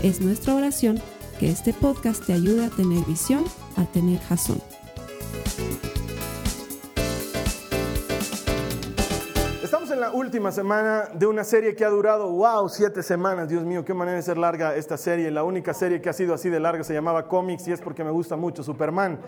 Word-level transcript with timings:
Es 0.00 0.20
nuestra 0.20 0.54
oración 0.54 1.00
que 1.40 1.50
este 1.50 1.72
podcast 1.72 2.24
te 2.24 2.32
ayude 2.32 2.66
a 2.66 2.70
tener 2.70 3.04
visión, 3.04 3.42
a 3.76 3.84
tener 3.84 4.20
jazón. 4.20 4.62
Estamos 9.60 9.90
en 9.90 9.98
la 9.98 10.12
última 10.12 10.52
semana 10.52 11.08
de 11.14 11.26
una 11.26 11.42
serie 11.42 11.74
que 11.74 11.84
ha 11.84 11.88
durado, 11.88 12.30
wow, 12.30 12.68
siete 12.68 13.02
semanas. 13.02 13.48
Dios 13.48 13.64
mío, 13.64 13.84
qué 13.84 13.92
manera 13.92 14.18
de 14.18 14.22
ser 14.22 14.38
larga 14.38 14.76
esta 14.76 14.96
serie. 14.96 15.32
La 15.32 15.42
única 15.42 15.74
serie 15.74 16.00
que 16.00 16.08
ha 16.08 16.12
sido 16.12 16.32
así 16.32 16.48
de 16.48 16.60
larga 16.60 16.84
se 16.84 16.94
llamaba 16.94 17.26
Comics 17.26 17.66
y 17.66 17.72
es 17.72 17.80
porque 17.80 18.04
me 18.04 18.12
gusta 18.12 18.36
mucho 18.36 18.62
Superman. 18.62 19.18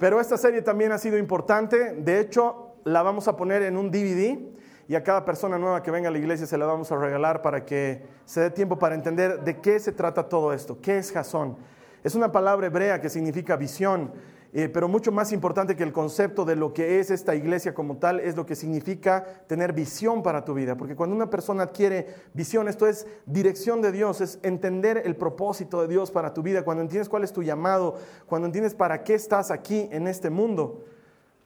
Pero 0.00 0.18
esta 0.18 0.38
serie 0.38 0.62
también 0.62 0.92
ha 0.92 0.98
sido 0.98 1.18
importante. 1.18 1.92
De 1.92 2.20
hecho, 2.20 2.76
la 2.84 3.02
vamos 3.02 3.28
a 3.28 3.36
poner 3.36 3.62
en 3.64 3.76
un 3.76 3.90
DVD 3.90 4.38
y 4.88 4.94
a 4.94 5.02
cada 5.02 5.24
persona 5.24 5.58
nueva 5.58 5.82
que 5.82 5.90
venga 5.90 6.08
a 6.08 6.12
la 6.12 6.18
iglesia 6.18 6.46
se 6.46 6.58
la 6.58 6.66
vamos 6.66 6.92
a 6.92 6.96
regalar 6.96 7.42
para 7.42 7.64
que 7.64 8.02
se 8.24 8.40
dé 8.40 8.50
tiempo 8.50 8.78
para 8.78 8.94
entender 8.94 9.42
de 9.42 9.60
qué 9.60 9.80
se 9.80 9.92
trata 9.92 10.28
todo 10.28 10.52
esto, 10.52 10.80
qué 10.80 10.98
es 10.98 11.10
Jasón. 11.12 11.56
Es 12.04 12.14
una 12.14 12.30
palabra 12.30 12.68
hebrea 12.68 13.00
que 13.00 13.10
significa 13.10 13.56
visión, 13.56 14.12
eh, 14.52 14.68
pero 14.68 14.86
mucho 14.86 15.10
más 15.10 15.32
importante 15.32 15.74
que 15.74 15.82
el 15.82 15.92
concepto 15.92 16.44
de 16.44 16.54
lo 16.54 16.72
que 16.72 17.00
es 17.00 17.10
esta 17.10 17.34
iglesia 17.34 17.74
como 17.74 17.96
tal 17.96 18.20
es 18.20 18.36
lo 18.36 18.46
que 18.46 18.54
significa 18.54 19.24
tener 19.48 19.72
visión 19.72 20.22
para 20.22 20.44
tu 20.44 20.54
vida, 20.54 20.76
porque 20.76 20.94
cuando 20.94 21.16
una 21.16 21.28
persona 21.28 21.64
adquiere 21.64 22.06
visión, 22.32 22.68
esto 22.68 22.86
es 22.86 23.08
dirección 23.26 23.82
de 23.82 23.90
Dios, 23.90 24.20
es 24.20 24.38
entender 24.44 25.02
el 25.04 25.16
propósito 25.16 25.82
de 25.82 25.88
Dios 25.88 26.12
para 26.12 26.32
tu 26.32 26.42
vida, 26.42 26.62
cuando 26.62 26.82
entiendes 26.82 27.08
cuál 27.08 27.24
es 27.24 27.32
tu 27.32 27.42
llamado, 27.42 27.96
cuando 28.26 28.46
entiendes 28.46 28.74
para 28.74 29.02
qué 29.02 29.14
estás 29.14 29.50
aquí 29.50 29.88
en 29.90 30.06
este 30.06 30.30
mundo. 30.30 30.84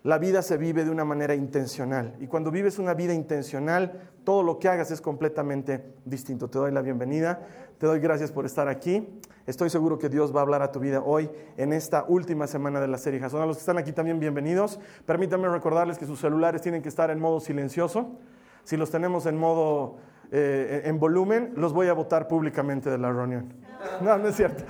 La 0.03 0.17
vida 0.17 0.41
se 0.41 0.56
vive 0.56 0.84
de 0.84 0.91
una 0.91 1.05
manera 1.05 1.34
intencional. 1.34 2.17
Y 2.20 2.27
cuando 2.27 2.51
vives 2.51 2.79
una 2.79 2.95
vida 2.95 3.12
intencional, 3.12 4.01
todo 4.25 4.43
lo 4.43 4.59
que 4.59 4.69
hagas 4.69 4.91
es 4.91 5.03
completamente 5.03 5.95
distinto. 6.06 6.48
Te 6.48 6.59
doy 6.59 6.73
la 6.73 6.81
bienvenida, 6.81 7.47
te 7.77 7.87
doy 7.87 8.01
gracias 8.01 8.33
por 8.33 8.47
estar 8.47 8.67
aquí. 8.67 9.06
Estoy 9.47 9.69
seguro 9.69 9.98
que 9.98 10.09
Dios 10.09 10.34
va 10.34 10.41
a 10.41 10.43
hablar 10.43 10.62
a 10.62 10.73
tu 10.73 10.81
vida 10.81 11.03
hoy 11.05 11.31
en 11.59 11.75
esta 11.75 12.06
última 12.09 12.47
semana 12.47 12.81
de 12.81 12.89
la 12.89 12.97
serie 12.97 13.21
Jason. 13.21 13.43
A 13.43 13.47
los 13.47 13.59
que 13.59 13.61
están 13.61 13.77
aquí 13.77 13.93
también 13.93 14.19
bienvenidos. 14.19 14.81
Permítanme 15.05 15.51
recordarles 15.51 15.98
que 15.98 16.06
sus 16.06 16.19
celulares 16.19 16.62
tienen 16.62 16.81
que 16.81 16.89
estar 16.89 17.11
en 17.11 17.21
modo 17.21 17.39
silencioso. 17.39 18.17
Si 18.65 18.78
los 18.78 18.91
tenemos 18.91 19.27
en 19.27 19.37
modo 19.37 19.98
eh, 20.33 20.81
en 20.87 20.98
volumen, 20.98 21.53
los 21.56 21.75
voy 21.75 21.89
a 21.89 21.93
votar 21.93 22.27
públicamente 22.27 22.89
de 22.89 22.97
la 22.97 23.12
reunión. 23.12 23.53
No, 24.01 24.17
no 24.17 24.28
es 24.28 24.37
cierto 24.37 24.65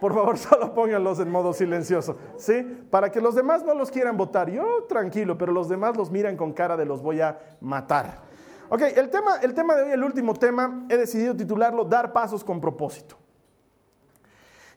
por 0.00 0.14
favor 0.14 0.38
solo 0.38 0.74
pónganlos 0.74 1.20
en 1.20 1.30
modo 1.30 1.52
silencioso, 1.52 2.16
¿sí? 2.36 2.62
Para 2.90 3.10
que 3.10 3.20
los 3.20 3.34
demás 3.34 3.64
no 3.64 3.74
los 3.74 3.90
quieran 3.90 4.16
votar. 4.16 4.50
Yo 4.50 4.84
tranquilo, 4.88 5.36
pero 5.36 5.52
los 5.52 5.68
demás 5.68 5.96
los 5.96 6.10
miran 6.10 6.36
con 6.36 6.52
cara 6.52 6.76
de 6.76 6.84
los 6.84 7.02
voy 7.02 7.20
a 7.20 7.38
matar. 7.60 8.22
Ok, 8.70 8.82
el 8.96 9.08
tema, 9.08 9.36
el 9.42 9.54
tema 9.54 9.76
de 9.76 9.84
hoy, 9.84 9.90
el 9.92 10.04
último 10.04 10.34
tema, 10.34 10.84
he 10.88 10.96
decidido 10.96 11.34
titularlo 11.34 11.84
Dar 11.84 12.12
pasos 12.12 12.44
con 12.44 12.60
propósito. 12.60 13.16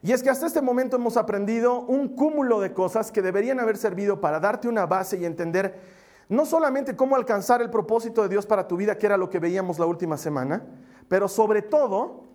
Y 0.03 0.13
es 0.13 0.23
que 0.23 0.29
hasta 0.29 0.47
este 0.47 0.62
momento 0.62 0.95
hemos 0.95 1.16
aprendido 1.16 1.81
un 1.81 2.16
cúmulo 2.16 2.59
de 2.59 2.74
cosas 2.74 3.12
que 3.12 3.22
deberían 3.22 3.59
haber 3.59 3.78
servido 3.78 4.19
para 4.19 4.40
darte 4.40 4.68
una 4.68 4.85
base 4.85 5.18
y 5.18 5.25
entender 5.25 5.79
no 6.28 6.45
solamente 6.45 6.95
cómo 6.95 7.16
alcanzar 7.16 7.62
el 7.62 7.69
propósito 7.69 8.24
de 8.24 8.29
Dios 8.29 8.45
para 8.45 8.68
tu 8.68 8.78
vida, 8.78 8.97
que 8.97 9.06
era 9.06 9.18
lo 9.18 9.29
que 9.29 9.40
veíamos 9.40 9.78
la 9.78 9.85
última 9.85 10.18
semana, 10.18 10.63
pero 11.07 11.28
sobre 11.28 11.62
todo 11.62 12.31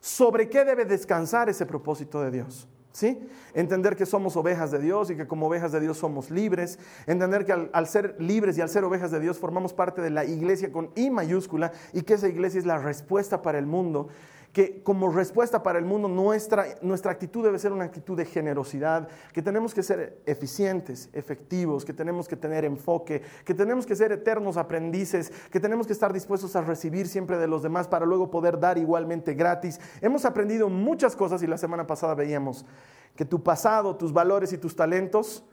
sobre 0.00 0.48
qué 0.48 0.64
debe 0.64 0.84
descansar 0.84 1.48
ese 1.48 1.66
propósito 1.66 2.20
de 2.22 2.30
Dios. 2.30 2.68
¿Sí? 2.92 3.28
Entender 3.54 3.94
que 3.94 4.04
somos 4.04 4.36
ovejas 4.36 4.72
de 4.72 4.80
Dios 4.80 5.10
y 5.10 5.16
que 5.16 5.28
como 5.28 5.46
ovejas 5.46 5.70
de 5.70 5.78
Dios 5.78 5.98
somos 5.98 6.28
libres. 6.28 6.78
Entender 7.06 7.44
que 7.44 7.52
al, 7.52 7.70
al, 7.72 7.86
ser 7.86 8.16
libres 8.18 8.58
y 8.58 8.62
al 8.62 8.68
ser 8.68 8.82
ovejas 8.82 9.12
de 9.12 9.20
Dios 9.20 9.38
formamos 9.38 9.72
parte 9.72 10.02
de 10.02 10.10
la 10.10 10.24
iglesia 10.24 10.72
con 10.72 10.90
I 10.96 11.08
mayúscula 11.08 11.70
y 11.92 12.02
que 12.02 12.14
esa 12.14 12.28
iglesia 12.28 12.58
es 12.58 12.66
la 12.66 12.78
respuesta 12.78 13.42
para 13.42 13.60
el 13.60 13.66
mundo 13.66 14.08
que 14.52 14.82
como 14.82 15.10
respuesta 15.10 15.62
para 15.62 15.78
el 15.78 15.84
mundo 15.84 16.08
nuestra, 16.08 16.66
nuestra 16.82 17.12
actitud 17.12 17.44
debe 17.44 17.58
ser 17.58 17.72
una 17.72 17.84
actitud 17.84 18.16
de 18.16 18.24
generosidad, 18.24 19.08
que 19.32 19.42
tenemos 19.42 19.74
que 19.74 19.82
ser 19.82 20.20
eficientes, 20.26 21.08
efectivos, 21.12 21.84
que 21.84 21.92
tenemos 21.92 22.26
que 22.26 22.36
tener 22.36 22.64
enfoque, 22.64 23.22
que 23.44 23.54
tenemos 23.54 23.86
que 23.86 23.94
ser 23.94 24.10
eternos 24.12 24.56
aprendices, 24.56 25.32
que 25.50 25.60
tenemos 25.60 25.86
que 25.86 25.92
estar 25.92 26.12
dispuestos 26.12 26.56
a 26.56 26.62
recibir 26.62 27.06
siempre 27.06 27.38
de 27.38 27.46
los 27.46 27.62
demás 27.62 27.86
para 27.86 28.06
luego 28.06 28.30
poder 28.30 28.58
dar 28.58 28.76
igualmente 28.78 29.34
gratis. 29.34 29.80
Hemos 30.00 30.24
aprendido 30.24 30.68
muchas 30.68 31.14
cosas 31.14 31.42
y 31.42 31.46
la 31.46 31.58
semana 31.58 31.86
pasada 31.86 32.14
veíamos 32.14 32.66
que 33.14 33.24
tu 33.24 33.42
pasado, 33.42 33.96
tus 33.96 34.12
valores 34.12 34.52
y 34.52 34.58
tus 34.58 34.74
talentos 34.74 35.44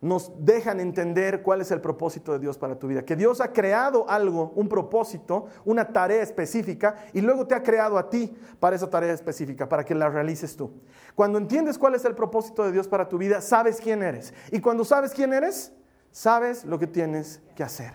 nos 0.00 0.32
dejan 0.38 0.80
entender 0.80 1.42
cuál 1.42 1.60
es 1.60 1.70
el 1.70 1.80
propósito 1.80 2.32
de 2.32 2.38
Dios 2.38 2.56
para 2.56 2.78
tu 2.78 2.86
vida. 2.86 3.04
Que 3.04 3.16
Dios 3.16 3.40
ha 3.40 3.52
creado 3.52 4.08
algo, 4.08 4.52
un 4.54 4.68
propósito, 4.68 5.46
una 5.64 5.92
tarea 5.92 6.22
específica, 6.22 6.96
y 7.12 7.20
luego 7.20 7.46
te 7.46 7.54
ha 7.54 7.62
creado 7.62 7.98
a 7.98 8.08
ti 8.08 8.34
para 8.58 8.76
esa 8.76 8.88
tarea 8.88 9.12
específica, 9.12 9.68
para 9.68 9.84
que 9.84 9.94
la 9.94 10.08
realices 10.08 10.56
tú. 10.56 10.72
Cuando 11.14 11.38
entiendes 11.38 11.76
cuál 11.76 11.94
es 11.94 12.04
el 12.04 12.14
propósito 12.14 12.64
de 12.64 12.72
Dios 12.72 12.88
para 12.88 13.08
tu 13.08 13.18
vida, 13.18 13.40
sabes 13.42 13.78
quién 13.80 14.02
eres. 14.02 14.32
Y 14.50 14.60
cuando 14.60 14.84
sabes 14.84 15.12
quién 15.12 15.34
eres, 15.34 15.72
sabes 16.10 16.64
lo 16.64 16.78
que 16.78 16.86
tienes 16.86 17.42
que 17.54 17.62
hacer. 17.62 17.92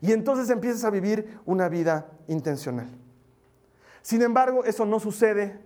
Y 0.00 0.12
entonces 0.12 0.48
empiezas 0.50 0.84
a 0.84 0.90
vivir 0.90 1.40
una 1.44 1.68
vida 1.68 2.10
intencional. 2.28 2.88
Sin 4.02 4.22
embargo, 4.22 4.64
eso 4.64 4.86
no 4.86 5.00
sucede 5.00 5.60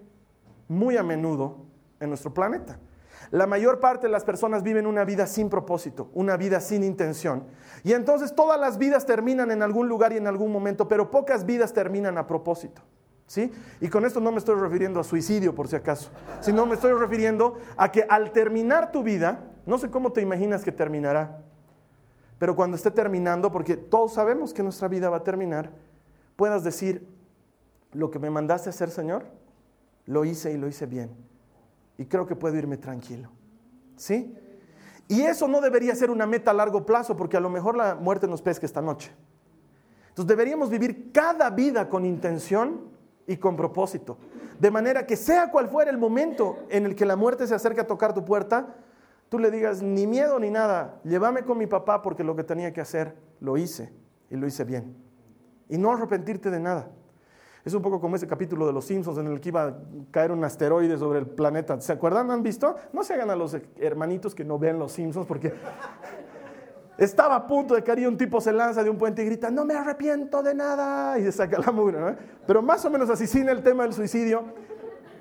muy 0.66 0.96
a 0.96 1.02
menudo 1.02 1.58
en 2.00 2.08
nuestro 2.08 2.32
planeta. 2.32 2.78
La 3.30 3.46
mayor 3.46 3.80
parte 3.80 4.06
de 4.06 4.12
las 4.12 4.24
personas 4.24 4.62
viven 4.62 4.86
una 4.86 5.04
vida 5.04 5.26
sin 5.26 5.48
propósito, 5.48 6.10
una 6.14 6.36
vida 6.36 6.60
sin 6.60 6.84
intención. 6.84 7.44
Y 7.82 7.92
entonces 7.92 8.34
todas 8.34 8.58
las 8.60 8.78
vidas 8.78 9.06
terminan 9.06 9.50
en 9.50 9.62
algún 9.62 9.88
lugar 9.88 10.12
y 10.12 10.16
en 10.16 10.26
algún 10.26 10.52
momento, 10.52 10.88
pero 10.88 11.10
pocas 11.10 11.44
vidas 11.46 11.72
terminan 11.72 12.18
a 12.18 12.26
propósito. 12.26 12.82
¿Sí? 13.26 13.50
Y 13.80 13.88
con 13.88 14.04
esto 14.04 14.20
no 14.20 14.30
me 14.30 14.38
estoy 14.38 14.54
refiriendo 14.56 15.00
a 15.00 15.04
suicidio, 15.04 15.54
por 15.54 15.66
si 15.66 15.76
acaso, 15.76 16.10
sino 16.40 16.66
me 16.66 16.74
estoy 16.74 16.92
refiriendo 16.92 17.54
a 17.78 17.90
que 17.90 18.04
al 18.06 18.32
terminar 18.32 18.92
tu 18.92 19.02
vida, 19.02 19.44
no 19.64 19.78
sé 19.78 19.90
cómo 19.90 20.12
te 20.12 20.20
imaginas 20.20 20.62
que 20.62 20.72
terminará, 20.72 21.42
pero 22.38 22.54
cuando 22.54 22.76
esté 22.76 22.90
terminando, 22.90 23.50
porque 23.50 23.78
todos 23.78 24.12
sabemos 24.12 24.52
que 24.52 24.62
nuestra 24.62 24.88
vida 24.88 25.08
va 25.08 25.18
a 25.18 25.24
terminar, 25.24 25.70
puedas 26.36 26.64
decir, 26.64 27.08
lo 27.92 28.10
que 28.10 28.18
me 28.18 28.28
mandaste 28.28 28.68
a 28.68 28.70
hacer, 28.70 28.90
Señor, 28.90 29.24
lo 30.04 30.26
hice 30.26 30.52
y 30.52 30.58
lo 30.58 30.68
hice 30.68 30.84
bien 30.84 31.33
y 31.98 32.06
creo 32.06 32.26
que 32.26 32.36
puedo 32.36 32.56
irme 32.56 32.76
tranquilo. 32.76 33.30
¿Sí? 33.96 34.36
Y 35.08 35.22
eso 35.22 35.46
no 35.48 35.60
debería 35.60 35.94
ser 35.94 36.10
una 36.10 36.26
meta 36.26 36.50
a 36.50 36.54
largo 36.54 36.84
plazo 36.86 37.16
porque 37.16 37.36
a 37.36 37.40
lo 37.40 37.50
mejor 37.50 37.76
la 37.76 37.94
muerte 37.94 38.26
nos 38.26 38.42
pesca 38.42 38.66
esta 38.66 38.80
noche. 38.80 39.12
Entonces 40.08 40.28
deberíamos 40.28 40.70
vivir 40.70 41.12
cada 41.12 41.50
vida 41.50 41.88
con 41.88 42.04
intención 42.04 42.88
y 43.26 43.36
con 43.36 43.56
propósito. 43.56 44.16
De 44.58 44.70
manera 44.70 45.06
que 45.06 45.16
sea 45.16 45.50
cual 45.50 45.68
fuera 45.68 45.90
el 45.90 45.98
momento 45.98 46.58
en 46.68 46.86
el 46.86 46.94
que 46.94 47.04
la 47.04 47.16
muerte 47.16 47.46
se 47.46 47.54
acerque 47.54 47.80
a 47.80 47.86
tocar 47.86 48.14
tu 48.14 48.24
puerta, 48.24 48.76
tú 49.28 49.38
le 49.38 49.50
digas 49.50 49.82
ni 49.82 50.06
miedo 50.06 50.38
ni 50.38 50.50
nada, 50.50 51.00
llévame 51.04 51.42
con 51.42 51.58
mi 51.58 51.66
papá 51.66 52.02
porque 52.02 52.22
lo 52.22 52.36
que 52.36 52.44
tenía 52.44 52.72
que 52.72 52.80
hacer 52.80 53.16
lo 53.40 53.56
hice 53.56 53.92
y 54.30 54.36
lo 54.36 54.46
hice 54.46 54.64
bien. 54.64 54.96
Y 55.68 55.78
no 55.78 55.92
arrepentirte 55.92 56.50
de 56.50 56.60
nada. 56.60 56.90
Es 57.64 57.72
un 57.72 57.80
poco 57.80 57.98
como 57.98 58.16
ese 58.16 58.26
capítulo 58.26 58.66
de 58.66 58.74
Los 58.74 58.84
Simpsons 58.84 59.16
en 59.16 59.26
el 59.26 59.40
que 59.40 59.48
iba 59.48 59.66
a 59.66 59.74
caer 60.10 60.32
un 60.32 60.44
asteroide 60.44 60.98
sobre 60.98 61.18
el 61.18 61.26
planeta. 61.26 61.80
¿Se 61.80 61.92
acuerdan? 61.92 62.30
¿Han 62.30 62.42
visto? 62.42 62.76
No 62.92 63.02
se 63.02 63.14
hagan 63.14 63.30
a 63.30 63.36
los 63.36 63.56
hermanitos 63.76 64.34
que 64.34 64.44
no 64.44 64.58
vean 64.58 64.78
Los 64.78 64.92
Simpsons 64.92 65.26
porque 65.26 65.54
estaba 66.98 67.36
a 67.36 67.46
punto 67.46 67.74
de 67.74 67.82
caer 67.82 68.00
y 68.00 68.06
un 68.06 68.18
tipo 68.18 68.38
se 68.42 68.52
lanza 68.52 68.84
de 68.84 68.90
un 68.90 68.98
puente 68.98 69.22
y 69.22 69.26
grita, 69.26 69.50
no 69.50 69.64
me 69.64 69.74
arrepiento 69.74 70.42
de 70.42 70.54
nada, 70.54 71.18
y 71.18 71.22
se 71.22 71.32
saca 71.32 71.58
la 71.58 71.72
mugre. 71.72 71.98
Pero 72.46 72.60
más 72.60 72.84
o 72.84 72.90
menos 72.90 73.08
así, 73.08 73.26
sin 73.26 73.48
el 73.48 73.62
tema 73.62 73.84
del 73.84 73.94
suicidio, 73.94 74.44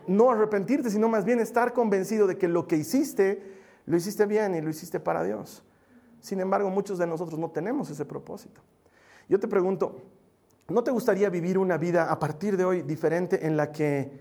no 0.06 0.30
arrepentirte, 0.30 0.90
sino 0.90 1.08
más 1.08 1.24
bien 1.24 1.40
estar 1.40 1.72
convencido 1.72 2.28
de 2.28 2.38
que 2.38 2.50
lo 2.50 2.68
que 2.68 2.76
hiciste, 2.76 3.42
lo 3.86 3.96
hiciste 3.96 4.26
bien 4.26 4.54
y 4.54 4.60
lo 4.60 4.70
hiciste 4.70 5.00
para 5.00 5.24
Dios. 5.24 5.64
Sin 6.20 6.42
embargo, 6.42 6.70
muchos 6.70 6.98
de 6.98 7.08
nosotros 7.08 7.40
no 7.40 7.52
tenemos 7.52 7.90
ese 7.90 8.04
propósito. 8.04 8.60
Yo 9.30 9.40
te 9.40 9.48
pregunto, 9.48 10.02
¿No 10.70 10.84
te 10.84 10.92
gustaría 10.92 11.30
vivir 11.30 11.58
una 11.58 11.78
vida 11.78 12.12
a 12.12 12.20
partir 12.20 12.56
de 12.56 12.64
hoy 12.64 12.82
diferente 12.84 13.46
en 13.46 13.58
la 13.58 13.72
que 13.72 14.12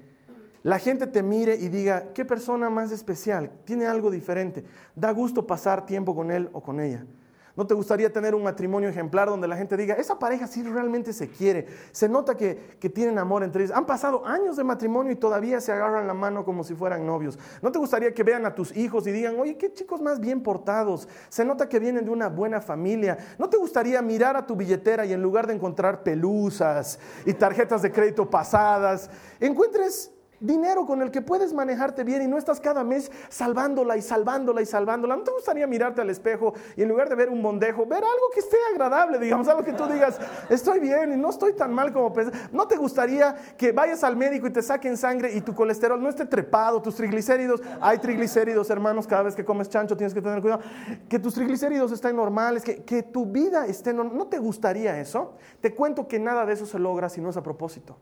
la 0.64 0.78
gente 0.78 1.06
te 1.06 1.22
mire 1.22 1.54
y 1.54 1.68
diga, 1.68 2.12
qué 2.12 2.24
persona 2.24 2.68
más 2.68 2.90
especial, 2.90 3.50
tiene 3.64 3.86
algo 3.86 4.10
diferente, 4.10 4.64
da 4.94 5.10
gusto 5.12 5.46
pasar 5.46 5.86
tiempo 5.86 6.14
con 6.14 6.30
él 6.30 6.48
o 6.52 6.60
con 6.60 6.80
ella? 6.80 7.04
¿No 7.54 7.66
te 7.66 7.74
gustaría 7.74 8.10
tener 8.10 8.34
un 8.34 8.42
matrimonio 8.42 8.88
ejemplar 8.88 9.28
donde 9.28 9.46
la 9.46 9.56
gente 9.56 9.76
diga, 9.76 9.94
esa 9.94 10.18
pareja 10.18 10.46
sí 10.46 10.62
realmente 10.62 11.12
se 11.12 11.28
quiere? 11.28 11.66
Se 11.92 12.08
nota 12.08 12.34
que, 12.34 12.54
tienen 12.92 13.18
amor 13.18 13.42
entre 13.42 13.64
ellos. 13.64 13.76
Han 13.76 13.86
pasado 13.86 14.26
años 14.26 14.56
de 14.56 14.64
matrimonio 14.64 15.12
y 15.12 15.16
todavía 15.16 15.60
se 15.60 15.72
agarran 15.72 16.06
la 16.06 16.14
mano 16.14 16.44
como 16.44 16.64
si 16.64 16.74
fueran 16.74 17.06
novios. 17.06 17.38
¿No 17.60 17.70
te 17.70 17.78
gustaría 17.78 18.14
que 18.14 18.22
vean 18.22 18.46
a 18.46 18.54
tus 18.54 18.74
hijos 18.76 19.06
y 19.06 19.12
digan, 19.12 19.38
oye, 19.38 19.56
qué 19.56 19.72
chicos 19.72 20.00
más 20.00 20.18
bien 20.18 20.42
portados? 20.42 21.08
Se 21.28 21.44
nota 21.44 21.68
que 21.68 21.78
vienen 21.78 22.04
de 22.04 22.10
una 22.10 22.28
buena 22.28 22.60
familia. 22.60 23.18
¿No 23.38 23.48
te 23.48 23.58
gustaría 23.58 24.00
mirar 24.00 24.36
a 24.36 24.46
tu 24.46 24.56
billetera 24.56 25.04
y 25.04 25.12
en 25.12 25.22
lugar 25.22 25.46
de 25.46 25.54
encontrar 25.54 26.02
pelusas 26.02 26.98
y 27.26 27.34
tarjetas 27.34 27.82
de 27.82 27.92
crédito 27.92 28.28
pasadas, 28.28 29.10
encuentres 29.40 30.10
dinero 30.42 30.84
con 30.84 31.00
el 31.00 31.10
que 31.10 31.22
puedes 31.22 31.54
manejarte 31.54 32.04
bien 32.04 32.22
y 32.22 32.26
no 32.26 32.36
estás 32.36 32.60
cada 32.60 32.84
mes 32.84 33.10
salvándola 33.28 33.96
y 33.96 34.02
salvándola 34.02 34.60
y 34.60 34.66
salvándola. 34.66 35.16
¿No 35.16 35.22
te 35.22 35.30
gustaría 35.30 35.66
mirarte 35.66 36.00
al 36.00 36.10
espejo 36.10 36.52
y 36.76 36.82
en 36.82 36.88
lugar 36.88 37.08
de 37.08 37.14
ver 37.14 37.30
un 37.30 37.40
bondejo, 37.42 37.86
ver 37.86 38.04
algo 38.04 38.30
que 38.34 38.40
esté 38.40 38.56
agradable, 38.72 39.18
digamos, 39.18 39.48
algo 39.48 39.62
que 39.62 39.72
tú 39.72 39.86
digas, 39.86 40.18
estoy 40.50 40.80
bien 40.80 41.12
y 41.12 41.16
no 41.16 41.30
estoy 41.30 41.54
tan 41.54 41.72
mal 41.72 41.92
como 41.92 42.12
pensé? 42.12 42.32
¿No 42.52 42.66
te 42.66 42.76
gustaría 42.76 43.34
que 43.56 43.72
vayas 43.72 44.04
al 44.04 44.16
médico 44.16 44.46
y 44.46 44.50
te 44.50 44.62
saquen 44.62 44.96
sangre 44.96 45.32
y 45.32 45.40
tu 45.40 45.54
colesterol 45.54 46.02
no 46.02 46.08
esté 46.08 46.26
trepado, 46.26 46.82
tus 46.82 46.96
triglicéridos, 46.96 47.62
hay 47.80 47.98
triglicéridos, 47.98 48.68
hermanos, 48.70 49.06
cada 49.06 49.22
vez 49.22 49.34
que 49.34 49.44
comes 49.44 49.68
chancho 49.68 49.96
tienes 49.96 50.12
que 50.12 50.20
tener 50.20 50.40
cuidado, 50.40 50.62
que 51.08 51.18
tus 51.18 51.34
triglicéridos 51.34 51.92
estén 51.92 52.16
normales, 52.16 52.62
que, 52.62 52.82
que 52.82 53.02
tu 53.02 53.26
vida 53.26 53.66
esté 53.66 53.92
normal? 53.92 54.16
¿No 54.16 54.26
te 54.26 54.38
gustaría 54.38 54.98
eso? 55.00 55.34
Te 55.60 55.74
cuento 55.74 56.08
que 56.08 56.18
nada 56.18 56.44
de 56.44 56.54
eso 56.54 56.66
se 56.66 56.78
logra 56.78 57.08
si 57.08 57.20
no 57.20 57.30
es 57.30 57.36
a 57.36 57.42
propósito. 57.42 57.96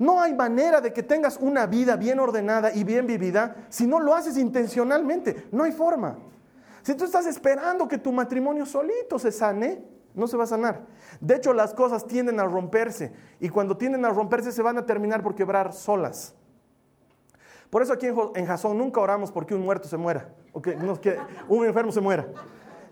No 0.00 0.18
hay 0.22 0.32
manera 0.32 0.80
de 0.80 0.94
que 0.94 1.02
tengas 1.02 1.36
una 1.36 1.66
vida 1.66 1.94
bien 1.94 2.20
ordenada 2.20 2.72
y 2.72 2.84
bien 2.84 3.06
vivida 3.06 3.66
si 3.68 3.86
no 3.86 4.00
lo 4.00 4.14
haces 4.14 4.38
intencionalmente. 4.38 5.48
No 5.52 5.64
hay 5.64 5.72
forma. 5.72 6.16
Si 6.80 6.94
tú 6.94 7.04
estás 7.04 7.26
esperando 7.26 7.86
que 7.86 7.98
tu 7.98 8.10
matrimonio 8.10 8.64
solito 8.64 9.18
se 9.18 9.30
sane, 9.30 9.84
no 10.14 10.26
se 10.26 10.38
va 10.38 10.44
a 10.44 10.46
sanar. 10.46 10.86
De 11.20 11.36
hecho, 11.36 11.52
las 11.52 11.74
cosas 11.74 12.06
tienden 12.06 12.40
a 12.40 12.44
romperse 12.44 13.12
y 13.40 13.50
cuando 13.50 13.76
tienden 13.76 14.06
a 14.06 14.08
romperse 14.08 14.52
se 14.52 14.62
van 14.62 14.78
a 14.78 14.86
terminar 14.86 15.22
por 15.22 15.34
quebrar 15.34 15.74
solas. 15.74 16.34
Por 17.68 17.82
eso 17.82 17.92
aquí 17.92 18.06
en 18.06 18.46
Jasón 18.46 18.78
nunca 18.78 19.02
oramos 19.02 19.30
porque 19.30 19.54
un 19.54 19.60
muerto 19.60 19.86
se 19.86 19.98
muera 19.98 20.30
o 20.54 20.62
que 20.62 20.78
un 21.46 21.66
enfermo 21.66 21.92
se 21.92 22.00
muera. 22.00 22.26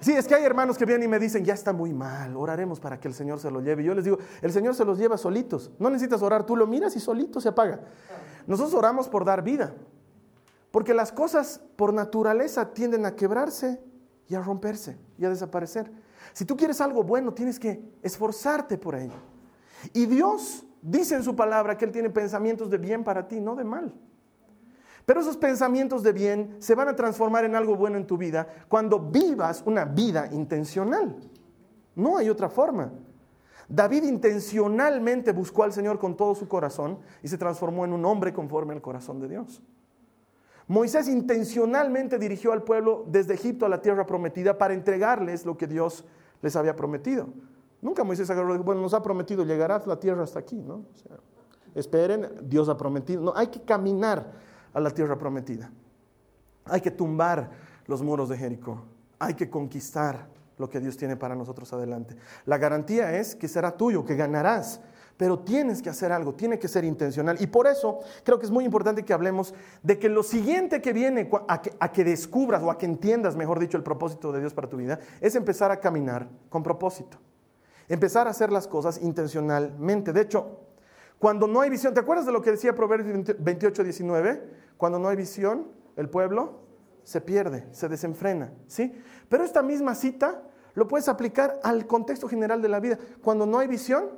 Sí, 0.01 0.13
es 0.13 0.29
que 0.29 0.35
hay 0.35 0.45
hermanos 0.45 0.79
que 0.79 0.85
vienen 0.85 1.09
y 1.09 1.09
me 1.09 1.19
dicen, 1.19 1.45
ya 1.45 1.55
está 1.55 1.73
muy 1.73 1.93
mal, 1.93 2.37
oraremos 2.37 2.79
para 2.79 3.01
que 3.01 3.09
el 3.09 3.15
Señor 3.15 3.41
se 3.41 3.51
lo 3.51 3.61
lleve. 3.61 3.83
Yo 3.83 3.95
les 3.95 4.05
digo, 4.05 4.19
el 4.43 4.53
Señor 4.53 4.75
se 4.75 4.85
los 4.85 4.99
lleva 4.99 5.19
solitos. 5.19 5.73
No 5.79 5.91
necesitas 5.91 6.23
orar, 6.23 6.47
tú 6.47 6.55
lo 6.57 6.67
miras 6.67 6.95
y 6.95 7.01
solito 7.01 7.41
se 7.41 7.49
apaga. 7.49 7.81
Nosotros 8.47 8.75
oramos 8.75 9.09
por 9.09 9.25
dar 9.25 9.43
vida, 9.43 9.75
porque 10.71 10.95
las 10.95 11.11
cosas 11.11 11.61
por 11.77 11.93
naturaleza 11.93 12.73
tienden 12.73 13.07
a 13.07 13.17
quebrarse 13.17 13.83
y 14.29 14.35
a 14.37 14.41
romperse 14.41 14.97
y 15.19 15.25
a 15.25 15.31
desaparecer. 15.31 15.91
Si 16.33 16.45
tú 16.45 16.57
quieres 16.57 16.81
algo 16.81 17.03
bueno, 17.03 17.35
tienes 17.35 17.59
que 17.59 17.83
esforzarte 18.03 18.79
por 18.79 18.95
ello. 18.95 19.17
Y 19.93 20.07
Dios 20.07 20.65
dice 20.81 21.17
en 21.17 21.25
su 21.25 21.35
palabra 21.35 21.77
que 21.77 21.85
Él 21.85 21.93
tiene 21.93 22.11
pensamientos 22.11 22.71
de 22.71 22.79
bien 22.79 23.03
para 23.03 23.27
ti, 23.27 23.41
no 23.41 23.57
de 23.57 23.65
mal. 23.65 23.93
Pero 25.09 25.23
esos 25.23 25.39
pensamientos 25.39 26.03
de 26.03 26.13
bien 26.13 26.57
se 26.59 26.75
van 26.75 26.87
a 26.89 26.95
transformar 26.95 27.43
en 27.47 27.57
algo 27.57 27.75
bueno 27.77 27.97
en 27.97 28.07
tu 28.07 28.19
vida 28.19 28.47
cuando 28.69 28.99
vivas 28.99 29.63
una 29.65 29.87
vida 29.87 30.29
intencional. 30.31 31.17
No 31.95 32.19
hay 32.19 32.29
otra 32.29 32.51
forma. 32.51 32.93
David 33.67 34.03
intencionalmente 34.03 35.33
buscó 35.33 35.63
al 35.63 35.73
Señor 35.73 35.99
con 35.99 36.15
todo 36.15 36.35
su 36.35 36.47
corazón 36.47 36.99
y 37.23 37.29
se 37.29 37.39
transformó 37.39 37.87
en 37.87 37.95
un 37.95 38.05
hombre 38.05 38.35
conforme 38.35 38.75
al 38.75 38.83
corazón 38.83 39.19
de 39.19 39.29
Dios. 39.31 39.63
Moisés 40.67 41.09
intencionalmente 41.09 42.19
dirigió 42.19 42.53
al 42.53 42.63
pueblo 42.63 43.07
desde 43.09 43.33
Egipto 43.33 43.65
a 43.65 43.71
la 43.71 43.81
tierra 43.81 44.05
prometida 44.05 44.59
para 44.59 44.75
entregarles 44.75 45.47
lo 45.47 45.57
que 45.57 45.67
Dios 45.67 46.05
les 46.43 46.55
había 46.55 46.77
prometido. 46.77 47.29
Nunca 47.81 48.05
Moisés 48.05 48.29
agarró, 48.29 48.63
bueno, 48.63 48.83
nos 48.83 48.93
ha 48.93 49.03
prometido, 49.03 49.43
llegará 49.47 49.83
la 49.87 49.99
tierra 49.99 50.25
hasta 50.25 50.41
aquí, 50.41 50.57
¿no? 50.57 50.85
esperen, 51.75 52.29
Dios 52.43 52.69
ha 52.69 52.77
prometido. 52.77 53.23
No, 53.23 53.33
hay 53.35 53.47
que 53.47 53.63
caminar 53.63 54.48
a 54.73 54.81
la 54.81 54.91
tierra 54.91 55.19
prometida. 55.19 55.71
Hay 56.65 56.81
que 56.81 56.91
tumbar 56.91 57.51
los 57.87 58.03
muros 58.03 58.29
de 58.29 58.37
Jericó. 58.37 58.85
Hay 59.19 59.35
que 59.35 59.51
conquistar 59.51 60.29
lo 60.59 60.69
que 60.69 60.81
Dios 60.81 60.97
tiene 60.97 61.17
para 61.17 61.35
nosotros 61.35 61.73
adelante. 61.73 62.17
La 62.45 62.59
garantía 62.59 63.17
es 63.17 63.35
que 63.35 63.49
será 63.49 63.77
tuyo, 63.77 64.05
que 64.05 64.17
ganarás, 64.17 64.81
pero 65.17 65.39
tienes 65.41 65.83
que 65.83 65.91
hacer 65.91 66.13
algo, 66.13 66.35
tiene 66.35 66.59
que 66.59 66.69
ser 66.69 66.85
intencional. 66.85 67.37
Y 67.41 67.47
por 67.47 67.67
eso 67.67 68.01
creo 68.25 68.39
que 68.39 68.47
es 68.47 68.53
muy 68.53 68.65
importante 68.65 69.05
que 69.05 69.13
hablemos 69.13 69.55
de 69.83 69.99
que 69.99 70.09
lo 70.09 70.23
siguiente 70.23 70.81
que 70.81 70.93
viene 70.93 71.31
a 71.49 71.63
que, 71.63 71.75
a 71.79 71.93
que 71.93 72.05
descubras 72.05 72.63
o 72.63 72.71
a 72.71 72.79
que 72.79 72.87
entiendas, 72.87 73.37
mejor 73.37 73.59
dicho, 73.59 73.77
el 73.77 73.83
propósito 73.83 74.33
de 74.33 74.41
Dios 74.41 74.55
para 74.55 74.69
tu 74.69 74.77
vida, 74.77 74.99
es 75.21 75.35
empezar 75.35 75.71
a 75.71 75.81
caminar 75.81 76.29
con 76.49 76.63
propósito. 76.63 77.19
Empezar 77.89 78.27
a 78.27 78.31
hacer 78.31 78.53
las 78.53 78.69
cosas 78.69 79.01
intencionalmente. 79.03 80.13
De 80.13 80.21
hecho, 80.21 80.68
cuando 81.19 81.47
no 81.47 81.61
hay 81.61 81.71
visión, 81.71 81.95
¿te 81.95 82.01
acuerdas 82.01 82.27
de 82.27 82.33
lo 82.33 82.43
que 82.43 82.53
decía 82.53 82.75
Proverbios 82.75 83.37
28, 83.39 83.83
19? 83.83 84.43
Cuando 84.77 84.99
no 84.99 85.09
hay 85.09 85.17
visión, 85.17 85.69
el 85.97 86.09
pueblo 86.09 86.61
se 87.03 87.21
pierde, 87.21 87.67
se 87.73 87.89
desenfrena, 87.89 88.53
¿sí? 88.67 88.95
Pero 89.29 89.43
esta 89.43 89.63
misma 89.63 89.95
cita 89.95 90.43
lo 90.75 90.87
puedes 90.87 91.09
aplicar 91.09 91.59
al 91.65 91.87
contexto 91.87 92.29
general 92.29 92.63
de 92.63 92.69
la 92.69 92.79
vida. 92.79 92.99
Cuando 93.23 93.47
no 93.47 93.59
hay 93.59 93.67
visión 93.67 94.11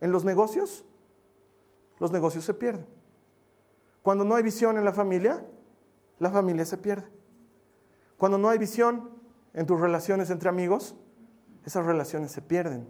en 0.00 0.12
los 0.12 0.24
negocios, 0.24 0.84
los 1.98 2.12
negocios 2.12 2.44
se 2.44 2.54
pierden. 2.54 2.86
Cuando 4.02 4.24
no 4.24 4.34
hay 4.34 4.42
visión 4.42 4.76
en 4.76 4.84
la 4.84 4.92
familia, 4.92 5.44
la 6.18 6.30
familia 6.30 6.66
se 6.66 6.76
pierde. 6.76 7.06
Cuando 8.18 8.36
no 8.36 8.50
hay 8.50 8.58
visión 8.58 9.10
en 9.54 9.64
tus 9.64 9.80
relaciones 9.80 10.28
entre 10.30 10.48
amigos, 10.48 10.94
esas 11.64 11.86
relaciones 11.86 12.32
se 12.32 12.42
pierden. 12.42 12.88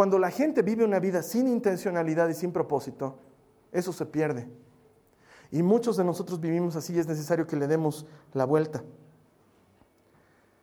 Cuando 0.00 0.18
la 0.18 0.30
gente 0.30 0.62
vive 0.62 0.82
una 0.82 0.98
vida 0.98 1.22
sin 1.22 1.46
intencionalidad 1.46 2.26
y 2.30 2.32
sin 2.32 2.52
propósito, 2.54 3.18
eso 3.70 3.92
se 3.92 4.06
pierde. 4.06 4.48
Y 5.50 5.62
muchos 5.62 5.98
de 5.98 6.04
nosotros 6.04 6.40
vivimos 6.40 6.74
así 6.74 6.94
y 6.94 6.98
es 6.98 7.06
necesario 7.06 7.46
que 7.46 7.54
le 7.54 7.66
demos 7.66 8.06
la 8.32 8.46
vuelta. 8.46 8.82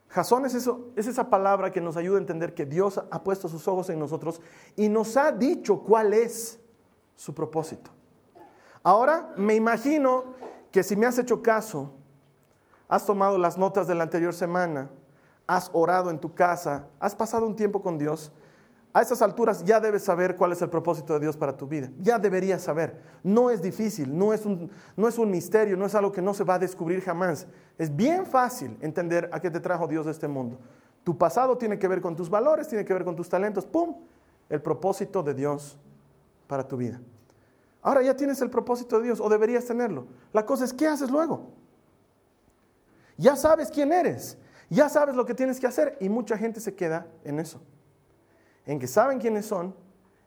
Jasón 0.07 0.47
es, 0.47 0.55
eso, 0.55 0.87
es 0.95 1.05
esa 1.05 1.29
palabra 1.29 1.71
que 1.71 1.79
nos 1.79 1.97
ayuda 1.97 2.17
a 2.17 2.21
entender 2.21 2.55
que 2.55 2.65
Dios 2.65 2.99
ha 3.11 3.23
puesto 3.23 3.47
sus 3.47 3.67
ojos 3.67 3.91
en 3.91 3.99
nosotros 3.99 4.41
y 4.75 4.89
nos 4.89 5.15
ha 5.17 5.31
dicho 5.31 5.83
cuál 5.83 6.15
es 6.15 6.59
su 7.15 7.35
propósito. 7.35 7.91
Ahora 8.81 9.35
me 9.37 9.53
imagino 9.53 10.33
que 10.71 10.81
si 10.81 10.95
me 10.95 11.05
has 11.05 11.19
hecho 11.19 11.43
caso, 11.43 11.91
has 12.89 13.05
tomado 13.05 13.37
las 13.37 13.55
notas 13.55 13.85
de 13.85 13.93
la 13.93 14.01
anterior 14.01 14.33
semana, 14.33 14.89
has 15.45 15.69
orado 15.73 16.09
en 16.09 16.17
tu 16.17 16.33
casa, 16.33 16.87
has 16.99 17.15
pasado 17.15 17.45
un 17.45 17.55
tiempo 17.55 17.83
con 17.83 17.99
Dios, 17.99 18.31
a 18.97 19.01
esas 19.03 19.21
alturas 19.21 19.63
ya 19.63 19.79
debes 19.79 20.03
saber 20.03 20.35
cuál 20.35 20.53
es 20.53 20.61
el 20.63 20.71
propósito 20.71 21.13
de 21.13 21.19
Dios 21.19 21.37
para 21.37 21.55
tu 21.55 21.67
vida. 21.67 21.91
Ya 21.99 22.17
deberías 22.17 22.63
saber. 22.63 22.99
No 23.21 23.51
es 23.51 23.61
difícil, 23.61 24.17
no 24.17 24.33
es, 24.33 24.43
un, 24.43 24.71
no 24.95 25.07
es 25.07 25.19
un 25.19 25.29
misterio, 25.29 25.77
no 25.77 25.85
es 25.85 25.93
algo 25.93 26.11
que 26.11 26.19
no 26.19 26.33
se 26.33 26.43
va 26.43 26.55
a 26.55 26.59
descubrir 26.59 27.01
jamás. 27.01 27.45
Es 27.77 27.95
bien 27.95 28.25
fácil 28.25 28.75
entender 28.81 29.29
a 29.31 29.39
qué 29.39 29.51
te 29.51 29.59
trajo 29.59 29.87
Dios 29.87 30.07
de 30.07 30.13
este 30.13 30.27
mundo. 30.27 30.57
Tu 31.03 31.15
pasado 31.15 31.59
tiene 31.59 31.77
que 31.77 31.87
ver 31.87 32.01
con 32.01 32.15
tus 32.15 32.27
valores, 32.27 32.69
tiene 32.69 32.83
que 32.85 32.91
ver 32.91 33.05
con 33.05 33.15
tus 33.15 33.29
talentos. 33.29 33.67
¡Pum! 33.67 33.97
El 34.49 34.63
propósito 34.63 35.21
de 35.21 35.35
Dios 35.35 35.77
para 36.47 36.67
tu 36.67 36.75
vida. 36.75 36.99
Ahora 37.83 38.01
ya 38.01 38.15
tienes 38.15 38.41
el 38.41 38.49
propósito 38.49 38.97
de 38.97 39.03
Dios 39.03 39.19
o 39.19 39.29
deberías 39.29 39.63
tenerlo. 39.63 40.07
La 40.33 40.43
cosa 40.43 40.65
es, 40.65 40.73
¿qué 40.73 40.87
haces 40.87 41.11
luego? 41.11 41.51
Ya 43.15 43.35
sabes 43.35 43.69
quién 43.69 43.93
eres, 43.93 44.39
ya 44.71 44.89
sabes 44.89 45.15
lo 45.15 45.23
que 45.23 45.35
tienes 45.35 45.59
que 45.59 45.67
hacer 45.67 45.97
y 45.99 46.09
mucha 46.09 46.35
gente 46.35 46.59
se 46.59 46.73
queda 46.73 47.05
en 47.23 47.39
eso 47.39 47.61
en 48.67 48.79
que 48.79 48.85
saben 48.85 49.17
quiénes 49.17 49.45
son, 49.47 49.73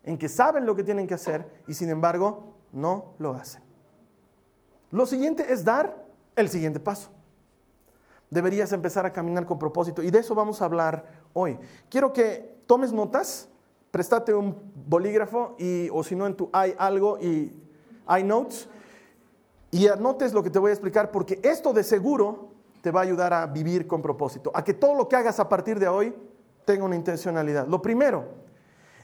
en 0.02 0.18
que 0.18 0.28
saben 0.28 0.66
lo 0.66 0.74
que 0.74 0.82
tienen 0.82 1.06
que 1.06 1.14
hacer 1.14 1.62
y 1.68 1.74
sin 1.74 1.90
embargo 1.90 2.54
no 2.72 3.14
lo 3.18 3.34
hacen. 3.34 3.62
Lo 4.90 5.06
siguiente 5.06 5.52
es 5.52 5.64
dar 5.64 6.04
el 6.34 6.48
siguiente 6.48 6.80
paso. 6.80 7.10
Deberías 8.30 8.72
empezar 8.72 9.06
a 9.06 9.12
caminar 9.12 9.44
con 9.44 9.58
propósito 9.58 10.02
y 10.02 10.10
de 10.10 10.20
eso 10.20 10.34
vamos 10.34 10.62
a 10.62 10.64
hablar 10.64 11.04
hoy. 11.34 11.58
Quiero 11.88 12.12
que 12.12 12.62
tomes 12.66 12.92
notas, 12.92 13.48
prestate 13.90 14.32
un 14.32 14.56
bolígrafo 14.86 15.54
y 15.58 15.88
o 15.90 16.02
si 16.02 16.16
no 16.16 16.26
en 16.26 16.34
tu 16.34 16.48
hay 16.52 16.74
algo 16.78 17.18
y 17.20 17.52
hay 18.06 18.24
notes 18.24 18.68
y 19.70 19.86
anotes 19.86 20.32
lo 20.32 20.42
que 20.42 20.50
te 20.50 20.58
voy 20.58 20.70
a 20.70 20.74
explicar 20.74 21.10
porque 21.10 21.40
esto 21.42 21.72
de 21.72 21.84
seguro 21.84 22.48
te 22.80 22.90
va 22.90 23.00
a 23.00 23.02
ayudar 23.02 23.34
a 23.34 23.46
vivir 23.46 23.86
con 23.86 24.00
propósito, 24.00 24.50
a 24.54 24.64
que 24.64 24.74
todo 24.74 24.94
lo 24.94 25.08
que 25.08 25.16
hagas 25.16 25.38
a 25.38 25.48
partir 25.48 25.78
de 25.78 25.88
hoy 25.88 26.14
tenga 26.64 26.84
una 26.84 26.96
intencionalidad. 26.96 27.66
Lo 27.66 27.82
primero 27.82 28.40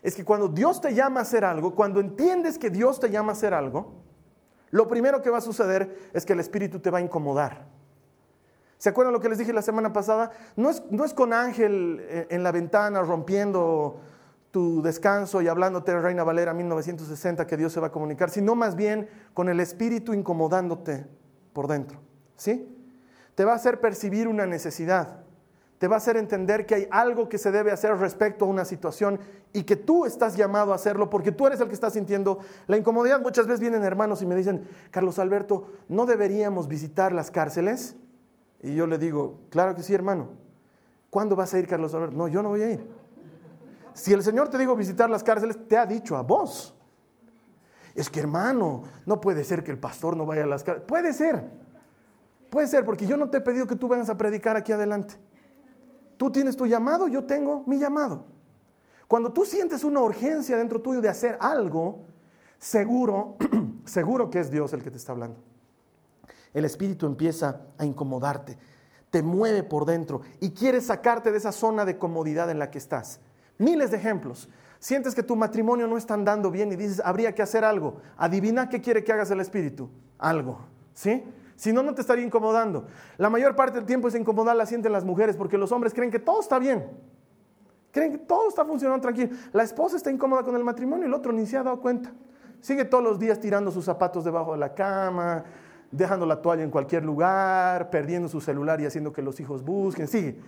es 0.02 0.14
que 0.14 0.24
cuando 0.24 0.48
Dios 0.48 0.80
te 0.80 0.94
llama 0.94 1.20
a 1.20 1.22
hacer 1.22 1.44
algo, 1.44 1.74
cuando 1.74 2.00
entiendes 2.00 2.58
que 2.58 2.70
Dios 2.70 3.00
te 3.00 3.10
llama 3.10 3.32
a 3.32 3.34
hacer 3.34 3.54
algo, 3.54 3.94
lo 4.70 4.88
primero 4.88 5.22
que 5.22 5.30
va 5.30 5.38
a 5.38 5.40
suceder 5.40 6.10
es 6.12 6.24
que 6.24 6.32
el 6.32 6.40
Espíritu 6.40 6.80
te 6.80 6.90
va 6.90 6.98
a 6.98 7.00
incomodar. 7.00 7.66
¿Se 8.78 8.90
acuerdan 8.90 9.14
lo 9.14 9.20
que 9.20 9.28
les 9.28 9.38
dije 9.38 9.52
la 9.52 9.62
semana 9.62 9.92
pasada? 9.92 10.30
No 10.54 10.70
es, 10.70 10.82
no 10.90 11.04
es 11.04 11.14
con 11.14 11.32
ángel 11.32 11.98
eh, 12.02 12.26
en 12.30 12.42
la 12.42 12.52
ventana 12.52 13.00
rompiendo 13.02 14.00
tu 14.50 14.82
descanso 14.82 15.42
y 15.42 15.48
hablándote 15.48 15.92
de 15.92 16.00
Reina 16.00 16.24
Valera 16.24 16.54
1960 16.54 17.46
que 17.46 17.56
Dios 17.56 17.72
se 17.72 17.80
va 17.80 17.88
a 17.88 17.92
comunicar, 17.92 18.30
sino 18.30 18.54
más 18.54 18.76
bien 18.76 19.08
con 19.34 19.48
el 19.48 19.60
Espíritu 19.60 20.14
incomodándote 20.14 21.06
por 21.52 21.66
dentro. 21.68 22.00
¿Sí? 22.36 22.74
Te 23.34 23.44
va 23.44 23.52
a 23.52 23.56
hacer 23.56 23.80
percibir 23.80 24.28
una 24.28 24.46
necesidad 24.46 25.25
te 25.78 25.88
va 25.88 25.96
a 25.96 25.98
hacer 25.98 26.16
entender 26.16 26.64
que 26.64 26.74
hay 26.74 26.88
algo 26.90 27.28
que 27.28 27.38
se 27.38 27.50
debe 27.50 27.70
hacer 27.70 27.94
respecto 27.96 28.44
a 28.44 28.48
una 28.48 28.64
situación 28.64 29.20
y 29.52 29.64
que 29.64 29.76
tú 29.76 30.06
estás 30.06 30.36
llamado 30.36 30.72
a 30.72 30.76
hacerlo 30.76 31.10
porque 31.10 31.32
tú 31.32 31.46
eres 31.46 31.60
el 31.60 31.68
que 31.68 31.74
está 31.74 31.90
sintiendo 31.90 32.38
la 32.66 32.76
incomodidad. 32.76 33.20
Muchas 33.20 33.46
veces 33.46 33.60
vienen 33.60 33.84
hermanos 33.84 34.22
y 34.22 34.26
me 34.26 34.34
dicen, 34.34 34.66
Carlos 34.90 35.18
Alberto, 35.18 35.72
¿no 35.88 36.06
deberíamos 36.06 36.66
visitar 36.66 37.12
las 37.12 37.30
cárceles? 37.30 37.96
Y 38.62 38.74
yo 38.74 38.86
le 38.86 38.98
digo, 38.98 39.40
claro 39.50 39.74
que 39.74 39.82
sí, 39.82 39.92
hermano. 39.92 40.28
¿Cuándo 41.10 41.36
vas 41.36 41.52
a 41.52 41.58
ir, 41.58 41.66
Carlos 41.66 41.94
Alberto? 41.94 42.16
No, 42.16 42.28
yo 42.28 42.42
no 42.42 42.50
voy 42.50 42.62
a 42.62 42.70
ir. 42.70 42.86
Si 43.92 44.12
el 44.12 44.22
Señor 44.22 44.48
te 44.48 44.58
dijo 44.58 44.76
visitar 44.76 45.08
las 45.08 45.22
cárceles, 45.22 45.56
te 45.68 45.76
ha 45.76 45.86
dicho 45.86 46.16
a 46.16 46.22
vos. 46.22 46.74
Es 47.94 48.10
que, 48.10 48.20
hermano, 48.20 48.82
no 49.06 49.20
puede 49.20 49.44
ser 49.44 49.62
que 49.62 49.70
el 49.70 49.78
pastor 49.78 50.16
no 50.16 50.26
vaya 50.26 50.44
a 50.44 50.46
las 50.46 50.64
cárceles. 50.64 50.86
Puede 50.86 51.12
ser. 51.12 51.50
Puede 52.50 52.66
ser, 52.66 52.84
porque 52.84 53.06
yo 53.06 53.16
no 53.16 53.30
te 53.30 53.38
he 53.38 53.40
pedido 53.40 53.66
que 53.66 53.76
tú 53.76 53.88
vengas 53.88 54.10
a 54.10 54.16
predicar 54.16 54.56
aquí 54.56 54.72
adelante. 54.72 55.14
Tú 56.16 56.30
tienes 56.30 56.56
tu 56.56 56.66
llamado, 56.66 57.08
yo 57.08 57.24
tengo 57.24 57.62
mi 57.66 57.78
llamado. 57.78 58.24
Cuando 59.08 59.32
tú 59.32 59.44
sientes 59.44 59.84
una 59.84 60.00
urgencia 60.00 60.56
dentro 60.56 60.80
tuyo 60.80 61.00
de 61.00 61.08
hacer 61.08 61.36
algo, 61.40 62.04
seguro, 62.58 63.36
seguro 63.84 64.30
que 64.30 64.40
es 64.40 64.50
Dios 64.50 64.72
el 64.72 64.82
que 64.82 64.90
te 64.90 64.96
está 64.96 65.12
hablando. 65.12 65.40
El 66.52 66.64
espíritu 66.64 67.06
empieza 67.06 67.60
a 67.78 67.84
incomodarte, 67.84 68.58
te 69.10 69.22
mueve 69.22 69.62
por 69.62 69.84
dentro 69.84 70.22
y 70.40 70.50
quiere 70.50 70.80
sacarte 70.80 71.30
de 71.30 71.38
esa 71.38 71.52
zona 71.52 71.84
de 71.84 71.98
comodidad 71.98 72.50
en 72.50 72.58
la 72.58 72.70
que 72.70 72.78
estás. 72.78 73.20
Miles 73.58 73.90
de 73.90 73.98
ejemplos. 73.98 74.48
Sientes 74.78 75.14
que 75.14 75.22
tu 75.22 75.36
matrimonio 75.36 75.86
no 75.86 75.96
está 75.96 76.14
andando 76.14 76.50
bien 76.50 76.72
y 76.72 76.76
dices, 76.76 77.00
habría 77.04 77.34
que 77.34 77.42
hacer 77.42 77.64
algo. 77.64 78.00
Adivina 78.16 78.68
qué 78.68 78.80
quiere 78.80 79.04
que 79.04 79.12
hagas 79.12 79.30
el 79.30 79.40
espíritu. 79.40 79.88
Algo. 80.18 80.58
¿Sí? 80.94 81.24
Si 81.56 81.72
no, 81.72 81.82
no 81.82 81.94
te 81.94 82.02
estaría 82.02 82.24
incomodando. 82.24 82.86
La 83.16 83.30
mayor 83.30 83.56
parte 83.56 83.78
del 83.78 83.86
tiempo 83.86 84.08
es 84.08 84.14
incomodar 84.14 84.54
la 84.54 84.66
sienten 84.66 84.92
las 84.92 85.04
mujeres 85.04 85.36
porque 85.36 85.58
los 85.58 85.72
hombres 85.72 85.94
creen 85.94 86.10
que 86.10 86.18
todo 86.18 86.40
está 86.40 86.58
bien. 86.58 86.86
Creen 87.90 88.12
que 88.12 88.18
todo 88.18 88.48
está 88.48 88.64
funcionando 88.64 89.00
tranquilo. 89.00 89.30
La 89.52 89.62
esposa 89.62 89.96
está 89.96 90.10
incómoda 90.10 90.42
con 90.42 90.54
el 90.54 90.62
matrimonio 90.62 91.06
y 91.06 91.08
el 91.08 91.14
otro 91.14 91.32
ni 91.32 91.46
se 91.46 91.56
ha 91.56 91.62
dado 91.62 91.80
cuenta. 91.80 92.12
Sigue 92.60 92.84
todos 92.84 93.02
los 93.02 93.18
días 93.18 93.40
tirando 93.40 93.70
sus 93.70 93.86
zapatos 93.86 94.22
debajo 94.22 94.52
de 94.52 94.58
la 94.58 94.74
cama, 94.74 95.44
dejando 95.90 96.26
la 96.26 96.42
toalla 96.42 96.62
en 96.62 96.70
cualquier 96.70 97.04
lugar, 97.04 97.88
perdiendo 97.88 98.28
su 98.28 98.40
celular 98.40 98.80
y 98.82 98.86
haciendo 98.86 99.12
que 99.12 99.22
los 99.22 99.40
hijos 99.40 99.64
busquen. 99.64 100.08
Sigue. 100.08 100.38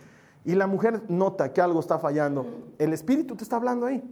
Y 0.45 0.55
la 0.55 0.67
mujer 0.67 1.03
nota 1.09 1.53
que 1.53 1.63
algo 1.63 1.81
está 1.81 1.99
fallando. 1.99 2.47
El 2.79 2.93
espíritu 2.93 3.35
te 3.35 3.45
está 3.45 3.57
hablando 3.57 3.87
ahí. 3.87 4.03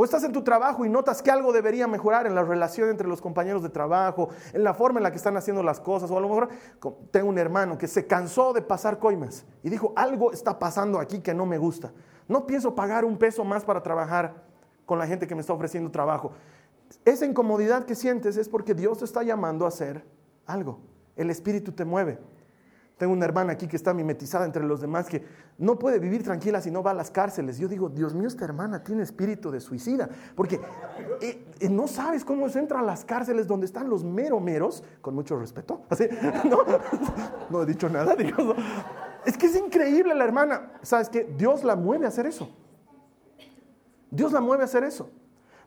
O 0.00 0.04
estás 0.04 0.22
en 0.22 0.30
tu 0.30 0.42
trabajo 0.42 0.84
y 0.84 0.88
notas 0.88 1.22
que 1.22 1.32
algo 1.32 1.52
debería 1.52 1.88
mejorar 1.88 2.28
en 2.28 2.36
la 2.36 2.44
relación 2.44 2.88
entre 2.88 3.08
los 3.08 3.20
compañeros 3.20 3.64
de 3.64 3.68
trabajo, 3.68 4.28
en 4.52 4.62
la 4.62 4.72
forma 4.72 5.00
en 5.00 5.02
la 5.02 5.10
que 5.10 5.16
están 5.16 5.36
haciendo 5.36 5.60
las 5.64 5.80
cosas. 5.80 6.08
O 6.12 6.16
a 6.16 6.20
lo 6.20 6.28
mejor 6.28 6.50
tengo 7.10 7.28
un 7.28 7.36
hermano 7.36 7.76
que 7.76 7.88
se 7.88 8.06
cansó 8.06 8.52
de 8.52 8.62
pasar 8.62 9.00
coimas 9.00 9.44
y 9.64 9.70
dijo, 9.70 9.92
algo 9.96 10.30
está 10.30 10.56
pasando 10.56 11.00
aquí 11.00 11.18
que 11.18 11.34
no 11.34 11.46
me 11.46 11.58
gusta. 11.58 11.92
No 12.28 12.46
pienso 12.46 12.76
pagar 12.76 13.04
un 13.04 13.18
peso 13.18 13.44
más 13.44 13.64
para 13.64 13.82
trabajar 13.82 14.44
con 14.86 15.00
la 15.00 15.06
gente 15.08 15.26
que 15.26 15.34
me 15.34 15.40
está 15.40 15.52
ofreciendo 15.52 15.90
trabajo. 15.90 16.30
Esa 17.04 17.26
incomodidad 17.26 17.84
que 17.84 17.96
sientes 17.96 18.36
es 18.36 18.48
porque 18.48 18.74
Dios 18.74 18.98
te 18.98 19.04
está 19.04 19.24
llamando 19.24 19.64
a 19.64 19.68
hacer 19.68 20.04
algo. 20.46 20.78
El 21.16 21.28
Espíritu 21.28 21.72
te 21.72 21.84
mueve. 21.84 22.20
Tengo 22.98 23.12
una 23.12 23.24
hermana 23.24 23.52
aquí 23.52 23.68
que 23.68 23.76
está 23.76 23.94
mimetizada 23.94 24.44
entre 24.44 24.64
los 24.64 24.80
demás 24.80 25.06
que 25.06 25.24
no 25.56 25.78
puede 25.78 26.00
vivir 26.00 26.24
tranquila 26.24 26.60
si 26.60 26.70
no 26.70 26.82
va 26.82 26.90
a 26.90 26.94
las 26.94 27.12
cárceles. 27.12 27.56
Yo 27.56 27.68
digo, 27.68 27.88
Dios 27.88 28.12
mío, 28.12 28.26
esta 28.26 28.44
hermana 28.44 28.82
tiene 28.82 29.04
espíritu 29.04 29.52
de 29.52 29.60
suicida, 29.60 30.08
porque 30.34 30.60
eh, 31.20 31.46
eh, 31.60 31.68
no 31.68 31.86
sabes 31.86 32.24
cómo 32.24 32.48
se 32.48 32.58
entra 32.58 32.80
a 32.80 32.82
las 32.82 33.04
cárceles 33.04 33.46
donde 33.46 33.66
están 33.66 33.88
los 33.88 34.02
mero 34.02 34.40
meros, 34.40 34.82
con 35.00 35.14
mucho 35.14 35.38
respeto. 35.38 35.82
No, 36.48 36.58
no 37.50 37.62
he 37.62 37.66
dicho 37.66 37.88
nada, 37.88 38.14
digo, 38.16 38.54
es 39.24 39.36
que 39.36 39.46
es 39.46 39.56
increíble 39.56 40.14
la 40.14 40.24
hermana. 40.24 40.72
¿Sabes 40.82 41.08
qué? 41.08 41.24
Dios 41.36 41.62
la 41.62 41.76
mueve 41.76 42.06
a 42.06 42.08
hacer 42.08 42.26
eso. 42.26 42.48
Dios 44.10 44.32
la 44.32 44.40
mueve 44.40 44.62
a 44.62 44.66
hacer 44.66 44.84
eso. 44.84 45.10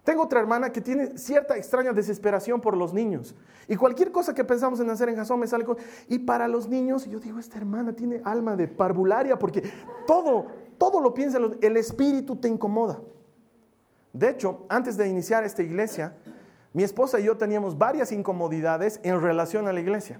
Tengo 0.03 0.23
otra 0.23 0.39
hermana 0.39 0.71
que 0.71 0.81
tiene 0.81 1.17
cierta 1.17 1.55
extraña 1.55 1.93
desesperación 1.93 2.59
por 2.59 2.75
los 2.75 2.91
niños. 2.91 3.35
Y 3.67 3.75
cualquier 3.75 4.11
cosa 4.11 4.33
que 4.33 4.43
pensamos 4.43 4.79
en 4.79 4.89
hacer 4.89 5.09
en 5.09 5.15
Jasón 5.15 5.39
me 5.39 5.47
sale 5.47 5.63
con... 5.63 5.77
Y 6.07 6.19
para 6.19 6.47
los 6.47 6.67
niños, 6.67 7.05
yo 7.05 7.19
digo, 7.19 7.37
esta 7.37 7.57
hermana 7.57 7.93
tiene 7.93 8.21
alma 8.25 8.55
de 8.55 8.67
parvularia 8.67 9.37
porque 9.37 9.61
todo, 10.07 10.47
todo 10.79 11.01
lo 11.01 11.13
piensa, 11.13 11.37
el 11.37 11.77
espíritu 11.77 12.35
te 12.35 12.47
incomoda. 12.47 12.99
De 14.11 14.29
hecho, 14.29 14.65
antes 14.69 14.97
de 14.97 15.07
iniciar 15.07 15.43
esta 15.43 15.61
iglesia, 15.61 16.15
mi 16.73 16.83
esposa 16.83 17.19
y 17.19 17.25
yo 17.25 17.37
teníamos 17.37 17.77
varias 17.77 18.11
incomodidades 18.11 18.99
en 19.03 19.21
relación 19.21 19.67
a 19.67 19.73
la 19.73 19.81
iglesia. 19.81 20.19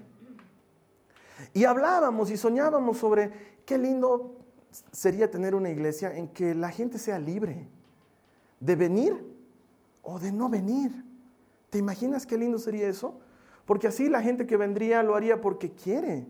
Y 1.54 1.64
hablábamos 1.64 2.30
y 2.30 2.36
soñábamos 2.36 2.98
sobre 2.98 3.32
qué 3.66 3.78
lindo 3.78 4.36
sería 4.92 5.28
tener 5.28 5.56
una 5.56 5.70
iglesia 5.70 6.16
en 6.16 6.28
que 6.28 6.54
la 6.54 6.70
gente 6.70 6.98
sea 6.98 7.18
libre 7.18 7.68
de 8.60 8.76
venir 8.76 9.31
o 10.02 10.18
de 10.18 10.32
no 10.32 10.48
venir. 10.48 11.04
¿Te 11.70 11.78
imaginas 11.78 12.26
qué 12.26 12.36
lindo 12.36 12.58
sería 12.58 12.88
eso? 12.88 13.20
Porque 13.64 13.86
así 13.86 14.08
la 14.08 14.20
gente 14.20 14.46
que 14.46 14.56
vendría 14.56 15.02
lo 15.02 15.14
haría 15.14 15.40
porque 15.40 15.72
quiere, 15.72 16.26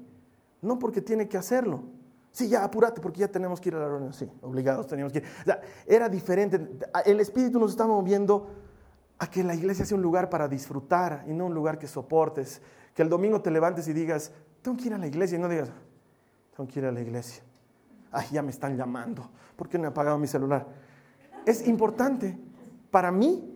no 0.61 0.79
porque 0.79 1.01
tiene 1.01 1.29
que 1.29 1.37
hacerlo. 1.37 1.83
Sí, 2.31 2.49
ya 2.49 2.65
apúrate 2.65 3.01
porque 3.01 3.21
ya 3.21 3.29
tenemos 3.29 3.61
que 3.61 3.69
ir 3.69 3.75
a 3.75 3.81
la 3.81 3.89
reunión. 3.89 4.13
Sí, 4.13 4.31
obligados 4.41 4.87
teníamos 4.87 5.13
que 5.13 5.19
ir. 5.19 5.25
O 5.43 5.45
sea, 5.45 5.61
era 5.87 6.09
diferente. 6.09 6.79
El 7.05 7.21
Espíritu 7.21 7.59
nos 7.59 7.73
está 7.73 7.87
moviendo 7.87 8.49
a 9.19 9.29
que 9.29 9.45
la 9.45 9.55
iglesia 9.55 9.85
sea 9.85 9.97
un 9.97 10.03
lugar 10.03 10.31
para 10.31 10.49
disfrutar 10.49 11.25
y 11.27 11.33
no 11.33 11.47
un 11.47 11.55
lugar 11.55 11.79
que 11.79 11.87
soportes. 11.87 12.63
Que 12.95 13.03
el 13.03 13.09
domingo 13.09 13.43
te 13.43 13.51
levantes 13.51 13.87
y 13.89 13.93
digas, 13.93 14.33
tengo 14.63 14.79
que 14.79 14.87
ir 14.87 14.95
a 14.95 14.99
la 14.99 15.07
iglesia. 15.07 15.37
Y 15.37 15.41
no 15.41 15.49
digas, 15.49 15.71
tengo 16.57 16.69
que 16.69 16.79
ir 16.79 16.87
a 16.87 16.93
la 16.93 17.01
iglesia. 17.01 17.43
Ay, 18.11 18.29
ya 18.33 18.43
me 18.43 18.51
están 18.51 18.77
llamando. 18.77 19.29
¿Por 19.57 19.69
qué 19.69 19.79
no 19.79 19.85
he 19.85 19.89
apagado 19.89 20.19
mi 20.19 20.27
celular? 20.27 20.67
Es 21.45 21.67
importante 21.69 22.39
para 22.91 23.13
mí 23.13 23.52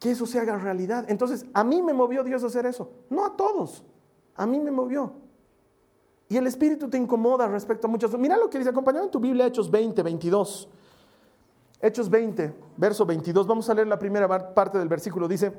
que 0.00 0.10
eso 0.10 0.26
se 0.26 0.40
haga 0.40 0.56
realidad. 0.56 1.04
Entonces, 1.08 1.46
a 1.52 1.62
mí 1.62 1.82
me 1.82 1.92
movió 1.92 2.24
Dios 2.24 2.42
a 2.42 2.46
hacer 2.46 2.66
eso, 2.66 2.90
no 3.10 3.24
a 3.24 3.36
todos, 3.36 3.84
a 4.34 4.46
mí 4.46 4.58
me 4.58 4.72
movió. 4.72 5.12
Y 6.28 6.36
el 6.36 6.46
Espíritu 6.46 6.88
te 6.88 6.96
incomoda 6.96 7.46
respecto 7.48 7.86
a 7.86 7.90
muchas 7.90 8.16
Mira 8.16 8.36
lo 8.36 8.48
que 8.48 8.58
dice, 8.58 8.70
acompañado 8.70 9.04
en 9.04 9.10
tu 9.10 9.20
Biblia, 9.20 9.46
Hechos 9.46 9.70
20, 9.70 10.02
22. 10.02 10.68
Hechos 11.80 12.08
20, 12.08 12.54
verso 12.76 13.04
22. 13.04 13.46
Vamos 13.46 13.68
a 13.68 13.74
leer 13.74 13.88
la 13.88 13.98
primera 13.98 14.54
parte 14.54 14.78
del 14.78 14.88
versículo. 14.88 15.26
Dice, 15.26 15.52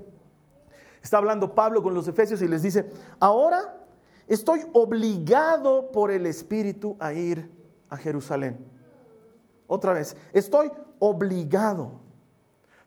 está 1.04 1.18
hablando 1.18 1.54
Pablo 1.54 1.84
con 1.84 1.94
los 1.94 2.08
Efesios 2.08 2.42
y 2.42 2.48
les 2.48 2.62
dice, 2.62 2.90
ahora 3.20 3.86
estoy 4.28 4.62
obligado 4.74 5.92
por 5.92 6.10
el 6.10 6.26
Espíritu 6.26 6.96
a 7.00 7.14
ir 7.14 7.52
a 7.90 7.98
Jerusalén. 7.98 8.66
Otra 9.68 9.94
vez, 9.94 10.16
estoy 10.32 10.72
obligado. 11.00 12.01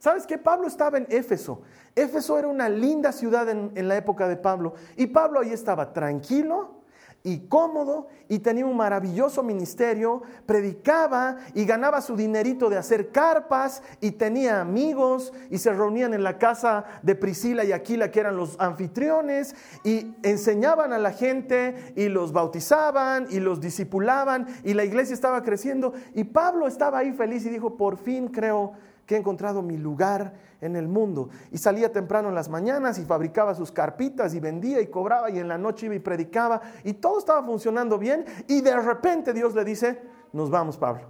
¿Sabes 0.05 0.27
qué? 0.27 0.37
Pablo 0.37 0.69
estaba 0.69 0.99
en 0.99 1.07
Éfeso. 1.09 1.63
Éfeso 1.97 2.39
era 2.39 2.49
una 2.49 2.69
linda 2.69 3.11
ciudad 3.11 3.49
en, 3.49 3.89
la 3.89 3.97
época 3.97 4.29
de 4.29 4.37
Pablo. 4.37 4.75
Y 4.99 5.07
Pablo 5.07 5.41
ahí 5.41 5.51
estaba 5.51 5.95
tranquilo 5.95 6.83
y 7.23 7.49
cómodo 7.49 8.09
y 8.29 8.41
tenía 8.41 8.67
un 8.67 8.77
maravilloso 8.77 9.43
ministerio, 9.43 10.21
predicaba 10.45 11.39
y 11.55 11.65
ganaba 11.65 12.03
su 12.03 12.17
dinerito 12.17 12.69
de 12.69 12.77
hacer 12.77 13.13
carpas 13.13 13.83
y 14.03 14.11
tenía 14.11 14.61
amigos 14.61 15.33
y 15.49 15.57
se 15.57 15.73
reunían 15.73 16.13
en 16.13 16.23
la 16.23 16.37
casa 16.37 16.85
de 17.03 17.15
Priscila 17.15 17.65
y 17.65 17.73
Aquila 17.73 18.11
que 18.11 18.21
eran 18.21 18.37
los 18.37 18.61
anfitriones 18.61 19.57
y 19.85 20.15
enseñaban 20.23 20.93
a 20.93 20.99
la 20.99 21.13
gente 21.13 21.95
y 21.97 22.11
los 22.11 22.35
bautizaban 22.35 23.27
y 23.31 23.41
los 23.41 23.59
discipulaban 23.59 24.49
y 24.65 24.75
la 24.75 24.85
iglesia 24.85 25.15
estaba 25.15 25.43
creciendo 25.43 25.95
y 26.13 26.25
Pablo 26.25 26.67
estaba 26.67 26.99
ahí 26.99 27.13
feliz 27.15 27.47
y 27.47 27.49
dijo, 27.49 27.79
por 27.79 27.97
fin 27.97 28.29
creo 28.29 28.75
que 29.07 29.15
he 29.15 29.19
encontrado 29.19 29.63
mi 29.63 29.77
lugar 29.77 30.35
en 30.61 30.77
el 30.77 30.89
mundo. 30.89 31.29
Y 31.51 31.59
salía 31.59 31.93
temprano 31.93 32.29
en 32.29 32.35
las 32.35 32.49
mañanas 32.49 32.99
y 32.99 33.05
fabricaba 33.05 33.55
sus 33.55 33.71
carpitas 33.71 34.35
y 34.35 34.41
vendía 34.41 34.81
y 34.81 34.87
cobraba 34.87 35.31
y 35.31 35.39
en 35.39 35.49
la 35.49 35.59
noche 35.59 35.87
iba 35.87 35.95
y 35.95 36.01
predicaba 36.01 36.61
y 36.83 36.95
todo 36.95 37.19
estaba 37.19 37.43
funcionando 37.45 37.99
bien 37.99 38.25
y 38.49 38.61
de 38.61 38.81
repente 38.81 39.33
Dios 39.33 39.55
le 39.55 39.65
dice, 39.65 40.03
nos 40.33 40.51
vamos 40.51 40.77
Pablo. 40.77 41.03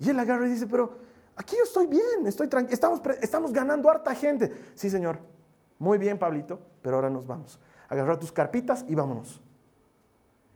Y 0.00 0.10
él 0.10 0.18
agarra 0.18 0.46
y 0.46 0.50
dice, 0.50 0.66
pero 0.66 0.98
aquí 1.36 1.56
yo 1.56 1.64
estoy 1.64 1.86
bien, 1.86 2.26
estoy 2.26 2.48
tranquilo, 2.48 2.74
estamos, 2.74 3.00
estamos 3.20 3.52
ganando 3.52 3.90
harta 3.90 4.14
gente. 4.14 4.52
Sí, 4.74 4.90
Señor, 4.90 5.18
muy 5.78 5.98
bien 5.98 6.18
Pablito, 6.18 6.58
pero 6.82 6.96
ahora 6.96 7.10
nos 7.10 7.26
vamos. 7.26 7.60
Agarrar 7.88 8.18
tus 8.18 8.32
carpitas 8.32 8.84
y 8.88 8.94
vámonos. 8.94 9.43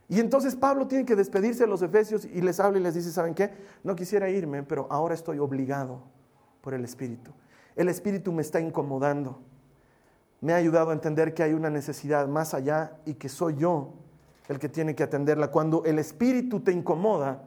Y 0.09 0.19
entonces 0.19 0.55
Pablo 0.55 0.87
tiene 0.87 1.05
que 1.05 1.15
despedirse 1.15 1.63
de 1.63 1.69
los 1.69 1.83
efesios 1.83 2.25
y 2.25 2.41
les 2.41 2.59
habla 2.59 2.79
y 2.79 2.81
les 2.81 2.95
dice, 2.95 3.11
¿saben 3.11 3.35
qué? 3.35 3.51
No 3.83 3.95
quisiera 3.95 4.27
irme, 4.27 4.63
pero 4.63 4.87
ahora 4.89 5.13
estoy 5.13 5.37
obligado 5.37 6.01
por 6.61 6.73
el 6.73 6.83
Espíritu. 6.83 7.31
El 7.75 7.89
Espíritu 7.89 8.31
me 8.31 8.41
está 8.41 8.59
incomodando. 8.59 9.39
Me 10.41 10.53
ha 10.53 10.55
ayudado 10.55 10.89
a 10.89 10.93
entender 10.93 11.35
que 11.35 11.43
hay 11.43 11.53
una 11.53 11.69
necesidad 11.69 12.27
más 12.27 12.55
allá 12.55 12.97
y 13.05 13.13
que 13.13 13.29
soy 13.29 13.55
yo 13.57 13.93
el 14.47 14.57
que 14.57 14.67
tiene 14.67 14.95
que 14.95 15.03
atenderla. 15.03 15.51
Cuando 15.51 15.85
el 15.85 15.99
Espíritu 15.99 16.61
te 16.61 16.71
incomoda, 16.71 17.43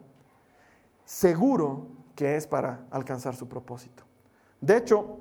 seguro 1.03 1.87
que 2.15 2.37
es 2.37 2.47
para 2.47 2.85
alcanzar 2.91 3.35
su 3.35 3.49
propósito. 3.49 4.03
De 4.61 4.77
hecho, 4.77 5.19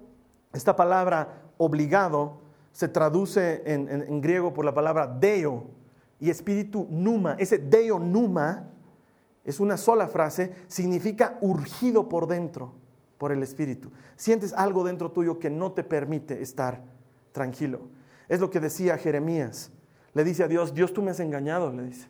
esta 0.53 0.77
palabra 0.77 1.43
obligado 1.59 2.39
se 2.71 2.87
traduce 2.87 3.63
en, 3.67 3.89
en 3.89 4.21
griego 4.21 4.55
por 4.55 4.65
la 4.65 4.73
palabra 4.73 5.09
deo, 5.09 5.82
y 6.23 6.31
espíritu 6.31 6.87
numa. 6.89 7.35
Ese 7.35 7.59
deo 7.59 7.99
numa 7.99 8.71
es 9.45 9.59
una 9.59 9.77
sola 9.77 10.07
frase, 10.07 10.55
significa 10.69 11.37
urgido 11.41 12.09
por 12.09 12.29
dentro, 12.29 12.75
por 13.19 13.33
el 13.33 13.43
Espíritu. 13.43 13.91
Sientes 14.15 14.53
algo 14.53 14.85
dentro 14.85 15.11
tuyo 15.11 15.41
que 15.41 15.51
no 15.51 15.73
te 15.73 15.83
permite 15.83 16.41
estar 16.41 16.81
tranquilo. 17.33 17.89
Es 18.29 18.39
lo 18.39 18.51
que 18.51 18.61
decía 18.61 18.97
Jeremías. 18.99 19.73
Le 20.15 20.23
dice 20.23 20.45
a 20.45 20.49
Dios, 20.49 20.75
Dios 20.75 20.93
tú 20.93 21.03
me 21.03 21.11
has 21.11 21.19
engañado, 21.19 21.73
le 21.73 21.83
dice. 21.83 22.07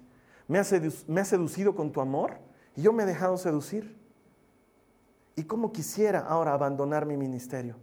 Me 0.47 0.59
has, 0.59 0.75
me 1.09 1.23
has 1.23 1.28
seducido 1.28 1.75
con 1.75 1.90
tu 1.90 2.02
amor 2.02 2.35
y 2.76 2.83
yo 2.83 2.92
me 2.92 3.04
he 3.04 3.07
dejado 3.07 3.38
seducir. 3.38 3.97
¿Y 5.37 5.45
cómo 5.45 5.73
quisiera 5.73 6.21
ahora 6.21 6.52
abandonar 6.52 7.07
mi 7.07 7.16
ministerio? 7.16 7.76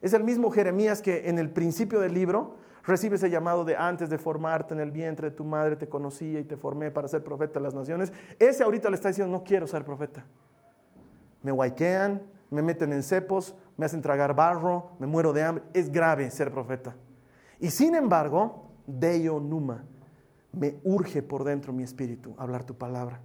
Es 0.00 0.12
el 0.12 0.22
mismo 0.22 0.52
Jeremías 0.52 1.02
que 1.02 1.28
en 1.28 1.40
el 1.40 1.50
principio 1.50 1.98
del 1.98 2.14
libro 2.14 2.62
recibe 2.86 3.16
ese 3.16 3.30
llamado 3.30 3.64
de 3.64 3.76
antes 3.76 4.10
de 4.10 4.18
formarte 4.18 4.74
en 4.74 4.80
el 4.80 4.90
vientre 4.90 5.30
de 5.30 5.36
tu 5.36 5.44
madre 5.44 5.76
te 5.76 5.88
conocía 5.88 6.40
y 6.40 6.44
te 6.44 6.56
formé 6.56 6.90
para 6.90 7.08
ser 7.08 7.24
profeta 7.24 7.54
de 7.54 7.64
las 7.64 7.74
naciones. 7.74 8.12
Ese 8.38 8.62
ahorita 8.62 8.90
le 8.90 8.96
está 8.96 9.08
diciendo, 9.08 9.36
no 9.36 9.44
quiero 9.44 9.66
ser 9.66 9.84
profeta. 9.84 10.24
Me 11.42 11.52
guayquean, 11.52 12.22
me 12.50 12.62
meten 12.62 12.92
en 12.92 13.02
cepos, 13.02 13.54
me 13.76 13.86
hacen 13.86 14.02
tragar 14.02 14.34
barro, 14.34 14.90
me 14.98 15.06
muero 15.06 15.32
de 15.32 15.42
hambre. 15.42 15.64
Es 15.72 15.90
grave 15.90 16.30
ser 16.30 16.50
profeta. 16.50 16.94
Y 17.58 17.70
sin 17.70 17.94
embargo, 17.94 18.70
Deo 18.86 19.40
Numa, 19.40 19.84
me 20.52 20.76
urge 20.84 21.22
por 21.22 21.44
dentro 21.44 21.72
mi 21.72 21.82
espíritu 21.82 22.34
hablar 22.38 22.64
tu 22.64 22.76
palabra. 22.76 23.20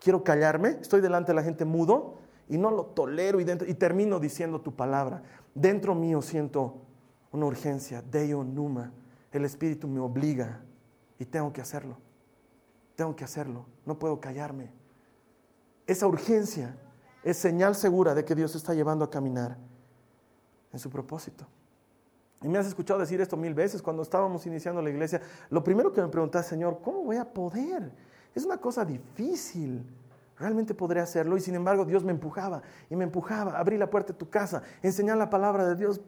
Quiero 0.00 0.22
callarme, 0.22 0.78
estoy 0.80 1.00
delante 1.00 1.32
de 1.32 1.36
la 1.36 1.42
gente 1.42 1.64
mudo 1.64 2.18
y 2.48 2.58
no 2.58 2.70
lo 2.70 2.86
tolero 2.86 3.40
y 3.40 3.44
termino 3.44 4.20
diciendo 4.20 4.60
tu 4.60 4.74
palabra. 4.74 5.22
Dentro 5.54 5.94
mío 5.94 6.20
siento 6.22 6.82
una 7.34 7.46
urgencia, 7.46 8.02
Deo 8.02 8.44
Numa. 8.44 8.92
El 9.32 9.44
Espíritu 9.44 9.88
me 9.88 10.00
obliga 10.00 10.60
y 11.18 11.24
tengo 11.24 11.52
que 11.52 11.60
hacerlo. 11.60 11.96
Tengo 12.94 13.16
que 13.16 13.24
hacerlo. 13.24 13.66
No 13.84 13.98
puedo 13.98 14.20
callarme. 14.20 14.70
Esa 15.86 16.06
urgencia 16.06 16.76
es 17.24 17.36
señal 17.36 17.74
segura 17.74 18.14
de 18.14 18.24
que 18.24 18.34
Dios 18.34 18.54
está 18.54 18.72
llevando 18.72 19.04
a 19.04 19.10
caminar 19.10 19.56
en 20.72 20.78
su 20.78 20.88
propósito. 20.88 21.46
Y 22.40 22.48
me 22.48 22.58
has 22.58 22.66
escuchado 22.66 23.00
decir 23.00 23.20
esto 23.20 23.36
mil 23.36 23.54
veces 23.54 23.82
cuando 23.82 24.02
estábamos 24.02 24.46
iniciando 24.46 24.80
la 24.80 24.90
iglesia. 24.90 25.20
Lo 25.50 25.64
primero 25.64 25.92
que 25.92 26.02
me 26.02 26.08
preguntaba, 26.08 26.44
Señor, 26.44 26.80
¿cómo 26.82 27.02
voy 27.02 27.16
a 27.16 27.24
poder? 27.24 27.90
Es 28.34 28.44
una 28.44 28.58
cosa 28.58 28.84
difícil. 28.84 29.84
Realmente 30.36 30.74
podría 30.74 31.04
hacerlo 31.04 31.36
y 31.36 31.40
sin 31.40 31.54
embargo 31.54 31.84
Dios 31.84 32.02
me 32.02 32.10
empujaba 32.10 32.62
y 32.90 32.96
me 32.96 33.04
empujaba, 33.04 33.56
abrí 33.56 33.78
la 33.78 33.88
puerta 33.88 34.12
de 34.12 34.18
tu 34.18 34.28
casa, 34.28 34.62
enseñar 34.82 35.16
la 35.16 35.30
palabra 35.30 35.64
de 35.64 35.76
Dios 35.76 36.00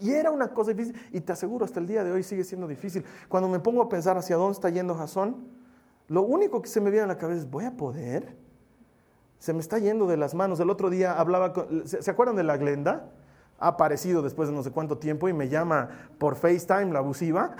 y 0.00 0.12
era 0.12 0.30
una 0.30 0.48
cosa 0.48 0.72
difícil 0.72 0.98
y 1.12 1.20
te 1.20 1.32
aseguro 1.32 1.66
hasta 1.66 1.80
el 1.80 1.86
día 1.86 2.02
de 2.02 2.10
hoy 2.10 2.22
sigue 2.22 2.44
siendo 2.44 2.66
difícil. 2.66 3.04
Cuando 3.28 3.46
me 3.48 3.60
pongo 3.60 3.82
a 3.82 3.88
pensar 3.90 4.16
hacia 4.16 4.36
dónde 4.36 4.52
está 4.52 4.70
yendo 4.70 4.94
Jasón, 4.94 5.48
lo 6.08 6.22
único 6.22 6.62
que 6.62 6.68
se 6.68 6.80
me 6.80 6.90
viene 6.90 7.04
a 7.04 7.08
la 7.08 7.18
cabeza 7.18 7.40
es, 7.40 7.50
¿voy 7.50 7.64
a 7.64 7.72
poder? 7.72 8.36
Se 9.38 9.52
me 9.52 9.60
está 9.60 9.78
yendo 9.78 10.06
de 10.06 10.16
las 10.16 10.34
manos. 10.34 10.60
El 10.60 10.70
otro 10.70 10.88
día 10.88 11.18
hablaba, 11.18 11.52
con, 11.52 11.86
¿se, 11.86 12.10
acuerdan 12.10 12.36
de 12.36 12.44
la 12.44 12.56
Glenda? 12.56 13.10
Ha 13.58 13.68
aparecido 13.68 14.22
después 14.22 14.48
de 14.48 14.54
no 14.54 14.62
sé 14.62 14.70
cuánto 14.70 14.98
tiempo 14.98 15.28
y 15.28 15.32
me 15.32 15.48
llama 15.48 15.88
por 16.18 16.36
FaceTime 16.36 16.92
la 16.92 17.00
abusiva. 17.00 17.54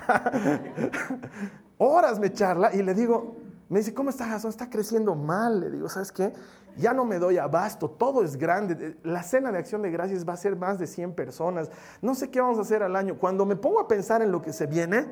Horas 1.79 2.19
me 2.19 2.33
charla 2.33 2.75
y 2.75 2.83
le 2.83 2.95
digo, 2.95 3.37
me 3.69 3.79
dice, 3.79 3.95
¿cómo 3.95 4.11
está 4.11 4.27
Jason? 4.27 4.51
Está 4.51 4.69
creciendo 4.69 5.15
mal. 5.15 5.61
Le 5.61 5.71
digo, 5.71 5.89
¿sabes 5.89 6.13
qué? 6.13 6.33
Ya 6.77 6.93
no 6.93 7.05
me 7.05 7.19
doy 7.19 7.39
abasto, 7.39 7.89
todo 7.89 8.25
es 8.25 8.37
grande. 8.37 8.97
La 9.05 9.23
cena 9.23 9.53
de 9.53 9.59
acción 9.59 9.83
de 9.83 9.91
gracias 9.91 10.29
va 10.29 10.33
a 10.33 10.37
ser 10.37 10.57
más 10.57 10.79
de 10.79 10.87
100 10.87 11.15
personas. 11.15 11.71
No 12.03 12.15
sé 12.15 12.31
qué 12.31 12.41
vamos 12.41 12.59
a 12.59 12.63
hacer 12.63 12.83
al 12.83 12.97
año. 12.97 13.19
Cuando 13.19 13.47
me 13.47 13.57
pongo 13.57 13.81
a 13.81 13.89
pensar 13.89 14.23
en 14.23 14.33
lo 14.33 14.43
que 14.43 14.53
se 14.53 14.67
viene, 14.67 15.07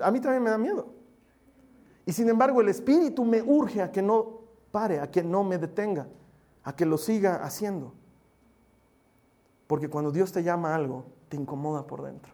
a 0.00 0.10
mí 0.10 0.20
también 0.20 0.42
me 0.42 0.50
da 0.50 0.58
miedo. 0.58 0.88
Y 2.04 2.12
sin 2.12 2.28
embargo, 2.28 2.60
el 2.60 2.68
Espíritu 2.68 3.24
me 3.24 3.42
urge 3.42 3.82
a 3.82 3.90
que 3.90 4.02
no 4.02 4.40
pare, 4.70 5.00
a 5.00 5.10
que 5.10 5.22
no 5.22 5.42
me 5.42 5.58
detenga, 5.58 6.06
a 6.64 6.74
que 6.74 6.86
lo 6.86 6.98
siga 6.98 7.36
haciendo. 7.36 7.94
Porque 9.66 9.88
cuando 9.88 10.12
Dios 10.12 10.32
te 10.32 10.42
llama 10.42 10.74
algo, 10.74 11.06
te 11.28 11.36
incomoda 11.36 11.86
por 11.86 12.02
dentro. 12.02 12.32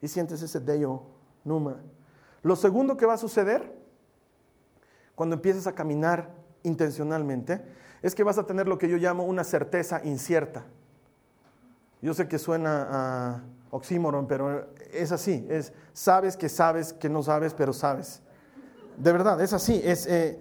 Y 0.00 0.08
sientes 0.08 0.42
ese 0.42 0.60
Deo 0.60 1.02
Numa. 1.44 1.80
Lo 2.42 2.56
segundo 2.56 2.96
que 2.96 3.06
va 3.06 3.14
a 3.14 3.18
suceder 3.18 3.85
cuando 5.16 5.34
empiezas 5.34 5.66
a 5.66 5.74
caminar 5.74 6.30
intencionalmente, 6.62 7.60
es 8.02 8.14
que 8.14 8.22
vas 8.22 8.38
a 8.38 8.46
tener 8.46 8.68
lo 8.68 8.78
que 8.78 8.88
yo 8.88 8.98
llamo 8.98 9.24
una 9.24 9.42
certeza 9.42 10.00
incierta. 10.04 10.64
Yo 12.00 12.14
sé 12.14 12.28
que 12.28 12.38
suena 12.38 12.86
a 12.88 13.42
oxímoron, 13.70 14.28
pero 14.28 14.68
es 14.92 15.10
así, 15.10 15.44
es 15.50 15.72
sabes 15.92 16.36
que 16.36 16.48
sabes 16.48 16.92
que 16.92 17.08
no 17.08 17.22
sabes, 17.22 17.54
pero 17.54 17.72
sabes. 17.72 18.22
De 18.96 19.10
verdad, 19.12 19.40
es 19.40 19.52
así. 19.52 19.80
Es, 19.82 20.06
eh, 20.06 20.38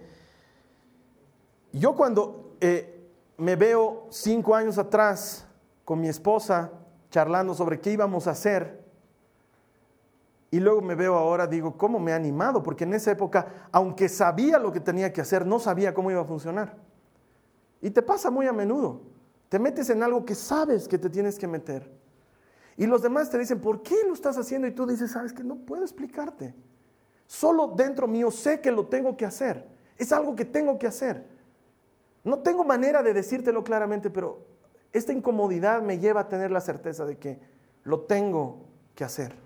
yo 1.72 1.96
cuando 1.96 2.56
eh, 2.62 3.10
me 3.38 3.56
veo 3.56 4.08
cinco 4.10 4.56
años 4.56 4.78
atrás 4.78 5.48
con 5.84 6.00
mi 6.00 6.08
esposa 6.08 6.72
charlando 7.10 7.54
sobre 7.54 7.80
qué 7.80 7.92
íbamos 7.92 8.28
a 8.28 8.32
hacer, 8.32 8.85
y 10.56 10.60
luego 10.62 10.82
me 10.82 10.96
veo 10.96 11.15
ahora, 11.15 11.48
digo, 11.48 11.76
¿cómo 11.76 12.00
me 12.00 12.13
ha 12.13 12.15
animado? 12.15 12.63
Porque 12.63 12.86
en 12.86 12.94
esa 12.94 13.12
época, 13.12 13.68
aunque 13.74 14.08
sabía 14.08 14.58
lo 14.58 14.72
que 14.72 14.80
tenía 14.80 15.12
que 15.12 15.20
hacer, 15.20 15.46
no 15.46 15.60
sabía 15.60 15.94
cómo 15.94 16.12
iba 16.12 16.22
a 16.22 16.24
funcionar. 16.24 16.78
Y 17.82 17.89
te 17.89 18.02
pasa 18.02 18.32
muy 18.32 18.48
a 18.48 18.54
menudo. 18.54 19.02
Te 19.50 19.60
metes 19.60 19.89
en 19.89 20.02
algo 20.02 20.24
que 20.24 20.34
sabes 20.34 20.88
que 20.88 20.98
te 20.98 21.10
tienes 21.10 21.38
que 21.38 21.46
meter. 21.46 21.91
Y 22.78 22.86
los 22.86 23.02
demás 23.02 23.30
te 23.30 23.38
dicen, 23.38 23.60
¿por 23.60 23.84
qué 23.84 23.98
lo 24.08 24.13
estás 24.13 24.38
haciendo? 24.38 24.65
Y 24.65 24.72
tú 24.72 24.86
dices, 24.86 25.12
sabes 25.12 25.34
que 25.34 25.44
no 25.44 25.58
puedo 25.58 25.84
explicarte. 25.84 26.56
Solo 27.28 27.74
dentro 27.76 28.08
mío 28.08 28.32
sé 28.32 28.62
que 28.62 28.72
lo 28.72 28.86
tengo 28.86 29.18
que 29.18 29.26
hacer. 29.26 29.68
Es 29.98 30.13
algo 30.13 30.38
que 30.38 30.46
tengo 30.46 30.80
que 30.80 30.88
hacer. 30.88 31.28
No 32.24 32.39
tengo 32.39 32.63
manera 32.63 33.04
de 33.04 33.13
decírtelo 33.13 33.62
claramente, 33.62 34.10
pero 34.10 34.46
esta 34.94 35.12
incomodidad 35.12 35.82
me 35.82 36.00
lleva 36.00 36.22
a 36.22 36.30
tener 36.30 36.50
la 36.50 36.62
certeza 36.62 37.06
de 37.06 37.18
que 37.18 37.41
lo 37.84 38.04
tengo 38.04 38.68
que 38.96 39.04
hacer. 39.04 39.45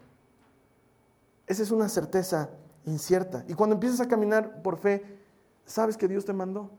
Esa 1.49 1.63
es 1.63 1.71
una 1.71 1.89
certeza 1.89 2.51
incierta. 2.85 3.43
Y 3.47 3.55
cuando 3.55 3.73
empiezas 3.73 3.99
a 4.01 4.07
caminar 4.07 4.61
por 4.61 4.77
fe, 4.77 5.03
sabes 5.65 5.97
que 5.97 6.07
Dios 6.07 6.23
te 6.23 6.31
mandó. 6.31 6.69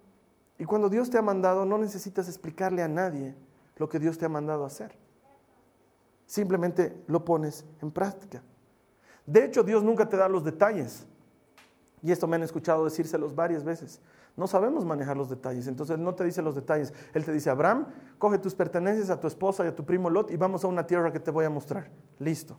Y 0.59 0.65
cuando 0.65 0.89
Dios 0.89 1.11
te 1.11 1.19
ha 1.19 1.23
mandado, 1.23 1.65
no 1.65 1.77
necesitas 1.77 2.29
explicarle 2.29 2.81
a 2.81 2.87
nadie 2.87 3.35
lo 3.79 3.89
que 3.89 3.99
Dios 3.99 4.17
te 4.17 4.27
ha 4.27 4.29
mandado 4.29 4.65
hacer. 4.65 4.97
Simplemente 6.25 7.03
lo 7.09 7.25
pones 7.25 7.65
en 7.83 7.91
práctica. 7.91 8.45
De 9.27 9.45
hecho, 9.45 9.65
Dios 9.65 9.83
nunca 9.83 10.09
te 10.09 10.17
da 10.17 10.29
los 10.29 10.45
detalles. 10.45 11.05
Y 12.01 12.13
esto 12.13 12.29
me 12.29 12.37
han 12.37 12.45
escuchado 12.45 12.85
decírselos 12.85 13.35
varias 13.35 13.65
veces. 13.65 14.01
No 14.37 14.47
sabemos 14.47 14.85
manejar 14.85 15.17
los 15.17 15.29
detalles, 15.29 15.67
entonces 15.67 15.99
no 15.99 16.15
te 16.15 16.23
dice 16.23 16.43
los 16.43 16.55
detalles. 16.55 16.95
Él 17.13 17.25
te 17.25 17.33
dice, 17.33 17.51
Abraham, 17.51 17.89
coge 18.19 18.39
tus 18.39 18.55
pertenencias 18.55 19.11
a 19.11 19.19
tu 19.19 19.27
esposa 19.27 19.65
y 19.65 19.69
a 19.69 19.75
tu 19.75 19.85
primo 19.85 20.09
Lot 20.09 20.31
y 20.31 20.37
vamos 20.37 20.63
a 20.63 20.69
una 20.69 20.87
tierra 20.87 21.13
que 21.13 21.19
te 21.19 21.33
voy 21.33 21.45
a 21.45 21.51
mostrar. 21.51 21.91
Listo. 22.21 22.57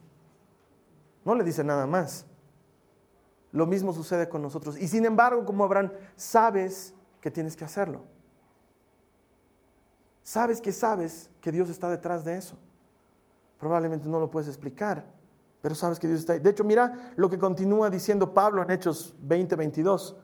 No 1.23 1.36
le 1.36 1.43
dice 1.43 1.63
nada 1.63 1.86
más. 1.86 2.25
Lo 3.51 3.65
mismo 3.65 3.93
sucede 3.93 4.29
con 4.29 4.41
nosotros. 4.41 4.77
Y 4.77 4.88
sin 4.88 5.05
embargo, 5.05 5.45
como 5.45 5.63
Abraham, 5.63 5.91
sabes 6.15 6.93
que 7.19 7.29
tienes 7.29 7.55
que 7.55 7.65
hacerlo. 7.65 8.01
Sabes 10.23 10.62
que 10.62 10.71
sabes 10.71 11.29
que 11.41 11.51
Dios 11.51 11.69
está 11.69 11.89
detrás 11.89 12.23
de 12.23 12.38
eso. 12.38 12.55
Probablemente 13.60 14.07
no 14.07 14.19
lo 14.19 14.31
puedes 14.31 14.47
explicar, 14.47 15.05
pero 15.62 15.75
sabes 15.75 15.99
que 15.99 16.07
Dios 16.07 16.21
está 16.21 16.34
ahí. 16.34 16.39
De 16.39 16.49
hecho, 16.49 16.63
mira 16.63 17.13
lo 17.15 17.29
que 17.29 17.38
continúa 17.38 17.89
diciendo 17.89 18.34
Pablo 18.34 18.63
en 18.63 18.71
Hechos 18.71 19.13
20, 19.21 19.55
22. 19.55 20.15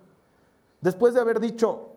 Después 0.81 1.13
de 1.13 1.19
haber 1.19 1.39
dicho, 1.39 1.95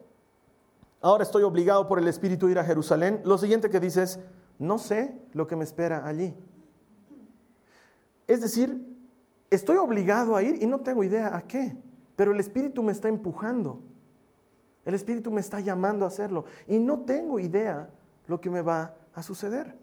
ahora 1.01 1.23
estoy 1.23 1.43
obligado 1.43 1.87
por 1.87 1.99
el 1.99 2.09
Espíritu 2.09 2.47
a 2.47 2.51
ir 2.51 2.59
a 2.59 2.65
Jerusalén, 2.65 3.23
lo 3.25 3.39
siguiente 3.39 3.71
que 3.71 3.81
dice 3.81 4.03
es, 4.03 4.19
no 4.59 4.79
sé 4.79 5.15
lo 5.33 5.47
que 5.47 5.57
me 5.57 5.65
espera 5.65 6.07
allí. 6.07 6.35
Es 8.27 8.41
decir, 8.41 8.90
estoy 9.51 9.77
obligado 9.77 10.37
a 10.37 10.43
ir 10.43 10.63
y 10.63 10.67
no 10.67 10.81
tengo 10.81 11.05
idea 11.05 11.37
a 11.37 11.43
qué, 11.43 11.77
pero 12.17 12.33
el 12.33 12.41
Espíritu 12.41 12.83
me 12.83 12.93
está 12.93 13.09
empujando. 13.09 13.83
El 14.85 14.95
Espíritu 14.95 15.31
me 15.31 15.41
está 15.41 15.61
llamando 15.61 16.05
a 16.05 16.09
hacerlo 16.09 16.45
y 16.67 16.79
no 16.79 17.01
tengo 17.01 17.39
idea 17.39 17.91
lo 18.27 18.41
que 18.41 18.49
me 18.49 18.63
va 18.63 18.95
a 19.15 19.23
suceder. 19.23 19.77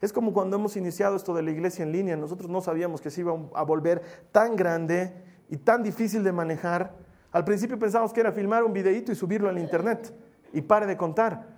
Es 0.00 0.12
como 0.12 0.32
cuando 0.32 0.56
hemos 0.56 0.76
iniciado 0.76 1.14
esto 1.14 1.32
de 1.32 1.42
la 1.42 1.52
iglesia 1.52 1.84
en 1.84 1.92
línea, 1.92 2.16
nosotros 2.16 2.50
no 2.50 2.60
sabíamos 2.60 3.00
que 3.00 3.10
se 3.10 3.20
iba 3.20 3.38
a 3.54 3.62
volver 3.62 4.02
tan 4.32 4.56
grande 4.56 5.14
y 5.48 5.58
tan 5.58 5.82
difícil 5.82 6.24
de 6.24 6.32
manejar. 6.32 6.92
Al 7.30 7.44
principio 7.44 7.78
pensábamos 7.78 8.12
que 8.12 8.20
era 8.20 8.32
filmar 8.32 8.64
un 8.64 8.72
videíto 8.72 9.12
y 9.12 9.14
subirlo 9.14 9.48
al 9.48 9.58
internet 9.58 10.12
y 10.52 10.60
pare 10.60 10.86
de 10.86 10.96
contar. 10.96 11.51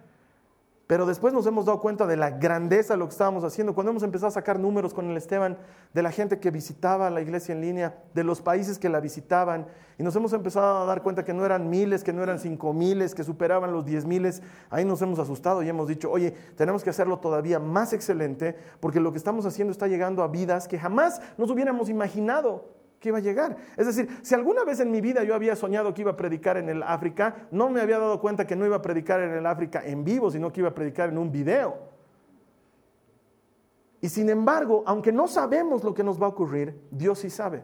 Pero 0.86 1.06
después 1.06 1.32
nos 1.32 1.46
hemos 1.46 1.64
dado 1.64 1.80
cuenta 1.80 2.06
de 2.06 2.16
la 2.16 2.30
grandeza 2.30 2.92
de 2.92 2.98
lo 2.98 3.06
que 3.06 3.12
estábamos 3.12 3.42
haciendo. 3.42 3.74
Cuando 3.74 3.90
hemos 3.90 4.02
empezado 4.02 4.28
a 4.28 4.32
sacar 4.32 4.58
números 4.58 4.92
con 4.92 5.08
el 5.08 5.16
Esteban 5.16 5.56
de 5.94 6.02
la 6.02 6.12
gente 6.12 6.38
que 6.40 6.50
visitaba 6.50 7.08
la 7.08 7.22
iglesia 7.22 7.54
en 7.54 7.62
línea, 7.62 8.02
de 8.12 8.22
los 8.22 8.42
países 8.42 8.78
que 8.78 8.90
la 8.90 9.00
visitaban, 9.00 9.66
y 9.96 10.02
nos 10.02 10.14
hemos 10.14 10.34
empezado 10.34 10.82
a 10.82 10.84
dar 10.84 11.02
cuenta 11.02 11.24
que 11.24 11.32
no 11.32 11.46
eran 11.46 11.70
miles, 11.70 12.04
que 12.04 12.12
no 12.12 12.22
eran 12.22 12.38
cinco 12.38 12.74
miles, 12.74 13.14
que 13.14 13.24
superaban 13.24 13.72
los 13.72 13.86
diez 13.86 14.04
miles, 14.04 14.42
ahí 14.68 14.84
nos 14.84 15.00
hemos 15.00 15.18
asustado 15.18 15.62
y 15.62 15.68
hemos 15.70 15.88
dicho, 15.88 16.10
oye, 16.10 16.32
tenemos 16.56 16.84
que 16.84 16.90
hacerlo 16.90 17.18
todavía 17.18 17.58
más 17.58 17.94
excelente, 17.94 18.54
porque 18.80 19.00
lo 19.00 19.10
que 19.12 19.18
estamos 19.18 19.46
haciendo 19.46 19.72
está 19.72 19.86
llegando 19.86 20.22
a 20.22 20.28
vidas 20.28 20.68
que 20.68 20.78
jamás 20.78 21.22
nos 21.38 21.50
hubiéramos 21.50 21.88
imaginado 21.88 22.74
que 23.04 23.10
iba 23.10 23.18
a 23.18 23.20
llegar. 23.20 23.58
Es 23.76 23.84
decir, 23.84 24.08
si 24.22 24.34
alguna 24.34 24.64
vez 24.64 24.80
en 24.80 24.90
mi 24.90 25.02
vida 25.02 25.22
yo 25.24 25.34
había 25.34 25.54
soñado 25.54 25.92
que 25.92 26.00
iba 26.00 26.12
a 26.12 26.16
predicar 26.16 26.56
en 26.56 26.70
el 26.70 26.82
África, 26.82 27.48
no 27.50 27.68
me 27.68 27.82
había 27.82 27.98
dado 27.98 28.18
cuenta 28.18 28.46
que 28.46 28.56
no 28.56 28.64
iba 28.64 28.76
a 28.76 28.80
predicar 28.80 29.20
en 29.20 29.32
el 29.32 29.44
África 29.44 29.82
en 29.84 30.04
vivo, 30.04 30.30
sino 30.30 30.50
que 30.50 30.60
iba 30.60 30.70
a 30.70 30.74
predicar 30.74 31.10
en 31.10 31.18
un 31.18 31.30
video. 31.30 31.76
Y 34.00 34.08
sin 34.08 34.30
embargo, 34.30 34.84
aunque 34.86 35.12
no 35.12 35.28
sabemos 35.28 35.84
lo 35.84 35.92
que 35.92 36.02
nos 36.02 36.20
va 36.20 36.24
a 36.24 36.30
ocurrir, 36.30 36.80
Dios 36.90 37.18
sí 37.18 37.28
sabe. 37.28 37.62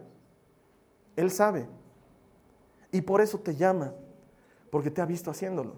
Él 1.15 1.31
sabe. 1.31 1.67
Y 2.91 3.01
por 3.01 3.19
eso 3.19 3.39
te 3.39 3.55
llama, 3.55 3.95
porque 4.69 4.91
te 4.91 5.01
ha 5.01 5.07
visto 5.07 5.31
haciéndolo. 5.31 5.73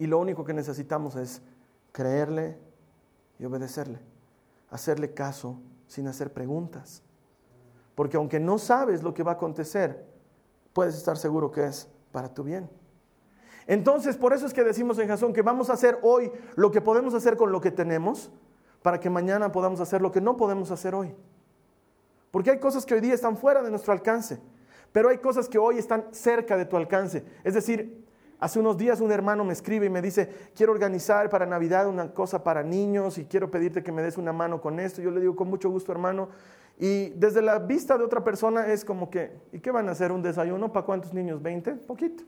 Y 0.00 0.08
lo 0.08 0.18
único 0.18 0.44
que 0.44 0.52
necesitamos 0.52 1.14
es 1.14 1.42
creerle 1.92 2.58
y 3.38 3.44
obedecerle, 3.44 4.00
hacerle 4.68 5.14
caso 5.14 5.60
sin 5.86 6.08
hacer 6.08 6.32
preguntas. 6.32 7.04
Porque 7.96 8.16
aunque 8.16 8.38
no 8.38 8.58
sabes 8.58 9.02
lo 9.02 9.12
que 9.12 9.24
va 9.24 9.32
a 9.32 9.34
acontecer, 9.34 10.06
puedes 10.72 10.94
estar 10.94 11.16
seguro 11.16 11.50
que 11.50 11.64
es 11.64 11.88
para 12.12 12.32
tu 12.32 12.44
bien. 12.44 12.70
Entonces, 13.66 14.16
por 14.16 14.32
eso 14.32 14.46
es 14.46 14.54
que 14.54 14.62
decimos 14.62 14.98
en 15.00 15.08
Jasón 15.08 15.32
que 15.32 15.42
vamos 15.42 15.70
a 15.70 15.72
hacer 15.72 15.98
hoy 16.02 16.30
lo 16.54 16.70
que 16.70 16.80
podemos 16.80 17.14
hacer 17.14 17.36
con 17.36 17.50
lo 17.50 17.60
que 17.60 17.72
tenemos, 17.72 18.30
para 18.82 19.00
que 19.00 19.10
mañana 19.10 19.50
podamos 19.50 19.80
hacer 19.80 20.00
lo 20.00 20.12
que 20.12 20.20
no 20.20 20.36
podemos 20.36 20.70
hacer 20.70 20.94
hoy. 20.94 21.12
Porque 22.30 22.50
hay 22.50 22.60
cosas 22.60 22.86
que 22.86 22.94
hoy 22.94 23.00
día 23.00 23.14
están 23.14 23.36
fuera 23.36 23.62
de 23.62 23.70
nuestro 23.70 23.92
alcance, 23.92 24.38
pero 24.92 25.08
hay 25.08 25.18
cosas 25.18 25.48
que 25.48 25.58
hoy 25.58 25.78
están 25.78 26.04
cerca 26.12 26.56
de 26.56 26.66
tu 26.66 26.76
alcance. 26.76 27.24
Es 27.42 27.54
decir, 27.54 28.06
hace 28.38 28.60
unos 28.60 28.76
días 28.76 29.00
un 29.00 29.10
hermano 29.10 29.42
me 29.42 29.54
escribe 29.54 29.86
y 29.86 29.90
me 29.90 30.02
dice, 30.02 30.50
quiero 30.54 30.72
organizar 30.72 31.30
para 31.30 31.46
Navidad 31.46 31.88
una 31.88 32.12
cosa 32.12 32.44
para 32.44 32.62
niños 32.62 33.18
y 33.18 33.24
quiero 33.24 33.50
pedirte 33.50 33.82
que 33.82 33.90
me 33.90 34.02
des 34.02 34.18
una 34.18 34.32
mano 34.32 34.60
con 34.60 34.78
esto. 34.78 35.00
Yo 35.00 35.10
le 35.10 35.20
digo, 35.20 35.34
con 35.34 35.48
mucho 35.48 35.70
gusto, 35.70 35.90
hermano, 35.90 36.28
y 36.78 37.10
desde 37.10 37.40
la 37.40 37.58
vista 37.58 37.96
de 37.96 38.04
otra 38.04 38.22
persona 38.22 38.66
es 38.66 38.84
como 38.84 39.08
que, 39.08 39.32
¿y 39.52 39.60
qué 39.60 39.70
van 39.70 39.88
a 39.88 39.92
hacer? 39.92 40.12
¿Un 40.12 40.22
desayuno 40.22 40.72
para 40.72 40.84
cuántos 40.84 41.14
niños? 41.14 41.42
¿20? 41.42 41.78
Poquito. 41.78 42.24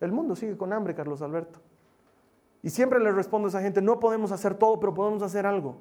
El 0.00 0.12
mundo 0.12 0.34
sigue 0.34 0.56
con 0.56 0.72
hambre, 0.72 0.94
Carlos 0.94 1.22
Alberto. 1.22 1.60
Y 2.62 2.70
siempre 2.70 2.98
le 2.98 3.12
respondo 3.12 3.46
a 3.46 3.50
esa 3.50 3.60
gente, 3.60 3.80
no 3.80 4.00
podemos 4.00 4.32
hacer 4.32 4.54
todo, 4.54 4.80
pero 4.80 4.94
podemos 4.94 5.22
hacer 5.22 5.46
algo. 5.46 5.80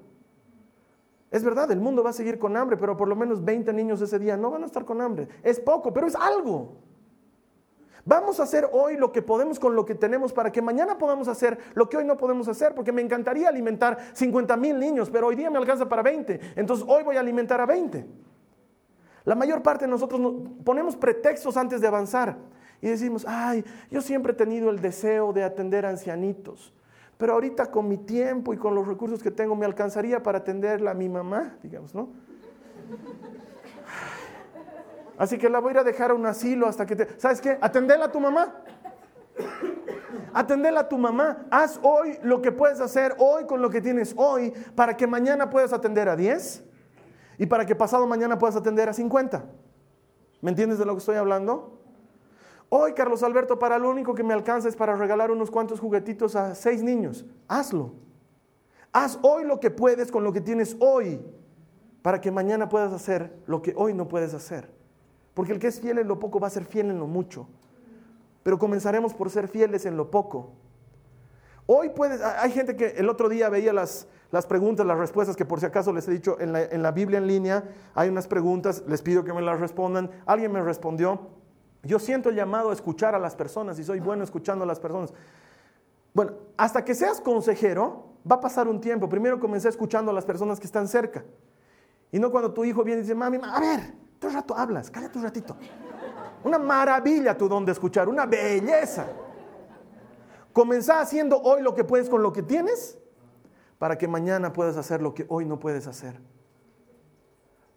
Es 1.32 1.44
verdad, 1.44 1.72
el 1.72 1.80
mundo 1.80 2.04
va 2.04 2.12
a 2.12 2.14
seguir 2.14 2.40
con 2.40 2.56
hambre, 2.56 2.78
pero 2.78 2.98
por 2.98 3.08
lo 3.08 3.16
menos 3.16 3.44
20 3.44 3.72
niños 3.74 4.02
ese 4.02 4.20
día 4.20 4.38
no 4.38 4.52
van 4.52 4.64
a 4.64 4.66
estar 4.66 4.86
con 4.86 5.02
hambre. 5.02 5.28
Es 5.44 5.60
poco, 5.60 5.94
pero 5.94 6.08
es 6.08 6.16
algo. 6.16 6.78
Vamos 8.10 8.40
a 8.40 8.44
hacer 8.44 8.68
hoy 8.72 8.98
lo 8.98 9.12
que 9.12 9.22
podemos 9.22 9.60
con 9.60 9.76
lo 9.76 9.86
que 9.86 9.94
tenemos 9.94 10.34
para 10.34 10.52
que 10.52 10.64
mañana 10.64 10.98
podamos 10.98 11.28
hacer 11.28 11.60
lo 11.76 11.88
que 11.88 11.98
hoy 11.98 12.06
no 12.06 12.18
podemos 12.18 12.48
hacer, 12.48 12.74
porque 12.74 12.92
me 12.92 13.04
encantaría 13.04 13.48
alimentar 13.48 14.00
50 14.14 14.58
mil 14.58 14.80
niños, 14.80 15.12
pero 15.12 15.28
hoy 15.28 15.36
día 15.36 15.52
me 15.52 15.60
alcanza 15.60 15.88
para 15.88 16.02
20, 16.02 16.40
entonces 16.56 16.84
hoy 16.90 17.04
voy 17.04 17.18
a 17.18 17.20
alimentar 17.20 17.62
a 17.62 17.68
20. 17.68 18.08
La 19.26 19.36
mayor 19.36 19.62
parte 19.62 19.86
de 19.86 19.92
nosotros 19.92 20.20
ponemos 20.64 20.96
pretextos 20.96 21.56
antes 21.56 21.82
de 21.82 21.88
avanzar 21.88 22.36
y 22.82 22.88
decimos, 22.88 23.26
ay, 23.28 23.64
yo 23.92 24.02
siempre 24.02 24.34
he 24.34 24.36
tenido 24.36 24.72
el 24.72 24.82
deseo 24.82 25.32
de 25.32 25.44
atender 25.44 25.86
ancianitos, 25.86 26.74
pero 27.20 27.34
ahorita 27.34 27.70
con 27.70 27.88
mi 27.88 27.98
tiempo 27.98 28.56
y 28.56 28.58
con 28.58 28.74
los 28.74 28.88
recursos 28.88 29.22
que 29.22 29.30
tengo 29.30 29.56
me 29.56 29.68
alcanzaría 29.68 30.24
para 30.24 30.40
atenderla 30.40 30.92
a 30.92 30.96
mi 30.96 31.10
mamá, 31.10 31.60
digamos, 31.62 31.94
¿no? 31.94 32.10
Así 35.20 35.38
que 35.38 35.50
la 35.50 35.60
voy 35.60 35.72
a 35.72 35.74
ir 35.74 35.78
a 35.80 35.84
dejar 35.84 36.12
a 36.12 36.14
un 36.14 36.26
asilo 36.26 36.66
hasta 36.66 36.86
que 36.86 36.96
te... 36.96 37.20
¿Sabes 37.20 37.42
qué? 37.42 37.58
Atendela 37.60 38.06
a 38.06 38.12
tu 38.12 38.22
mamá. 38.22 38.56
Atendela 40.34 40.80
a 40.80 40.88
tu 40.88 40.98
mamá. 40.98 41.46
Haz 41.52 41.78
hoy 41.84 42.18
lo 42.24 42.42
que 42.42 42.54
puedes 42.54 42.80
hacer 42.80 43.16
hoy 43.18 43.46
con 43.46 43.62
lo 43.62 43.70
que 43.70 43.82
tienes 43.82 44.14
hoy 44.16 44.52
para 44.76 44.96
que 44.96 45.08
mañana 45.08 45.50
puedas 45.50 45.74
atender 45.74 46.08
a 46.08 46.16
10 46.16 46.64
y 47.38 47.46
para 47.48 47.66
que 47.66 47.76
pasado 47.76 48.08
mañana 48.08 48.38
puedas 48.38 48.56
atender 48.56 48.88
a 48.88 48.94
50. 48.94 49.44
¿Me 50.40 50.52
entiendes 50.52 50.80
de 50.80 50.86
lo 50.86 50.94
que 50.94 51.00
estoy 51.00 51.18
hablando? 51.18 51.82
Hoy, 52.70 52.94
Carlos 52.94 53.22
Alberto, 53.22 53.60
para 53.60 53.78
lo 53.78 53.90
único 53.90 54.16
que 54.16 54.24
me 54.24 54.34
alcanza 54.34 54.70
es 54.70 54.78
para 54.78 54.96
regalar 54.96 55.32
unos 55.32 55.52
cuantos 55.52 55.82
juguetitos 55.82 56.38
a 56.38 56.56
seis 56.56 56.82
niños. 56.82 57.26
Hazlo. 57.50 57.92
Haz 58.94 59.20
hoy 59.22 59.44
lo 59.44 59.60
que 59.60 59.70
puedes 59.70 60.14
con 60.14 60.24
lo 60.24 60.32
que 60.32 60.40
tienes 60.40 60.78
hoy 60.80 61.20
para 62.02 62.22
que 62.22 62.32
mañana 62.32 62.70
puedas 62.70 62.94
hacer 62.94 63.38
lo 63.48 63.62
que 63.62 63.74
hoy 63.76 63.94
no 63.94 64.08
puedes 64.08 64.34
hacer. 64.34 64.79
Porque 65.40 65.54
el 65.54 65.60
que 65.60 65.68
es 65.68 65.80
fiel 65.80 65.98
en 66.00 66.10
lo 66.10 66.20
poco 66.20 66.38
va 66.42 66.48
a 66.48 66.50
ser 66.50 66.66
fiel 66.66 66.90
en 66.92 67.00
lo 67.00 67.08
mucho. 67.08 67.48
Pero 68.44 68.60
comenzaremos 68.60 69.14
por 69.14 69.30
ser 69.30 69.48
fieles 69.48 69.86
en 69.86 69.96
lo 69.96 70.12
poco. 70.12 70.50
Hoy 71.66 71.92
puedes, 71.96 72.22
hay 72.22 72.52
gente 72.52 72.76
que 72.76 72.88
el 72.98 73.08
otro 73.08 73.30
día 73.30 73.48
veía 73.48 73.72
las, 73.72 74.10
las 74.32 74.46
preguntas, 74.46 74.86
las 74.86 74.98
respuestas, 74.98 75.38
que 75.38 75.46
por 75.46 75.62
si 75.62 75.66
acaso 75.66 75.94
les 75.94 76.06
he 76.10 76.12
dicho 76.12 76.36
en 76.42 76.52
la, 76.52 76.64
en 76.64 76.84
la 76.84 76.92
Biblia 76.92 77.20
en 77.20 77.28
línea, 77.28 77.64
hay 77.96 78.10
unas 78.10 78.28
preguntas, 78.28 78.84
les 78.86 79.02
pido 79.02 79.24
que 79.24 79.32
me 79.32 79.42
las 79.42 79.62
respondan. 79.62 80.12
Alguien 80.26 80.52
me 80.52 80.62
respondió, 80.62 81.30
yo 81.84 82.00
siento 82.00 82.28
el 82.28 82.36
llamado 82.36 82.72
a 82.72 82.74
escuchar 82.74 83.16
a 83.16 83.18
las 83.18 83.38
personas 83.38 83.80
y 83.80 83.86
soy 83.86 84.02
bueno 84.02 84.26
escuchando 84.26 84.66
a 84.66 84.68
las 84.68 84.82
personas. 84.82 85.14
Bueno, 86.14 86.34
hasta 86.58 86.84
que 86.84 86.94
seas 86.94 87.22
consejero, 87.22 88.10
va 88.30 88.36
a 88.36 88.42
pasar 88.42 88.68
un 88.68 88.82
tiempo. 88.82 89.08
Primero 89.08 89.40
comencé 89.40 89.70
escuchando 89.70 90.12
a 90.12 90.14
las 90.14 90.26
personas 90.26 90.60
que 90.60 90.66
están 90.66 90.90
cerca. 90.90 91.24
Y 92.12 92.20
no 92.20 92.30
cuando 92.30 92.52
tu 92.52 92.66
hijo 92.66 92.84
viene 92.84 93.00
y 93.00 93.04
dice, 93.04 93.16
mami, 93.16 93.38
a 93.42 93.60
ver, 93.62 94.09
Todo 94.20 94.32
rato 94.32 94.56
hablas, 94.56 94.92
cállate 94.92 95.18
un 95.18 95.24
ratito. 95.24 95.56
Una 96.44 96.60
maravilla 96.60 97.38
tu 97.38 97.48
don 97.48 97.66
de 97.66 97.72
escuchar, 97.72 98.08
una 98.08 98.26
belleza. 98.26 99.08
Comenzá 100.54 101.02
haciendo 101.02 101.42
hoy 101.42 101.62
lo 101.62 101.74
que 101.74 101.84
puedes 101.84 102.10
con 102.10 102.22
lo 102.22 102.34
que 102.34 102.44
tienes 102.44 102.98
para 103.78 103.98
que 103.98 104.08
mañana 104.08 104.52
puedas 104.52 104.78
hacer 104.78 105.02
lo 105.02 105.14
que 105.14 105.26
hoy 105.30 105.46
no 105.46 105.60
puedes 105.60 105.88
hacer. 105.88 106.20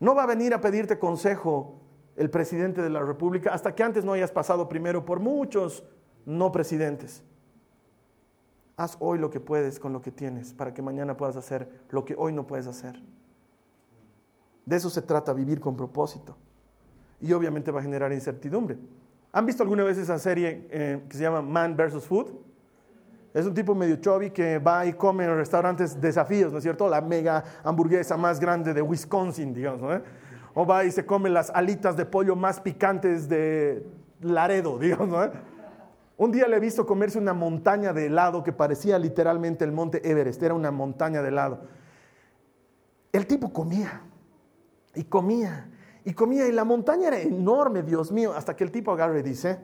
No 0.00 0.14
va 0.14 0.24
a 0.24 0.26
venir 0.26 0.52
a 0.52 0.60
pedirte 0.60 0.98
consejo 0.98 1.80
el 2.16 2.28
presidente 2.28 2.82
de 2.82 2.90
la 2.90 3.00
República 3.00 3.52
hasta 3.52 3.74
que 3.74 3.84
antes 3.84 4.04
no 4.04 4.12
hayas 4.12 4.32
pasado 4.32 4.68
primero 4.68 5.04
por 5.04 5.20
muchos 5.20 5.84
no 6.26 6.50
presidentes. 6.50 7.22
Haz 8.76 8.96
hoy 8.98 9.18
lo 9.18 9.30
que 9.30 9.38
puedes 9.38 9.78
con 9.78 9.92
lo 9.92 10.02
que 10.02 10.10
tienes 10.10 10.52
para 10.54 10.74
que 10.74 10.82
mañana 10.82 11.16
puedas 11.16 11.36
hacer 11.36 11.84
lo 11.90 12.04
que 12.04 12.16
hoy 12.18 12.32
no 12.32 12.46
puedes 12.46 12.66
hacer. 12.66 13.00
De 14.64 14.76
eso 14.76 14.90
se 14.90 15.02
trata, 15.02 15.32
vivir 15.32 15.60
con 15.60 15.76
propósito. 15.76 16.36
Y 17.20 17.32
obviamente 17.32 17.70
va 17.70 17.80
a 17.80 17.82
generar 17.82 18.12
incertidumbre. 18.12 18.78
¿Han 19.32 19.46
visto 19.46 19.62
alguna 19.62 19.84
vez 19.84 19.98
esa 19.98 20.18
serie 20.18 20.68
eh, 20.70 21.02
que 21.08 21.16
se 21.16 21.22
llama 21.22 21.40
Man 21.40 21.76
vs. 21.76 22.04
Food? 22.04 22.32
Es 23.32 23.46
un 23.46 23.54
tipo 23.54 23.74
medio 23.74 23.96
chubby 23.96 24.30
que 24.30 24.58
va 24.58 24.84
y 24.84 24.92
come 24.92 25.24
en 25.24 25.34
restaurantes 25.34 25.98
desafíos, 25.98 26.52
¿no 26.52 26.58
es 26.58 26.64
cierto? 26.64 26.86
La 26.88 27.00
mega 27.00 27.42
hamburguesa 27.64 28.16
más 28.16 28.38
grande 28.38 28.74
de 28.74 28.82
Wisconsin, 28.82 29.54
digamos, 29.54 29.80
¿no? 29.80 30.02
O 30.54 30.66
va 30.66 30.84
y 30.84 30.90
se 30.90 31.06
come 31.06 31.30
las 31.30 31.48
alitas 31.48 31.96
de 31.96 32.04
pollo 32.04 32.36
más 32.36 32.60
picantes 32.60 33.28
de 33.28 33.86
Laredo, 34.20 34.78
digamos, 34.80 35.08
¿no? 35.08 35.30
Un 36.18 36.30
día 36.30 36.46
le 36.46 36.56
he 36.56 36.60
visto 36.60 36.84
comerse 36.84 37.18
una 37.18 37.32
montaña 37.32 37.94
de 37.94 38.06
helado 38.06 38.44
que 38.44 38.52
parecía 38.52 38.98
literalmente 38.98 39.64
el 39.64 39.72
monte 39.72 40.08
Everest, 40.08 40.42
era 40.42 40.52
una 40.52 40.70
montaña 40.70 41.22
de 41.22 41.28
helado. 41.28 41.62
El 43.12 43.26
tipo 43.26 43.50
comía, 43.50 44.02
y 44.94 45.04
comía, 45.04 45.70
y 46.04 46.14
comía, 46.14 46.46
y 46.46 46.52
la 46.52 46.64
montaña 46.64 47.08
era 47.08 47.20
enorme, 47.20 47.82
Dios 47.82 48.12
mío, 48.12 48.32
hasta 48.34 48.56
que 48.56 48.64
el 48.64 48.70
tipo 48.70 48.92
agarra 48.92 49.18
y 49.18 49.22
dice, 49.22 49.60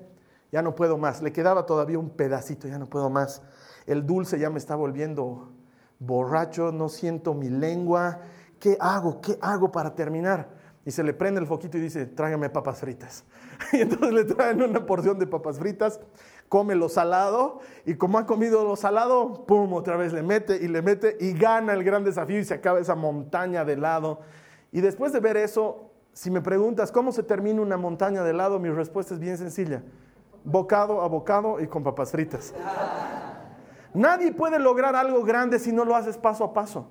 ya 0.52 0.62
no 0.62 0.74
puedo 0.74 0.96
más, 0.98 1.22
le 1.22 1.32
quedaba 1.32 1.66
todavía 1.66 1.98
un 1.98 2.10
pedacito, 2.10 2.68
ya 2.68 2.78
no 2.78 2.86
puedo 2.86 3.10
más. 3.10 3.42
El 3.86 4.06
dulce 4.06 4.38
ya 4.38 4.50
me 4.50 4.58
está 4.58 4.76
volviendo 4.76 5.50
borracho, 5.98 6.72
no 6.72 6.88
siento 6.88 7.34
mi 7.34 7.48
lengua, 7.48 8.20
¿qué 8.58 8.76
hago? 8.80 9.20
¿Qué 9.20 9.38
hago 9.40 9.72
para 9.72 9.94
terminar? 9.94 10.48
Y 10.84 10.90
se 10.90 11.02
le 11.02 11.12
prende 11.12 11.40
el 11.40 11.46
foquito 11.46 11.76
y 11.76 11.80
dice, 11.80 12.06
tráigame 12.06 12.48
papas 12.50 12.80
fritas. 12.80 13.24
Y 13.72 13.80
entonces 13.80 14.12
le 14.12 14.24
traen 14.24 14.62
una 14.62 14.86
porción 14.86 15.18
de 15.18 15.26
papas 15.26 15.58
fritas, 15.58 16.00
come 16.48 16.74
lo 16.74 16.88
salado 16.88 17.60
y 17.84 17.96
como 17.96 18.16
ha 18.18 18.24
comido 18.24 18.64
lo 18.64 18.76
salado, 18.76 19.44
pum, 19.46 19.72
otra 19.74 19.96
vez 19.96 20.12
le 20.12 20.22
mete 20.22 20.56
y 20.56 20.68
le 20.68 20.80
mete 20.80 21.16
y 21.20 21.32
gana 21.32 21.72
el 21.74 21.84
gran 21.84 22.04
desafío 22.04 22.38
y 22.38 22.44
se 22.44 22.54
acaba 22.54 22.78
esa 22.78 22.94
montaña 22.94 23.64
de 23.64 23.74
helado 23.74 24.20
y 24.70 24.80
después 24.80 25.12
de 25.12 25.20
ver 25.20 25.36
eso, 25.36 25.90
si 26.12 26.30
me 26.30 26.40
preguntas 26.40 26.92
cómo 26.92 27.12
se 27.12 27.22
termina 27.22 27.62
una 27.62 27.76
montaña 27.76 28.22
de 28.22 28.30
helado, 28.30 28.58
mi 28.58 28.70
respuesta 28.70 29.14
es 29.14 29.20
bien 29.20 29.38
sencilla. 29.38 29.82
Bocado 30.44 31.02
a 31.02 31.08
bocado 31.08 31.60
y 31.60 31.66
con 31.66 31.82
papas 31.82 32.10
fritas. 32.10 32.54
Nadie 33.94 34.32
puede 34.32 34.58
lograr 34.58 34.94
algo 34.94 35.24
grande 35.24 35.58
si 35.58 35.72
no 35.72 35.84
lo 35.84 35.96
haces 35.96 36.18
paso 36.18 36.44
a 36.44 36.52
paso. 36.52 36.88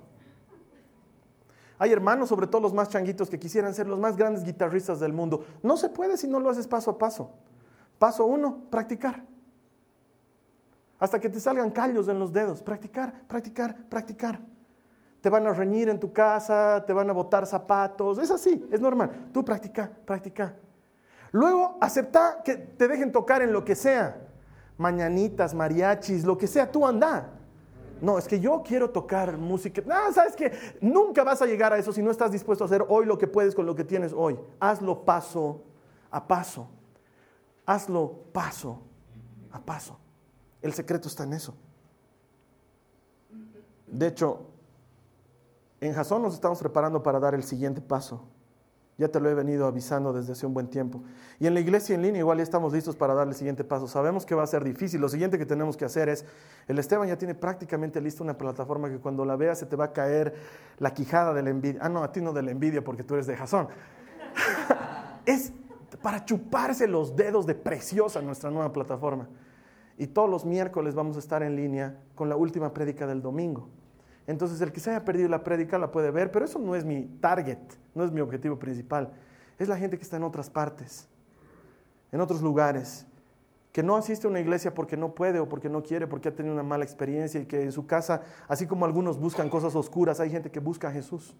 Hay 1.78 1.92
hermanos, 1.92 2.28
sobre 2.28 2.48
todo 2.48 2.62
los 2.62 2.74
más 2.74 2.88
changuitos, 2.88 3.30
que 3.30 3.38
quisieran 3.38 3.72
ser 3.72 3.86
los 3.86 4.00
más 4.00 4.16
grandes 4.16 4.42
guitarristas 4.42 4.98
del 4.98 5.12
mundo. 5.12 5.44
No 5.62 5.76
se 5.76 5.88
puede 5.88 6.16
si 6.16 6.26
no 6.26 6.40
lo 6.40 6.50
haces 6.50 6.66
paso 6.66 6.90
a 6.90 6.98
paso. 6.98 7.30
Paso 8.00 8.26
uno, 8.26 8.62
practicar. 8.70 9.24
Hasta 10.98 11.20
que 11.20 11.28
te 11.28 11.38
salgan 11.38 11.70
callos 11.70 12.08
en 12.08 12.18
los 12.18 12.32
dedos. 12.32 12.62
Practicar, 12.62 13.22
practicar, 13.28 13.76
practicar 13.88 14.40
te 15.20 15.30
van 15.30 15.46
a 15.46 15.52
reñir 15.52 15.88
en 15.88 15.98
tu 15.98 16.12
casa, 16.12 16.84
te 16.86 16.92
van 16.92 17.10
a 17.10 17.12
botar 17.12 17.46
zapatos, 17.46 18.18
es 18.18 18.30
así, 18.30 18.66
es 18.70 18.80
normal. 18.80 19.30
Tú 19.32 19.44
practica, 19.44 19.90
practica. 20.04 20.54
Luego 21.32 21.76
acepta 21.80 22.40
que 22.44 22.56
te 22.56 22.88
dejen 22.88 23.12
tocar 23.12 23.42
en 23.42 23.52
lo 23.52 23.64
que 23.64 23.74
sea, 23.74 24.28
mañanitas, 24.76 25.54
mariachis, 25.54 26.24
lo 26.24 26.38
que 26.38 26.46
sea, 26.46 26.70
tú 26.70 26.86
anda. 26.86 27.34
No, 28.00 28.16
es 28.16 28.28
que 28.28 28.38
yo 28.38 28.62
quiero 28.64 28.90
tocar 28.90 29.36
música. 29.36 29.82
No, 29.84 30.12
sabes 30.12 30.36
que 30.36 30.52
nunca 30.80 31.24
vas 31.24 31.42
a 31.42 31.46
llegar 31.46 31.72
a 31.72 31.78
eso 31.78 31.92
si 31.92 32.00
no 32.00 32.12
estás 32.12 32.30
dispuesto 32.30 32.64
a 32.64 32.66
hacer 32.66 32.84
hoy 32.88 33.04
lo 33.06 33.18
que 33.18 33.26
puedes 33.26 33.54
con 33.54 33.66
lo 33.66 33.74
que 33.74 33.84
tienes 33.84 34.12
hoy. 34.12 34.38
Hazlo 34.60 35.04
paso 35.04 35.64
a 36.10 36.26
paso. 36.26 36.68
Hazlo 37.66 38.20
paso 38.32 38.80
a 39.50 39.60
paso. 39.60 39.98
El 40.62 40.72
secreto 40.72 41.08
está 41.08 41.24
en 41.24 41.32
eso. 41.32 41.54
De 43.86 44.06
hecho, 44.06 44.46
en 45.80 45.92
Jasón 45.94 46.22
nos 46.22 46.34
estamos 46.34 46.58
preparando 46.58 47.02
para 47.02 47.20
dar 47.20 47.34
el 47.34 47.42
siguiente 47.42 47.80
paso. 47.80 48.24
Ya 48.98 49.06
te 49.06 49.20
lo 49.20 49.30
he 49.30 49.34
venido 49.34 49.66
avisando 49.66 50.12
desde 50.12 50.32
hace 50.32 50.44
un 50.44 50.52
buen 50.52 50.66
tiempo. 50.66 51.04
Y 51.38 51.46
en 51.46 51.54
la 51.54 51.60
iglesia 51.60 51.94
en 51.94 52.02
línea 52.02 52.18
igual 52.18 52.38
ya 52.38 52.42
estamos 52.42 52.72
listos 52.72 52.96
para 52.96 53.14
dar 53.14 53.28
el 53.28 53.34
siguiente 53.34 53.62
paso. 53.62 53.86
Sabemos 53.86 54.26
que 54.26 54.34
va 54.34 54.42
a 54.42 54.46
ser 54.48 54.64
difícil. 54.64 55.00
Lo 55.00 55.08
siguiente 55.08 55.38
que 55.38 55.46
tenemos 55.46 55.76
que 55.76 55.84
hacer 55.84 56.08
es, 56.08 56.24
el 56.66 56.80
Esteban 56.80 57.06
ya 57.06 57.16
tiene 57.16 57.36
prácticamente 57.36 58.00
lista 58.00 58.24
una 58.24 58.36
plataforma 58.36 58.90
que 58.90 58.98
cuando 58.98 59.24
la 59.24 59.36
veas 59.36 59.60
se 59.60 59.66
te 59.66 59.76
va 59.76 59.84
a 59.86 59.92
caer 59.92 60.34
la 60.78 60.92
quijada 60.92 61.32
de 61.32 61.42
la 61.44 61.50
envidia. 61.50 61.80
Ah, 61.80 61.88
no, 61.88 62.02
a 62.02 62.10
ti 62.10 62.20
no 62.20 62.32
de 62.32 62.42
la 62.42 62.50
envidia 62.50 62.82
porque 62.82 63.04
tú 63.04 63.14
eres 63.14 63.28
de 63.28 63.36
Jasón. 63.36 63.68
es 65.26 65.52
para 66.02 66.24
chuparse 66.24 66.88
los 66.88 67.14
dedos 67.14 67.46
de 67.46 67.54
preciosa 67.54 68.20
nuestra 68.20 68.50
nueva 68.50 68.72
plataforma. 68.72 69.28
Y 69.96 70.08
todos 70.08 70.28
los 70.28 70.44
miércoles 70.44 70.96
vamos 70.96 71.14
a 71.14 71.20
estar 71.20 71.44
en 71.44 71.54
línea 71.54 72.00
con 72.16 72.28
la 72.28 72.34
última 72.34 72.74
prédica 72.74 73.06
del 73.06 73.22
domingo. 73.22 73.68
Entonces 74.28 74.60
el 74.60 74.72
que 74.72 74.78
se 74.78 74.90
haya 74.90 75.06
perdido 75.06 75.26
la 75.30 75.42
prédica 75.42 75.78
la 75.78 75.90
puede 75.90 76.10
ver, 76.10 76.30
pero 76.30 76.44
eso 76.44 76.58
no 76.58 76.76
es 76.76 76.84
mi 76.84 77.06
target, 77.18 77.58
no 77.94 78.04
es 78.04 78.12
mi 78.12 78.20
objetivo 78.20 78.58
principal. 78.58 79.10
Es 79.58 79.68
la 79.68 79.78
gente 79.78 79.96
que 79.96 80.02
está 80.02 80.18
en 80.18 80.22
otras 80.22 80.50
partes, 80.50 81.08
en 82.12 82.20
otros 82.20 82.42
lugares, 82.42 83.06
que 83.72 83.82
no 83.82 83.96
asiste 83.96 84.26
a 84.26 84.30
una 84.30 84.40
iglesia 84.40 84.74
porque 84.74 84.98
no 84.98 85.14
puede 85.14 85.40
o 85.40 85.48
porque 85.48 85.70
no 85.70 85.82
quiere, 85.82 86.06
porque 86.06 86.28
ha 86.28 86.34
tenido 86.34 86.52
una 86.52 86.62
mala 86.62 86.84
experiencia 86.84 87.40
y 87.40 87.46
que 87.46 87.62
en 87.62 87.72
su 87.72 87.86
casa, 87.86 88.20
así 88.48 88.66
como 88.66 88.84
algunos 88.84 89.18
buscan 89.18 89.48
cosas 89.48 89.74
oscuras, 89.74 90.20
hay 90.20 90.28
gente 90.28 90.50
que 90.50 90.60
busca 90.60 90.88
a 90.88 90.92
Jesús 90.92 91.34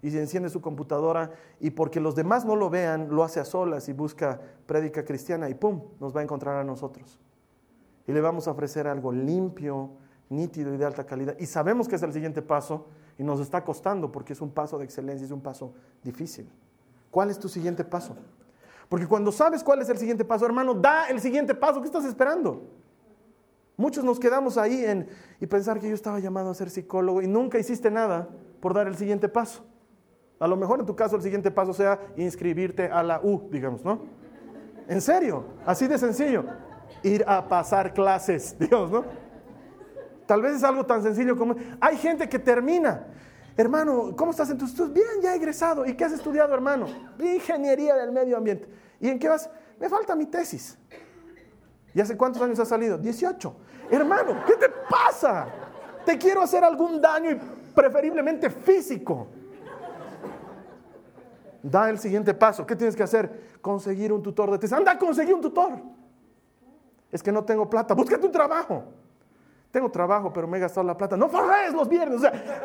y 0.00 0.12
se 0.12 0.20
enciende 0.20 0.50
su 0.50 0.60
computadora 0.60 1.32
y 1.58 1.70
porque 1.70 1.98
los 1.98 2.14
demás 2.14 2.44
no 2.44 2.54
lo 2.54 2.70
vean, 2.70 3.08
lo 3.10 3.24
hace 3.24 3.40
a 3.40 3.44
solas 3.44 3.88
y 3.88 3.92
busca 3.92 4.40
prédica 4.66 5.04
cristiana 5.04 5.48
y 5.48 5.54
¡pum! 5.54 5.82
nos 5.98 6.14
va 6.14 6.20
a 6.20 6.22
encontrar 6.22 6.58
a 6.58 6.64
nosotros. 6.64 7.18
Y 8.06 8.12
le 8.12 8.20
vamos 8.20 8.46
a 8.46 8.52
ofrecer 8.52 8.86
algo 8.86 9.10
limpio, 9.10 9.90
nítido 10.30 10.72
y 10.72 10.78
de 10.78 10.86
alta 10.86 11.04
calidad. 11.04 11.36
Y 11.38 11.44
sabemos 11.44 11.86
que 11.86 11.96
es 11.96 12.02
el 12.02 12.12
siguiente 12.12 12.40
paso 12.40 12.86
y 13.18 13.22
nos 13.22 13.40
está 13.40 13.62
costando 13.62 14.10
porque 14.10 14.32
es 14.32 14.40
un 14.40 14.50
paso 14.50 14.78
de 14.78 14.84
excelencia, 14.84 15.26
es 15.26 15.30
un 15.30 15.42
paso 15.42 15.74
difícil. 16.02 16.48
¿Cuál 17.10 17.30
es 17.30 17.38
tu 17.38 17.48
siguiente 17.48 17.84
paso? 17.84 18.16
Porque 18.88 19.06
cuando 19.06 19.30
sabes 19.30 19.62
cuál 19.62 19.82
es 19.82 19.88
el 19.88 19.98
siguiente 19.98 20.24
paso, 20.24 20.46
hermano, 20.46 20.72
da 20.74 21.08
el 21.08 21.20
siguiente 21.20 21.54
paso. 21.54 21.80
¿Qué 21.80 21.86
estás 21.86 22.04
esperando? 22.04 22.62
Muchos 23.76 24.04
nos 24.04 24.18
quedamos 24.18 24.56
ahí 24.56 24.84
y 25.40 25.46
pensar 25.46 25.80
que 25.80 25.88
yo 25.88 25.94
estaba 25.94 26.18
llamado 26.20 26.50
a 26.50 26.54
ser 26.54 26.70
psicólogo 26.70 27.22
y 27.22 27.26
nunca 27.26 27.58
hiciste 27.58 27.90
nada 27.90 28.28
por 28.60 28.74
dar 28.74 28.86
el 28.86 28.96
siguiente 28.96 29.28
paso. 29.28 29.64
A 30.38 30.46
lo 30.46 30.56
mejor 30.56 30.80
en 30.80 30.86
tu 30.86 30.94
caso 30.94 31.16
el 31.16 31.22
siguiente 31.22 31.50
paso 31.50 31.72
sea 31.72 32.00
inscribirte 32.16 32.86
a 32.86 33.02
la 33.02 33.20
U, 33.22 33.48
digamos, 33.50 33.84
¿no? 33.84 34.00
En 34.88 35.00
serio, 35.00 35.44
así 35.64 35.86
de 35.86 35.98
sencillo. 35.98 36.44
Ir 37.02 37.24
a 37.26 37.46
pasar 37.46 37.94
clases, 37.94 38.56
digamos, 38.58 38.90
¿no? 38.90 39.04
Tal 40.30 40.42
vez 40.42 40.54
es 40.54 40.62
algo 40.62 40.86
tan 40.86 41.02
sencillo 41.02 41.36
como, 41.36 41.56
hay 41.80 41.96
gente 41.96 42.28
que 42.28 42.38
termina, 42.38 43.04
hermano, 43.56 44.14
¿cómo 44.16 44.30
estás 44.30 44.48
en 44.50 44.58
tus 44.58 44.70
estudios? 44.70 44.94
Bien, 44.94 45.20
ya 45.20 45.32
he 45.32 45.36
egresado. 45.36 45.84
¿Y 45.84 45.94
qué 45.94 46.04
has 46.04 46.12
estudiado, 46.12 46.54
hermano? 46.54 46.86
Ingeniería 47.18 47.96
del 47.96 48.12
medio 48.12 48.36
ambiente. 48.36 48.68
¿Y 49.00 49.08
en 49.08 49.18
qué 49.18 49.28
vas? 49.28 49.50
Me 49.80 49.88
falta 49.88 50.14
mi 50.14 50.26
tesis. 50.26 50.78
¿Y 51.92 52.00
hace 52.00 52.16
cuántos 52.16 52.40
años 52.40 52.60
has 52.60 52.68
salido? 52.68 52.96
18. 52.96 53.56
Hermano, 53.90 54.44
¿qué 54.46 54.54
te 54.54 54.68
pasa? 54.88 55.48
Te 56.06 56.16
quiero 56.16 56.42
hacer 56.42 56.62
algún 56.62 57.00
daño 57.00 57.32
y 57.32 57.40
preferiblemente 57.74 58.50
físico. 58.50 59.26
Da 61.60 61.90
el 61.90 61.98
siguiente 61.98 62.34
paso. 62.34 62.64
¿Qué 62.64 62.76
tienes 62.76 62.94
que 62.94 63.02
hacer? 63.02 63.58
Conseguir 63.60 64.12
un 64.12 64.22
tutor 64.22 64.48
de 64.52 64.58
tesis. 64.58 64.76
Anda, 64.76 64.96
conseguí 64.96 65.32
un 65.32 65.40
tutor. 65.40 65.72
Es 67.10 67.20
que 67.20 67.32
no 67.32 67.42
tengo 67.44 67.68
plata. 67.68 67.94
Búscate 67.94 68.24
un 68.24 68.32
trabajo. 68.32 68.99
Tengo 69.70 69.90
trabajo, 69.90 70.32
pero 70.32 70.48
me 70.48 70.58
he 70.58 70.60
gastado 70.60 70.86
la 70.86 70.96
plata. 70.96 71.16
No 71.16 71.28
forres 71.28 71.72
los 71.72 71.88
viernes. 71.88 72.22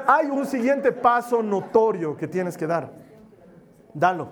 Hay 0.08 0.28
un 0.28 0.46
siguiente 0.46 0.92
paso 0.92 1.44
notorio 1.44 2.18
que 2.18 2.28
tienes 2.28 2.58
que 2.58 2.66
dar. 2.66 2.92
Dalo. 3.94 4.30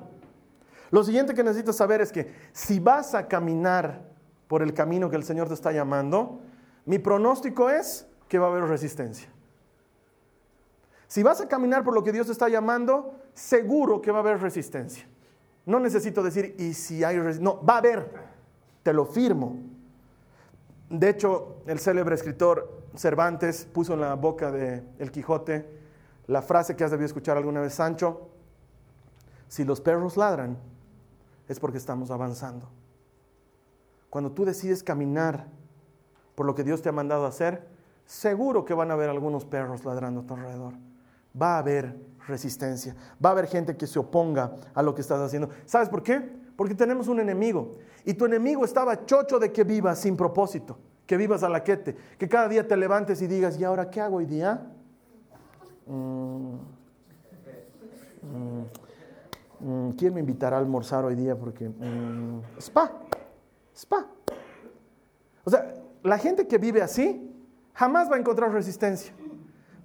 Lo 0.89 1.03
siguiente 1.03 1.33
que 1.33 1.43
necesitas 1.43 1.75
saber 1.75 2.01
es 2.01 2.11
que 2.11 2.33
si 2.51 2.79
vas 2.79 3.15
a 3.15 3.27
caminar 3.27 4.01
por 4.47 4.61
el 4.61 4.73
camino 4.73 5.09
que 5.09 5.15
el 5.15 5.23
Señor 5.23 5.47
te 5.47 5.53
está 5.53 5.71
llamando, 5.71 6.39
mi 6.85 6.99
pronóstico 6.99 7.69
es 7.69 8.07
que 8.27 8.39
va 8.39 8.47
a 8.47 8.49
haber 8.51 8.65
resistencia. 8.65 9.29
Si 11.07 11.21
vas 11.21 11.41
a 11.41 11.47
caminar 11.47 11.83
por 11.83 11.93
lo 11.93 12.03
que 12.03 12.11
Dios 12.11 12.25
te 12.25 12.31
está 12.31 12.49
llamando, 12.49 13.19
seguro 13.33 14.01
que 14.01 14.11
va 14.11 14.17
a 14.17 14.21
haber 14.21 14.41
resistencia. 14.41 15.07
No 15.65 15.79
necesito 15.79 16.23
decir, 16.23 16.55
y 16.57 16.73
si 16.73 17.03
hay 17.03 17.17
resistencia. 17.17 17.43
No, 17.43 17.63
va 17.63 17.75
a 17.75 17.77
haber. 17.77 18.11
Te 18.81 18.93
lo 18.93 19.05
firmo. 19.05 19.57
De 20.93 21.09
hecho, 21.09 21.55
el 21.65 21.79
célebre 21.79 22.13
escritor 22.13 22.83
Cervantes 22.95 23.65
puso 23.65 23.95
en 23.95 24.01
la 24.01 24.13
boca 24.13 24.51
de 24.51 24.83
El 24.99 25.11
Quijote 25.11 25.67
la 26.27 26.43
frase 26.43 26.75
que 26.75 26.83
has 26.83 26.91
debido 26.91 27.07
escuchar 27.07 27.35
alguna 27.35 27.61
vez, 27.61 27.73
Sancho, 27.73 28.29
si 29.47 29.63
los 29.63 29.81
perros 29.81 30.17
ladran 30.17 30.55
es 31.47 31.59
porque 31.59 31.79
estamos 31.79 32.11
avanzando. 32.11 32.69
Cuando 34.11 34.33
tú 34.33 34.45
decides 34.45 34.83
caminar 34.83 35.47
por 36.35 36.45
lo 36.45 36.53
que 36.53 36.63
Dios 36.63 36.83
te 36.83 36.89
ha 36.89 36.91
mandado 36.91 37.25
hacer, 37.25 37.67
seguro 38.05 38.63
que 38.63 38.75
van 38.75 38.91
a 38.91 38.93
haber 38.93 39.09
algunos 39.09 39.45
perros 39.45 39.85
ladrando 39.85 40.19
a 40.21 40.27
tu 40.27 40.35
alrededor. 40.35 40.75
Va 41.41 41.55
a 41.55 41.57
haber 41.57 41.97
resistencia, 42.27 42.95
va 43.13 43.29
a 43.29 43.31
haber 43.31 43.47
gente 43.47 43.75
que 43.75 43.87
se 43.87 43.97
oponga 43.97 44.57
a 44.75 44.83
lo 44.83 44.93
que 44.93 45.01
estás 45.01 45.19
haciendo. 45.19 45.49
¿Sabes 45.65 45.89
por 45.89 46.03
qué? 46.03 46.42
Porque 46.55 46.75
tenemos 46.75 47.07
un 47.07 47.19
enemigo. 47.19 47.77
Y 48.05 48.13
tu 48.13 48.25
enemigo 48.25 48.65
estaba 48.65 49.05
chocho 49.05 49.39
de 49.39 49.51
que 49.51 49.63
vivas 49.63 49.99
sin 49.99 50.15
propósito, 50.15 50.77
que 51.05 51.17
vivas 51.17 51.43
a 51.43 51.49
la 51.49 51.63
quete, 51.63 51.95
que 52.17 52.27
cada 52.27 52.47
día 52.47 52.67
te 52.67 52.77
levantes 52.77 53.21
y 53.21 53.27
digas, 53.27 53.59
¿y 53.59 53.63
ahora 53.63 53.89
qué 53.89 54.01
hago 54.01 54.17
hoy 54.17 54.25
día? 54.25 54.67
Mm, 55.87 56.55
mm, 58.21 59.67
mm, 59.67 59.91
¿Quién 59.91 60.13
me 60.13 60.19
invitará 60.19 60.57
a 60.57 60.59
almorzar 60.59 61.05
hoy 61.05 61.15
día? 61.15 61.35
Porque 61.35 61.71
spa, 62.59 62.91
spa. 63.75 64.07
O 65.43 65.49
sea, 65.49 65.73
la 66.03 66.17
gente 66.17 66.47
que 66.47 66.57
vive 66.57 66.81
así 66.81 67.31
jamás 67.73 68.09
va 68.09 68.15
a 68.15 68.19
encontrar 68.19 68.51
resistencia. 68.51 69.13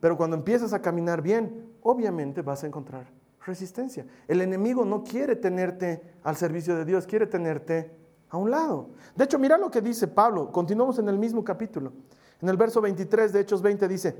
Pero 0.01 0.17
cuando 0.17 0.37
empiezas 0.37 0.73
a 0.73 0.81
caminar 0.81 1.23
bien, 1.23 1.73
obviamente 1.83 2.43
vas 2.43 2.63
a 2.63 2.67
encontrar 2.67 3.18
resistencia. 3.49 4.07
El 4.29 4.41
enemigo 4.41 4.85
no 4.85 5.03
quiere 5.03 5.35
tenerte 5.35 6.01
al 6.23 6.37
servicio 6.37 6.77
de 6.77 6.85
Dios, 6.85 7.07
quiere 7.07 7.27
tenerte 7.27 7.91
a 8.31 8.37
un 8.37 8.51
lado. 8.51 8.91
De 9.17 9.25
hecho, 9.25 9.39
mira 9.39 9.59
lo 9.59 9.71
que 9.71 9.81
dice 9.81 10.07
Pablo. 10.07 10.53
Continuamos 10.53 10.99
en 11.01 11.09
el 11.09 11.19
mismo 11.19 11.43
capítulo. 11.43 11.93
En 12.41 12.49
el 12.49 12.57
verso 12.57 12.81
23 12.81 13.33
de 13.33 13.41
Hechos 13.41 13.63
20 13.63 13.89
dice, 13.89 14.17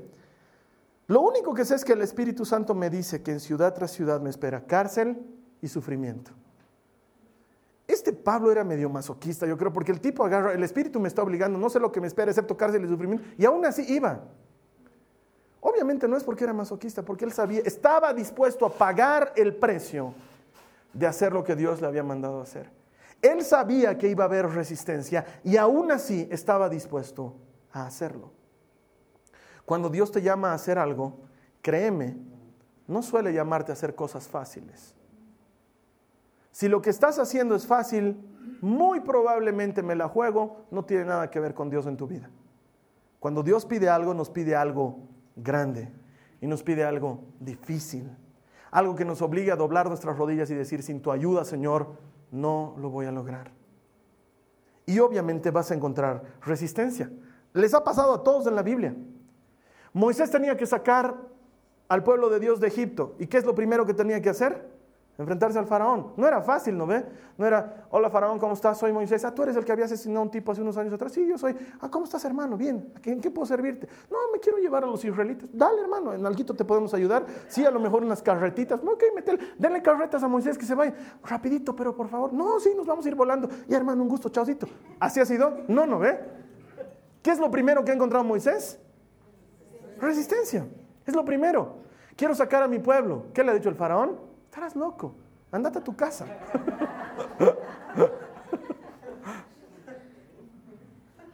lo 1.07 1.21
único 1.21 1.53
que 1.53 1.65
sé 1.65 1.75
es 1.75 1.85
que 1.85 1.93
el 1.93 2.01
Espíritu 2.01 2.45
Santo 2.45 2.75
me 2.75 2.89
dice 2.89 3.23
que 3.23 3.31
en 3.31 3.39
ciudad 3.39 3.73
tras 3.73 3.91
ciudad 3.91 4.19
me 4.21 4.29
espera 4.29 4.65
cárcel 4.65 5.17
y 5.61 5.67
sufrimiento. 5.67 6.31
Este 7.87 8.13
Pablo 8.13 8.51
era 8.51 8.63
medio 8.63 8.89
masoquista, 8.89 9.47
yo 9.47 9.57
creo, 9.57 9.73
porque 9.73 9.91
el 9.91 9.99
tipo 9.99 10.23
agarra, 10.23 10.53
el 10.53 10.63
Espíritu 10.63 10.99
me 10.99 11.07
está 11.07 11.23
obligando, 11.23 11.57
no 11.57 11.69
sé 11.69 11.79
lo 11.79 11.91
que 11.91 11.99
me 11.99 12.05
espera 12.05 12.29
excepto 12.29 12.55
cárcel 12.55 12.85
y 12.85 12.87
sufrimiento, 12.87 13.25
y 13.37 13.45
aún 13.45 13.65
así 13.65 13.83
iba. 13.87 14.21
No 15.83 16.17
es 16.17 16.23
porque 16.23 16.43
era 16.43 16.53
masoquista, 16.53 17.03
porque 17.03 17.25
él 17.25 17.31
sabía, 17.31 17.61
estaba 17.65 18.13
dispuesto 18.13 18.65
a 18.65 18.69
pagar 18.71 19.33
el 19.35 19.55
precio 19.55 20.13
de 20.93 21.07
hacer 21.07 21.33
lo 21.33 21.43
que 21.43 21.55
Dios 21.55 21.81
le 21.81 21.87
había 21.87 22.03
mandado 22.03 22.41
hacer. 22.41 22.69
Él 23.21 23.43
sabía 23.43 23.97
que 23.97 24.07
iba 24.07 24.23
a 24.23 24.27
haber 24.27 24.47
resistencia 24.49 25.25
y 25.43 25.57
aún 25.57 25.91
así 25.91 26.27
estaba 26.31 26.69
dispuesto 26.69 27.35
a 27.71 27.85
hacerlo. 27.85 28.31
Cuando 29.65 29.89
Dios 29.89 30.11
te 30.11 30.21
llama 30.21 30.51
a 30.51 30.55
hacer 30.55 30.79
algo, 30.79 31.19
créeme, 31.61 32.17
no 32.87 33.01
suele 33.01 33.33
llamarte 33.33 33.71
a 33.71 33.73
hacer 33.73 33.93
cosas 33.93 34.27
fáciles. 34.27 34.95
Si 36.51 36.67
lo 36.67 36.81
que 36.81 36.89
estás 36.89 37.19
haciendo 37.19 37.55
es 37.55 37.67
fácil, 37.67 38.17
muy 38.61 39.01
probablemente 39.01 39.83
me 39.83 39.95
la 39.95 40.07
juego, 40.07 40.65
no 40.71 40.83
tiene 40.83 41.05
nada 41.05 41.29
que 41.29 41.39
ver 41.39 41.53
con 41.53 41.69
Dios 41.69 41.85
en 41.85 41.97
tu 41.97 42.07
vida. 42.07 42.29
Cuando 43.19 43.43
Dios 43.43 43.65
pide 43.65 43.89
algo, 43.89 44.13
nos 44.13 44.29
pide 44.29 44.55
algo 44.55 44.99
grande 45.43 45.91
y 46.41 46.47
nos 46.47 46.63
pide 46.63 46.83
algo 46.83 47.23
difícil, 47.39 48.09
algo 48.71 48.95
que 48.95 49.05
nos 49.05 49.21
obliga 49.21 49.53
a 49.53 49.57
doblar 49.57 49.87
nuestras 49.87 50.17
rodillas 50.17 50.49
y 50.49 50.55
decir, 50.55 50.83
sin 50.83 51.01
tu 51.01 51.11
ayuda, 51.11 51.43
Señor, 51.43 51.97
no 52.31 52.75
lo 52.77 52.89
voy 52.89 53.05
a 53.05 53.11
lograr. 53.11 53.51
Y 54.85 54.99
obviamente 54.99 55.51
vas 55.51 55.71
a 55.71 55.75
encontrar 55.75 56.23
resistencia. 56.41 57.11
Les 57.53 57.73
ha 57.73 57.83
pasado 57.83 58.13
a 58.13 58.23
todos 58.23 58.47
en 58.47 58.55
la 58.55 58.63
Biblia. 58.63 58.95
Moisés 59.93 60.31
tenía 60.31 60.55
que 60.55 60.65
sacar 60.65 61.15
al 61.87 62.03
pueblo 62.03 62.29
de 62.29 62.39
Dios 62.39 62.59
de 62.59 62.67
Egipto. 62.67 63.15
¿Y 63.19 63.27
qué 63.27 63.37
es 63.37 63.45
lo 63.45 63.55
primero 63.55 63.85
que 63.85 63.93
tenía 63.93 64.21
que 64.21 64.29
hacer? 64.29 64.68
Enfrentarse 65.19 65.59
al 65.59 65.67
faraón. 65.67 66.13
No 66.15 66.25
era 66.25 66.41
fácil, 66.41 66.77
¿no 66.77 66.87
ve? 66.87 67.05
No 67.37 67.45
era, 67.45 67.85
hola 67.91 68.09
faraón, 68.09 68.39
¿cómo 68.39 68.53
estás? 68.53 68.77
Soy 68.77 68.93
Moisés. 68.93 69.25
Ah, 69.25 69.35
tú 69.35 69.43
eres 69.43 69.55
el 69.57 69.65
que 69.65 69.71
había 69.73 69.83
asesinado 69.83 70.21
a 70.21 70.23
un 70.23 70.31
tipo 70.31 70.53
hace 70.53 70.61
unos 70.61 70.77
años 70.77 70.93
atrás. 70.93 71.11
Sí, 71.11 71.27
yo 71.27 71.37
soy. 71.37 71.55
Ah, 71.81 71.89
¿cómo 71.91 72.05
estás, 72.05 72.23
hermano? 72.23 72.55
Bien. 72.55 72.93
¿En 73.03 73.19
qué 73.19 73.29
puedo 73.29 73.45
servirte? 73.45 73.87
No, 74.09 74.17
me 74.31 74.39
quiero 74.39 74.57
llevar 74.59 74.85
a 74.85 74.87
los 74.87 75.03
israelitas. 75.03 75.49
Dale, 75.51 75.81
hermano, 75.81 76.13
en 76.13 76.25
alguito 76.25 76.53
te 76.53 76.63
podemos 76.63 76.93
ayudar. 76.93 77.25
Sí, 77.49 77.65
a 77.65 77.71
lo 77.71 77.81
mejor 77.81 78.01
unas 78.01 78.21
carretitas. 78.21 78.81
No, 78.81 78.91
ok, 78.91 79.03
metele, 79.13 79.39
denle 79.57 79.81
carretas 79.81 80.23
a 80.23 80.29
Moisés 80.29 80.57
que 80.57 80.65
se 80.65 80.73
vaya. 80.73 80.93
Rapidito, 81.23 81.75
pero 81.75 81.93
por 81.93 82.07
favor. 82.07 82.31
No, 82.31 82.57
sí, 82.61 82.71
nos 82.75 82.87
vamos 82.87 83.05
a 83.05 83.09
ir 83.09 83.15
volando. 83.15 83.49
Y 83.67 83.73
hermano, 83.73 84.01
un 84.01 84.07
gusto, 84.07 84.29
chaucito. 84.29 84.67
¿Así 85.01 85.19
ha 85.19 85.25
sido? 85.25 85.57
No, 85.67 85.85
no 85.85 85.99
ve. 85.99 86.17
¿Qué 87.21 87.31
es 87.31 87.39
lo 87.39 87.51
primero 87.51 87.83
que 87.83 87.91
ha 87.91 87.95
encontrado 87.95 88.23
Moisés? 88.23 88.79
Resistencia. 89.99 90.65
Es 91.05 91.13
lo 91.13 91.25
primero. 91.25 91.79
Quiero 92.15 92.33
sacar 92.33 92.63
a 92.63 92.69
mi 92.69 92.79
pueblo. 92.79 93.25
¿Qué 93.33 93.43
le 93.43 93.51
ha 93.51 93.53
dicho 93.53 93.67
el 93.67 93.75
faraón? 93.75 94.28
Estarás 94.49 94.75
loco. 94.75 95.13
Andate 95.51 95.77
a 95.77 95.83
tu 95.83 95.95
casa. 95.95 96.25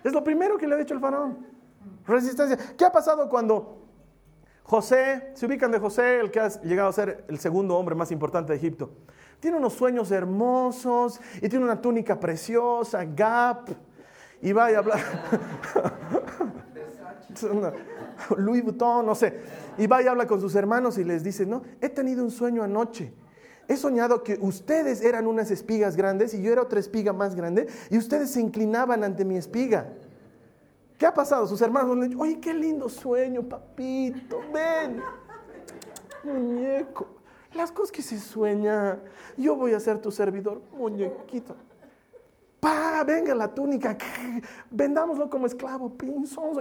es 0.04 0.12
lo 0.12 0.22
primero 0.22 0.58
que 0.58 0.68
le 0.68 0.76
ha 0.76 0.78
dicho 0.78 0.94
el 0.94 1.00
faraón. 1.00 1.48
Resistencia. 2.06 2.58
¿Qué 2.78 2.84
ha 2.84 2.92
pasado 2.92 3.30
cuando 3.30 3.88
José, 4.64 5.32
se 5.34 5.46
ubican 5.46 5.72
de 5.72 5.80
José, 5.80 6.20
el 6.20 6.30
que 6.30 6.42
ha 6.42 6.50
llegado 6.62 6.90
a 6.90 6.92
ser 6.92 7.24
el 7.30 7.40
segundo 7.40 7.78
hombre 7.78 7.96
más 7.96 8.12
importante 8.12 8.52
de 8.52 8.58
Egipto? 8.58 8.92
Tiene 9.40 9.56
unos 9.56 9.72
sueños 9.72 10.12
hermosos 10.12 11.22
y 11.38 11.48
tiene 11.48 11.64
una 11.64 11.80
túnica 11.82 12.20
preciosa, 12.20 13.06
Gap, 13.06 13.70
y 14.42 14.52
va 14.52 14.66
a 14.66 14.78
hablar. 14.78 15.00
Louis 18.38 18.64
Vuitton, 18.64 19.06
no 19.06 19.16
sé. 19.16 19.40
Y 19.78 19.88
va 19.88 20.02
y 20.02 20.08
habla 20.08 20.28
con 20.28 20.40
sus 20.40 20.56
hermanos 20.56 20.98
y 20.98 21.04
les 21.04 21.24
dice, 21.24 21.46
no, 21.46 21.64
he 21.82 21.90
tenido 21.90 22.24
un 22.24 22.32
sueño 22.32 22.64
anoche. 22.64 23.14
He 23.68 23.78
soñado 23.78 24.24
que 24.24 24.38
ustedes 24.40 25.02
eran 25.02 25.26
unas 25.26 25.50
espigas 25.50 25.96
grandes 25.96 26.34
y 26.34 26.42
yo 26.42 26.52
era 26.52 26.62
otra 26.62 26.80
espiga 26.80 27.14
más 27.14 27.36
grande 27.36 27.68
y 27.90 27.98
ustedes 27.98 28.32
se 28.32 28.42
inclinaban 28.42 29.04
ante 29.04 29.26
mi 29.26 29.38
espiga. 29.38 29.88
¿Qué 30.98 31.06
ha 31.06 31.14
pasado? 31.14 31.48
Sus 31.48 31.62
hermanos 31.62 31.98
le 31.98 32.04
dicen, 32.04 32.22
oye, 32.22 32.40
qué 32.40 32.54
lindo 32.54 32.88
sueño, 32.88 33.44
papito, 33.44 34.40
ven. 34.54 35.02
Muñeco, 36.24 37.08
las 37.54 37.72
cosas 37.72 37.92
que 37.92 38.02
se 38.02 38.20
sueña, 38.20 39.00
yo 39.36 39.56
voy 39.56 39.74
a 39.74 39.80
ser 39.80 40.00
tu 40.00 40.12
servidor, 40.12 40.62
muñequito. 40.78 41.56
Venga 43.06 43.36
la 43.36 43.54
túnica, 43.54 43.98
vendámoslo 44.72 45.30
como 45.30 45.46
esclavo. 45.46 45.92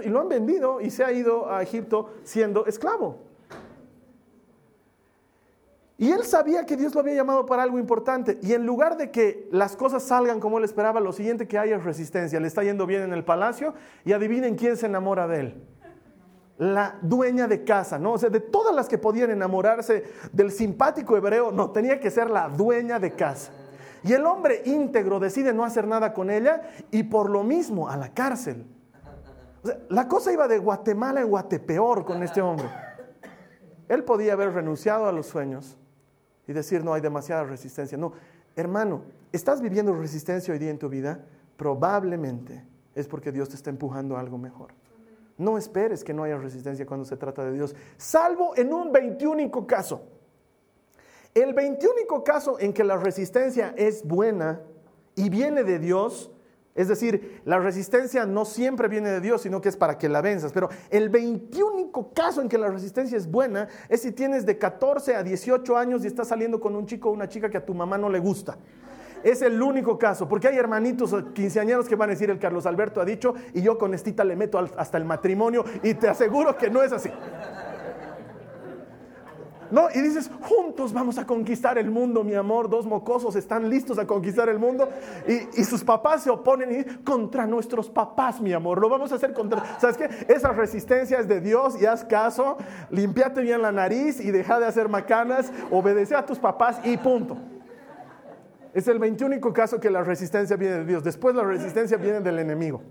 Y 0.03 0.09
lo 0.09 0.21
han 0.21 0.29
vendido 0.29 0.81
y 0.81 0.89
se 0.89 1.03
ha 1.03 1.11
ido 1.11 1.51
a 1.51 1.63
Egipto 1.63 2.13
siendo 2.23 2.65
esclavo. 2.65 3.19
Y 5.97 6.11
él 6.11 6.23
sabía 6.25 6.65
que 6.65 6.75
Dios 6.75 6.93
lo 6.93 6.99
había 6.99 7.13
llamado 7.13 7.45
para 7.45 7.63
algo 7.63 7.79
importante. 7.79 8.37
Y 8.41 8.53
en 8.53 8.65
lugar 8.65 8.97
de 8.97 9.11
que 9.11 9.47
las 9.51 9.77
cosas 9.77 10.03
salgan 10.03 10.41
como 10.41 10.57
él 10.57 10.65
esperaba, 10.65 10.99
lo 10.99 11.13
siguiente 11.13 11.47
que 11.47 11.57
hay 11.57 11.71
es 11.71 11.83
resistencia. 11.83 12.39
Le 12.39 12.47
está 12.47 12.63
yendo 12.63 12.85
bien 12.85 13.01
en 13.01 13.13
el 13.13 13.23
palacio 13.23 13.73
y 14.03 14.11
adivinen 14.11 14.55
quién 14.55 14.75
se 14.75 14.87
enamora 14.87 15.27
de 15.27 15.39
él. 15.39 15.63
La 16.57 16.97
dueña 17.01 17.47
de 17.47 17.63
casa, 17.63 17.97
¿no? 17.97 18.13
O 18.13 18.17
sea, 18.17 18.29
de 18.29 18.41
todas 18.41 18.75
las 18.75 18.89
que 18.89 18.97
podían 18.97 19.31
enamorarse 19.31 20.03
del 20.33 20.51
simpático 20.51 21.15
hebreo, 21.15 21.51
no, 21.51 21.71
tenía 21.71 21.99
que 21.99 22.11
ser 22.11 22.29
la 22.29 22.49
dueña 22.49 22.99
de 22.99 23.11
casa. 23.11 23.51
Y 24.05 24.13
el 24.13 24.23
hombre 24.27 24.61
íntegro 24.65 25.19
decide 25.19 25.51
no 25.51 25.65
hacer 25.65 25.87
nada 25.87 26.13
con 26.13 26.29
ella 26.29 26.61
y 26.91 27.01
por 27.03 27.27
lo 27.27 27.43
mismo 27.43 27.89
a 27.89 27.97
la 27.97 28.13
cárcel. 28.13 28.67
La 29.89 30.07
cosa 30.07 30.31
iba 30.31 30.47
de 30.47 30.59
Guatemala 30.59 31.21
en 31.21 31.27
Guatepeor 31.27 32.05
con 32.05 32.21
este 32.21 32.39
hombre. 32.39 32.69
Él 33.89 34.03
podía 34.03 34.33
haber 34.33 34.53
renunciado 34.53 35.07
a 35.07 35.11
los 35.11 35.25
sueños 35.25 35.79
y 36.47 36.53
decir, 36.53 36.83
no, 36.83 36.93
hay 36.93 37.01
demasiada 37.01 37.45
resistencia. 37.45 37.97
No, 37.97 38.13
hermano, 38.55 39.01
¿estás 39.31 39.59
viviendo 39.59 39.91
resistencia 39.95 40.53
hoy 40.53 40.59
día 40.59 40.69
en 40.69 40.77
tu 40.77 40.87
vida? 40.87 41.25
Probablemente 41.57 42.63
es 42.93 43.07
porque 43.07 43.31
Dios 43.31 43.49
te 43.49 43.55
está 43.55 43.71
empujando 43.71 44.17
a 44.17 44.19
algo 44.19 44.37
mejor. 44.37 44.71
No 45.39 45.57
esperes 45.57 46.03
que 46.03 46.13
no 46.13 46.25
haya 46.25 46.37
resistencia 46.37 46.85
cuando 46.85 47.05
se 47.05 47.17
trata 47.17 47.43
de 47.43 47.53
Dios, 47.53 47.75
salvo 47.97 48.55
en 48.55 48.71
un 48.71 48.91
veintiúnico 48.91 49.65
caso. 49.65 50.03
El 51.35 51.53
veintiúnico 51.53 52.23
caso 52.23 52.59
en 52.59 52.73
que 52.73 52.83
la 52.83 52.97
resistencia 52.97 53.75
es 53.77 54.03
buena 54.03 54.61
y 55.15 55.29
viene 55.29 55.63
de 55.63 55.77
Dios 55.77 56.31
es 56.75 56.89
decir, 56.89 57.41
la 57.45 57.57
resistencia 57.57 58.25
no 58.25 58.43
siempre 58.43 58.89
viene 58.89 59.09
de 59.09 59.21
Dios, 59.21 59.43
sino 59.43 59.61
que 59.61 59.69
es 59.69 59.77
para 59.77 59.97
que 59.97 60.09
la 60.09 60.21
venzas. 60.21 60.51
Pero 60.51 60.67
el 60.89 61.07
21 61.07 61.75
caso 62.13 62.41
en 62.41 62.49
que 62.49 62.57
la 62.57 62.69
resistencia 62.69 63.17
es 63.17 63.31
buena 63.31 63.69
es 63.87 64.01
si 64.01 64.11
tienes 64.11 64.45
de 64.45 64.57
14 64.57 65.15
a 65.15 65.23
18 65.23 65.77
años 65.77 66.03
y 66.03 66.07
estás 66.07 66.27
saliendo 66.27 66.59
con 66.59 66.75
un 66.75 66.85
chico 66.85 67.09
o 67.09 67.13
una 67.13 67.29
chica 67.29 67.49
que 67.49 67.57
a 67.57 67.65
tu 67.65 67.73
mamá 67.73 67.97
no 67.97 68.09
le 68.09 68.19
gusta. 68.19 68.57
Es 69.23 69.41
el 69.41 69.59
único 69.61 69.97
caso, 69.97 70.27
porque 70.27 70.49
hay 70.49 70.57
hermanitos 70.57 71.15
quinceañeros 71.33 71.87
que 71.87 71.95
van 71.95 72.09
a 72.09 72.13
decir 72.13 72.29
el 72.29 72.37
Carlos 72.37 72.65
Alberto 72.65 72.99
ha 72.99 73.05
dicho 73.05 73.33
y 73.53 73.61
yo 73.61 73.77
con 73.77 73.93
estita 73.93 74.23
le 74.23 74.35
meto 74.35 74.59
hasta 74.77 74.97
el 74.97 75.05
matrimonio 75.05 75.63
y 75.81 75.93
te 75.95 76.09
aseguro 76.09 76.57
que 76.57 76.69
no 76.69 76.83
es 76.83 76.91
así. 76.91 77.09
¿No? 79.71 79.87
Y 79.93 80.01
dices, 80.01 80.29
juntos 80.41 80.93
vamos 80.93 81.17
a 81.17 81.25
conquistar 81.25 81.77
el 81.77 81.89
mundo, 81.89 82.23
mi 82.23 82.35
amor. 82.35 82.69
Dos 82.69 82.85
mocosos 82.85 83.35
están 83.35 83.69
listos 83.69 83.97
a 83.97 84.05
conquistar 84.05 84.49
el 84.49 84.59
mundo. 84.59 84.89
Y, 85.27 85.63
sus 85.63 85.83
papás 85.83 86.23
se 86.23 86.29
oponen 86.29 86.71
y 86.71 86.75
dicen, 86.77 87.03
contra 87.03 87.45
nuestros 87.45 87.89
papás, 87.89 88.39
mi 88.39 88.53
amor. 88.53 88.79
Lo 88.79 88.89
vamos 88.89 89.11
a 89.11 89.15
hacer 89.15 89.33
contra. 89.33 89.79
¿Sabes 89.79 89.97
qué? 89.97 90.09
Esa 90.27 90.49
resistencia 90.49 91.19
es 91.19 91.27
de 91.27 91.41
Dios 91.41 91.81
y 91.81 91.85
haz 91.85 92.03
caso. 92.03 92.57
Limpiate 92.89 93.41
bien 93.41 93.61
la 93.61 93.71
nariz 93.71 94.19
y 94.19 94.31
deja 94.31 94.59
de 94.59 94.67
hacer 94.67 94.89
macanas. 94.89 95.51
Obedece 95.71 96.15
a 96.15 96.25
tus 96.25 96.39
papás 96.39 96.79
y 96.83 96.97
punto. 96.97 97.37
Es 98.73 98.87
el 98.89 98.99
21 98.99 99.39
caso 99.53 99.79
que 99.79 99.89
la 99.89 100.03
resistencia 100.03 100.57
viene 100.57 100.79
de 100.79 100.85
Dios. 100.85 101.03
Después 101.03 101.33
la 101.33 101.43
resistencia 101.43 101.97
viene 101.97 102.19
del 102.19 102.39
enemigo. 102.39 102.81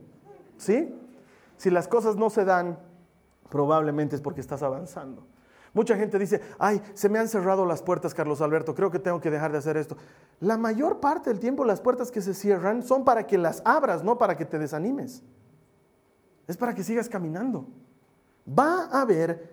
¿Sí? 0.56 0.94
Si 1.58 1.70
las 1.70 1.88
cosas 1.88 2.16
no 2.16 2.30
se 2.30 2.44
dan, 2.44 2.78
probablemente 3.50 4.16
es 4.16 4.22
porque 4.22 4.40
estás 4.40 4.62
avanzando. 4.62 5.26
Mucha 5.74 5.96
gente 5.96 6.18
dice, 6.20 6.40
ay, 6.58 6.80
se 6.94 7.08
me 7.08 7.18
han 7.18 7.28
cerrado 7.28 7.66
las 7.66 7.82
puertas, 7.82 8.14
Carlos 8.14 8.40
Alberto, 8.40 8.76
creo 8.76 8.92
que 8.92 9.00
tengo 9.00 9.20
que 9.20 9.30
dejar 9.30 9.50
de 9.50 9.58
hacer 9.58 9.76
esto. 9.76 9.96
La 10.38 10.56
mayor 10.56 11.00
parte 11.00 11.30
del 11.30 11.40
tiempo 11.40 11.64
las 11.64 11.80
puertas 11.80 12.12
que 12.12 12.22
se 12.22 12.32
cierran 12.32 12.84
son 12.84 13.04
para 13.04 13.26
que 13.26 13.36
las 13.36 13.60
abras, 13.64 14.04
no 14.04 14.16
para 14.16 14.36
que 14.36 14.44
te 14.44 14.58
desanimes. 14.58 15.24
Es 16.46 16.56
para 16.56 16.74
que 16.74 16.84
sigas 16.84 17.08
caminando. 17.08 17.66
Va 18.46 18.84
a 18.84 19.00
haber 19.00 19.50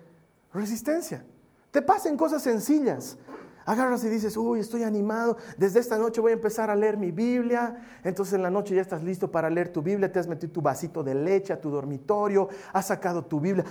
resistencia. 0.54 1.24
Te 1.72 1.82
pasen 1.82 2.16
cosas 2.16 2.42
sencillas 2.42 3.18
agarras 3.64 4.04
y 4.04 4.08
dices, 4.08 4.36
uy, 4.36 4.60
estoy 4.60 4.82
animado, 4.82 5.36
desde 5.56 5.80
esta 5.80 5.98
noche 5.98 6.20
voy 6.20 6.32
a 6.32 6.34
empezar 6.34 6.70
a 6.70 6.76
leer 6.76 6.96
mi 6.96 7.10
Biblia, 7.10 7.76
entonces 8.04 8.34
en 8.34 8.42
la 8.42 8.50
noche 8.50 8.74
ya 8.74 8.82
estás 8.82 9.02
listo 9.02 9.30
para 9.30 9.50
leer 9.50 9.70
tu 9.70 9.82
Biblia, 9.82 10.10
te 10.10 10.18
has 10.18 10.26
metido 10.26 10.52
tu 10.52 10.62
vasito 10.62 11.02
de 11.02 11.14
leche 11.14 11.52
a 11.52 11.60
tu 11.60 11.70
dormitorio, 11.70 12.48
has 12.72 12.86
sacado 12.86 13.24
tu 13.24 13.40
Biblia, 13.40 13.64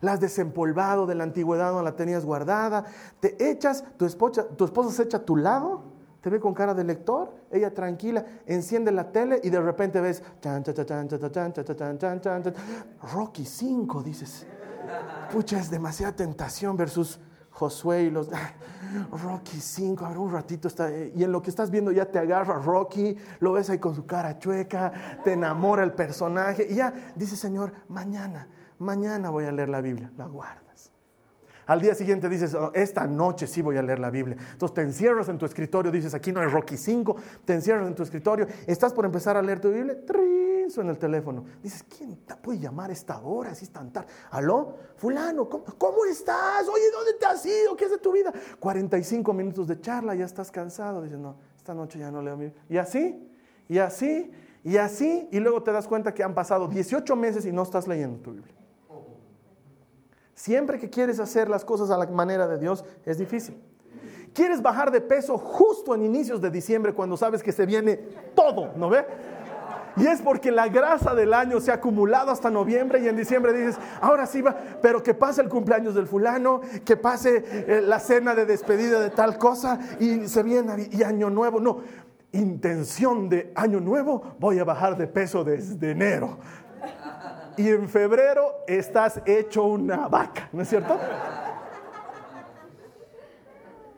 la 0.00 0.12
has 0.12 0.20
desempolvado 0.20 1.06
de 1.06 1.14
la 1.14 1.24
antigüedad 1.24 1.70
donde 1.70 1.84
la 1.84 1.96
tenías 1.96 2.24
guardada, 2.24 2.84
te 3.20 3.50
echas, 3.50 3.84
tu 3.96 4.04
esposa, 4.04 4.46
tu 4.48 4.64
esposa 4.64 4.90
se 4.90 5.02
echa 5.04 5.18
a 5.18 5.24
tu 5.24 5.36
lado, 5.36 5.94
te 6.24 6.30
ve 6.30 6.40
con 6.40 6.54
cara 6.54 6.72
de 6.72 6.84
lector, 6.84 7.34
ella 7.50 7.74
tranquila, 7.74 8.24
enciende 8.46 8.90
la 8.90 9.12
tele 9.12 9.40
y 9.44 9.50
de 9.50 9.60
repente 9.60 10.00
ves 10.00 10.22
Rocky 13.12 13.44
5, 13.44 14.02
dices, 14.02 14.46
pucha, 15.30 15.60
es 15.60 15.70
demasiada 15.70 16.16
tentación 16.16 16.78
versus 16.78 17.20
Josué 17.54 18.02
y 18.02 18.10
los 18.10 18.28
Rocky 19.22 19.60
5, 19.60 20.04
a 20.04 20.08
ver 20.08 20.18
un 20.18 20.32
ratito 20.32 20.66
está 20.66 20.90
y 20.90 21.22
en 21.22 21.30
lo 21.30 21.40
que 21.40 21.50
estás 21.50 21.70
viendo 21.70 21.92
ya 21.92 22.04
te 22.04 22.18
agarra 22.18 22.58
Rocky, 22.58 23.16
lo 23.38 23.52
ves 23.52 23.70
ahí 23.70 23.78
con 23.78 23.94
su 23.94 24.04
cara 24.06 24.40
chueca, 24.40 25.20
te 25.22 25.34
enamora 25.34 25.84
el 25.84 25.92
personaje 25.92 26.66
y 26.68 26.74
ya 26.74 26.92
dice, 27.14 27.36
"Señor, 27.36 27.72
mañana, 27.88 28.48
mañana 28.80 29.30
voy 29.30 29.44
a 29.44 29.52
leer 29.52 29.68
la 29.68 29.80
Biblia." 29.80 30.10
La 30.16 30.26
guardas. 30.26 30.63
Al 31.66 31.80
día 31.80 31.94
siguiente 31.94 32.28
dices, 32.28 32.54
oh, 32.54 32.70
esta 32.74 33.06
noche 33.06 33.46
sí 33.46 33.62
voy 33.62 33.76
a 33.76 33.82
leer 33.82 33.98
la 33.98 34.10
Biblia. 34.10 34.36
Entonces 34.52 34.74
te 34.74 34.82
encierras 34.82 35.28
en 35.28 35.38
tu 35.38 35.46
escritorio, 35.46 35.90
dices, 35.90 36.14
aquí 36.14 36.32
no 36.32 36.40
hay 36.40 36.46
Rocky 36.46 36.76
5, 36.76 37.16
te 37.44 37.54
encierras 37.54 37.86
en 37.86 37.94
tu 37.94 38.02
escritorio, 38.02 38.46
estás 38.66 38.92
por 38.92 39.04
empezar 39.04 39.36
a 39.36 39.42
leer 39.42 39.60
tu 39.60 39.70
Biblia, 39.70 39.96
en 40.76 40.88
el 40.88 40.98
teléfono. 40.98 41.44
Dices, 41.62 41.84
¿quién 41.84 42.16
te 42.24 42.34
puede 42.36 42.58
llamar 42.58 42.90
esta 42.90 43.20
hora? 43.20 43.50
Así 43.50 43.64
es 43.64 43.70
tan 43.70 43.92
tarde. 43.92 44.08
¿Aló? 44.30 44.76
Fulano, 44.96 45.48
¿cómo, 45.48 46.04
estás? 46.10 46.66
Oye, 46.68 46.90
¿dónde 46.92 47.14
te 47.14 47.26
has 47.26 47.44
ido? 47.44 47.76
¿Qué 47.76 47.84
es 47.84 47.90
de 47.90 47.98
tu 47.98 48.12
vida? 48.12 48.32
45 48.58 49.32
minutos 49.32 49.68
de 49.68 49.80
charla, 49.80 50.14
ya 50.14 50.24
estás 50.24 50.50
cansado. 50.50 51.02
Dices, 51.02 51.18
no, 51.18 51.36
esta 51.56 51.74
noche 51.74 51.98
ya 51.98 52.10
no 52.10 52.22
leo 52.22 52.36
mi... 52.36 52.52
Y 52.68 52.78
así, 52.78 53.28
y 53.68 53.78
así, 53.78 54.30
y 54.62 54.76
así, 54.76 55.28
y 55.30 55.40
luego 55.40 55.62
te 55.62 55.72
das 55.72 55.86
cuenta 55.86 56.14
que 56.14 56.22
han 56.22 56.34
pasado 56.34 56.68
18 56.68 57.14
meses 57.16 57.44
y 57.46 57.52
no 57.52 57.62
estás 57.62 57.86
leyendo 57.86 58.18
tu 58.20 58.32
Biblia. 58.32 58.63
Siempre 60.34 60.78
que 60.78 60.90
quieres 60.90 61.20
hacer 61.20 61.48
las 61.48 61.64
cosas 61.64 61.90
a 61.90 61.98
la 61.98 62.06
manera 62.06 62.46
de 62.48 62.58
Dios, 62.58 62.84
es 63.04 63.18
difícil. 63.18 63.60
Quieres 64.32 64.60
bajar 64.60 64.90
de 64.90 65.00
peso 65.00 65.38
justo 65.38 65.94
en 65.94 66.02
inicios 66.02 66.40
de 66.40 66.50
diciembre 66.50 66.92
cuando 66.92 67.16
sabes 67.16 67.42
que 67.42 67.52
se 67.52 67.66
viene 67.66 67.96
todo, 68.34 68.72
¿no 68.76 68.88
ve? 68.88 69.06
Y 69.96 70.06
es 70.06 70.20
porque 70.20 70.50
la 70.50 70.66
grasa 70.68 71.14
del 71.14 71.32
año 71.32 71.60
se 71.60 71.70
ha 71.70 71.74
acumulado 71.74 72.32
hasta 72.32 72.50
noviembre 72.50 73.00
y 73.00 73.06
en 73.06 73.16
diciembre 73.16 73.52
dices, 73.52 73.78
ahora 74.00 74.26
sí 74.26 74.42
va, 74.42 74.56
pero 74.82 75.02
que 75.04 75.14
pase 75.14 75.40
el 75.40 75.48
cumpleaños 75.48 75.94
del 75.94 76.08
fulano, 76.08 76.62
que 76.84 76.96
pase 76.96 77.44
eh, 77.48 77.80
la 77.80 78.00
cena 78.00 78.34
de 78.34 78.44
despedida 78.44 78.98
de 78.98 79.10
tal 79.10 79.38
cosa 79.38 79.78
y 80.00 80.26
se 80.26 80.42
viene 80.42 80.88
y 80.90 81.04
año 81.04 81.30
nuevo. 81.30 81.60
No, 81.60 81.78
intención 82.32 83.28
de 83.28 83.52
año 83.54 83.78
nuevo, 83.78 84.34
voy 84.40 84.58
a 84.58 84.64
bajar 84.64 84.96
de 84.96 85.06
peso 85.06 85.44
desde 85.44 85.92
enero. 85.92 86.38
Y 87.56 87.68
en 87.68 87.88
febrero 87.88 88.64
estás 88.66 89.20
hecho 89.26 89.64
una 89.64 90.08
vaca, 90.08 90.48
¿no 90.52 90.62
es 90.62 90.68
cierto? 90.68 90.98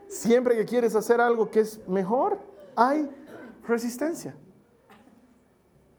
Siempre 0.08 0.56
que 0.56 0.64
quieres 0.64 0.94
hacer 0.94 1.20
algo 1.20 1.50
que 1.50 1.60
es 1.60 1.80
mejor, 1.88 2.38
hay 2.74 3.08
resistencia. 3.66 4.34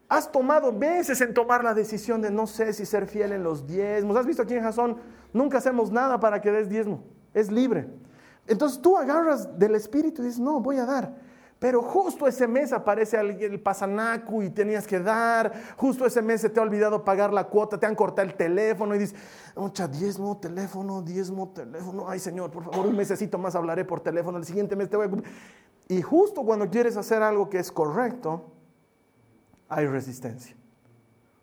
Has 0.09 0.31
tomado 0.31 0.71
meses 0.71 1.19
en 1.21 1.33
tomar 1.33 1.63
la 1.63 1.73
decisión 1.73 2.21
de 2.21 2.31
no 2.31 2.47
sé 2.47 2.71
si 2.73 2.85
ser 2.85 3.07
fiel 3.07 3.33
en 3.33 3.43
los 3.43 3.67
diezmos. 3.67 4.15
¿Has 4.15 4.25
visto 4.25 4.43
aquí 4.43 4.53
en 4.53 4.63
Jasón? 4.63 4.97
Nunca 5.33 5.57
hacemos 5.57 5.91
nada 5.91 6.19
para 6.19 6.39
que 6.41 6.51
des 6.51 6.69
diezmo. 6.69 7.03
Es 7.33 7.51
libre. 7.51 7.89
Entonces 8.47 8.81
tú 8.81 8.97
agarras 8.97 9.59
del 9.59 9.75
Espíritu 9.75 10.21
y 10.21 10.25
dices, 10.25 10.39
no, 10.39 10.61
voy 10.61 10.77
a 10.77 10.85
dar. 10.85 11.13
Pero 11.59 11.81
justo 11.81 12.27
ese 12.27 12.47
mes 12.47 12.71
aparece 12.71 13.19
el 13.19 13.59
pasanacu 13.59 14.43
y 14.43 14.49
tenías 14.51 14.85
que 14.85 14.99
dar. 14.99 15.51
Justo 15.75 16.05
ese 16.05 16.21
mes 16.21 16.41
se 16.41 16.49
te 16.49 16.59
ha 16.59 16.63
olvidado 16.63 17.03
pagar 17.03 17.33
la 17.33 17.45
cuota, 17.45 17.79
te 17.79 17.87
han 17.87 17.95
cortado 17.95 18.27
el 18.27 18.35
teléfono 18.35 18.93
y 18.93 18.99
dices, 18.99 19.17
mucha 19.55 19.87
diezmo, 19.87 20.37
teléfono, 20.37 21.01
diezmo, 21.01 21.49
teléfono. 21.49 22.07
Ay 22.07 22.19
Señor, 22.19 22.51
por 22.51 22.63
favor, 22.63 22.85
un 22.85 22.95
mesecito 22.95 23.39
más 23.39 23.55
hablaré 23.55 23.85
por 23.85 24.01
teléfono. 24.01 24.37
El 24.37 24.45
siguiente 24.45 24.75
mes 24.75 24.89
te 24.89 24.97
voy 24.97 25.07
a... 25.07 25.11
Y 25.89 26.01
justo 26.01 26.43
cuando 26.43 26.69
quieres 26.69 26.95
hacer 26.95 27.23
algo 27.23 27.49
que 27.49 27.57
es 27.57 27.71
correcto, 27.71 28.45
hay 29.69 29.87
resistencia. 29.87 30.55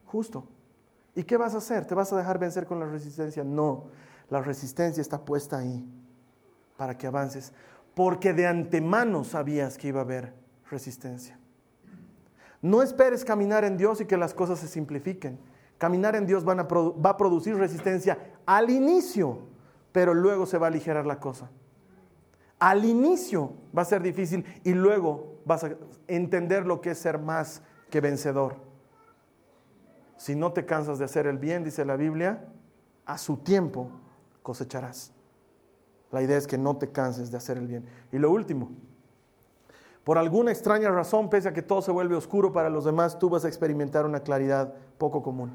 Justo. 0.07 0.47
¿Y 1.17 1.25
qué 1.25 1.37
vas 1.37 1.55
a 1.55 1.59
hacer? 1.59 1.87
¿Te 1.87 1.95
vas 1.95 2.13
a 2.13 2.17
dejar 2.17 2.39
vencer 2.39 2.67
con 2.67 2.79
la 2.79 2.87
resistencia? 2.87 3.43
No, 3.43 3.87
la 4.31 4.41
resistencia 4.43 5.01
está 5.01 5.19
puesta 5.19 5.59
ahí 5.59 5.85
para 6.77 6.99
que 6.99 7.07
avances, 7.07 7.53
porque 7.95 8.33
de 8.33 8.47
antemano 8.47 9.25
sabías 9.25 9.79
que 9.79 9.89
iba 9.89 10.01
a 10.01 10.05
haber 10.05 10.35
resistencia. 10.71 11.39
No 12.61 12.83
esperes 12.83 13.25
caminar 13.25 13.65
en 13.65 13.77
Dios 13.77 14.01
y 14.01 14.07
que 14.07 14.17
las 14.17 14.35
cosas 14.35 14.59
se 14.59 14.69
simplifiquen. 14.69 15.39
Caminar 15.79 16.17
en 16.17 16.27
Dios 16.27 16.47
va 16.47 17.11
a 17.11 17.17
producir 17.17 17.57
resistencia 17.57 18.19
al 18.47 18.71
inicio, 18.71 19.41
pero 19.93 20.15
luego 20.15 20.47
se 20.47 20.59
va 20.59 20.67
a 20.67 20.71
aligerar 20.71 21.07
la 21.07 21.21
cosa. 21.21 21.51
Al 22.59 22.85
inicio 22.85 23.53
va 23.77 23.83
a 23.83 23.85
ser 23.85 24.03
difícil 24.03 24.45
y 24.65 24.73
luego 24.73 25.41
vas 25.45 25.65
a 25.65 25.77
entender 26.09 26.65
lo 26.65 26.81
que 26.81 26.93
es 26.93 26.99
ser 26.99 27.19
más 27.19 27.63
que 27.91 28.01
vencedor. 28.01 28.57
Si 30.17 30.35
no 30.35 30.53
te 30.53 30.65
cansas 30.65 30.99
de 30.99 31.05
hacer 31.05 31.27
el 31.27 31.39
bien, 31.39 31.65
dice 31.65 31.85
la 31.85 31.97
Biblia, 31.97 32.49
a 33.05 33.19
su 33.19 33.37
tiempo 33.39 33.91
cosecharás. 34.43 35.14
La 36.15 36.23
idea 36.23 36.39
es 36.39 36.47
que 36.47 36.57
no 36.57 36.77
te 36.77 36.91
canses 36.91 37.31
de 37.31 37.37
hacer 37.37 37.59
el 37.59 37.67
bien. 37.67 37.85
Y 38.13 38.19
lo 38.19 38.31
último, 38.31 38.71
por 40.03 40.17
alguna 40.17 40.51
extraña 40.51 40.91
razón, 40.91 41.29
pese 41.29 41.49
a 41.49 41.53
que 41.53 41.61
todo 41.61 41.83
se 41.83 41.91
vuelve 41.91 42.15
oscuro 42.15 42.53
para 42.53 42.71
los 42.71 42.85
demás, 42.85 43.19
tú 43.19 43.29
vas 43.29 43.45
a 43.45 43.49
experimentar 43.49 44.07
una 44.07 44.21
claridad 44.21 44.73
poco 44.97 45.23
común. 45.23 45.53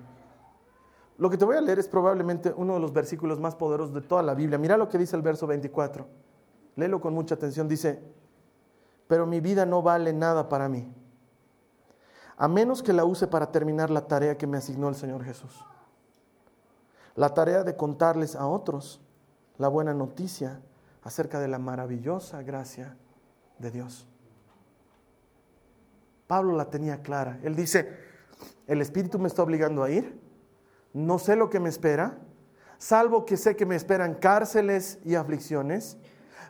Lo 1.18 1.30
que 1.30 1.38
te 1.38 1.46
voy 1.46 1.58
a 1.58 1.62
leer 1.62 1.80
es 1.80 1.88
probablemente 1.88 2.54
uno 2.56 2.76
de 2.76 2.80
los 2.80 2.94
versículos 2.94 3.40
más 3.40 3.56
poderosos 3.56 3.94
de 3.96 4.02
toda 4.02 4.22
la 4.22 4.36
Biblia. 4.36 4.58
Mira 4.58 4.78
lo 4.78 4.88
que 4.88 4.98
dice 4.98 5.16
el 5.16 5.22
verso 5.22 5.48
24. 5.48 6.06
Léelo 6.76 7.02
con 7.02 7.14
mucha 7.14 7.36
atención. 7.36 7.68
Dice, 7.68 8.02
pero 9.08 9.26
mi 9.26 9.40
vida 9.40 9.66
no 9.66 9.82
vale 9.82 10.14
nada 10.14 10.48
para 10.48 10.70
mí 10.70 10.88
a 12.40 12.48
menos 12.48 12.82
que 12.82 12.94
la 12.94 13.04
use 13.04 13.28
para 13.28 13.52
terminar 13.52 13.90
la 13.90 14.08
tarea 14.08 14.38
que 14.38 14.48
me 14.48 14.58
asignó 14.58 14.88
el 14.88 14.96
Señor 14.96 15.26
Jesús. 15.26 15.60
La 17.16 17.34
tarea 17.34 17.66
de 17.66 17.76
contarles 17.76 18.34
a 18.34 18.48
otros 18.48 19.02
la 19.60 19.68
buena 19.68 19.94
noticia 19.94 20.60
acerca 21.04 21.40
de 21.40 21.48
la 21.48 21.60
maravillosa 21.60 22.42
gracia 22.42 22.98
de 23.60 23.70
Dios. 23.70 24.08
Pablo 26.26 26.56
la 26.56 26.70
tenía 26.70 27.02
clara. 27.02 27.40
Él 27.44 27.56
dice, 27.56 27.90
el 28.68 28.82
Espíritu 28.82 29.20
me 29.20 29.28
está 29.28 29.44
obligando 29.44 29.84
a 29.84 29.92
ir, 29.92 30.20
no 30.94 31.20
sé 31.20 31.36
lo 31.36 31.50
que 31.50 31.60
me 31.60 31.70
espera, 31.70 32.18
salvo 32.78 33.26
que 33.26 33.38
sé 33.38 33.56
que 33.56 33.66
me 33.66 33.76
esperan 33.76 34.16
cárceles 34.16 35.00
y 35.04 35.16
aflicciones, 35.16 35.98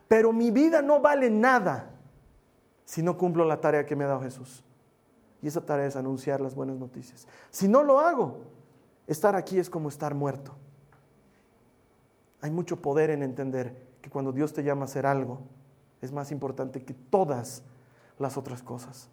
pero 0.08 0.32
mi 0.32 0.52
vida 0.52 0.82
no 0.82 1.02
vale 1.02 1.30
nada 1.30 1.92
si 2.86 3.02
no 3.02 3.18
cumplo 3.18 3.44
la 3.46 3.60
tarea 3.60 3.86
que 3.86 3.96
me 3.96 4.04
ha 4.04 4.08
dado 4.08 4.22
Jesús. 4.22 4.64
Y 5.42 5.48
esa 5.48 5.66
tarea 5.66 5.88
es 5.88 5.96
anunciar 5.96 6.42
las 6.42 6.54
buenas 6.54 6.78
noticias. 6.78 7.28
Si 7.50 7.68
no 7.68 7.84
lo 7.84 8.00
hago, 8.00 8.42
estar 9.08 9.36
aquí 9.36 9.58
es 9.58 9.70
como 9.70 9.90
estar 9.90 10.14
muerto. 10.14 10.59
Hay 12.42 12.52
mucho 12.52 12.82
poder 12.82 13.10
en 13.10 13.24
entender 13.24 13.90
que 14.02 14.10
cuando 14.10 14.32
Dios 14.32 14.54
te 14.54 14.64
llama 14.64 14.82
a 14.82 14.86
hacer 14.86 15.06
algo, 15.06 15.42
es 16.02 16.12
más 16.12 16.32
importante 16.32 16.84
que 16.84 16.94
todas 16.94 17.64
las 18.18 18.38
otras 18.38 18.64
cosas. 18.64 19.10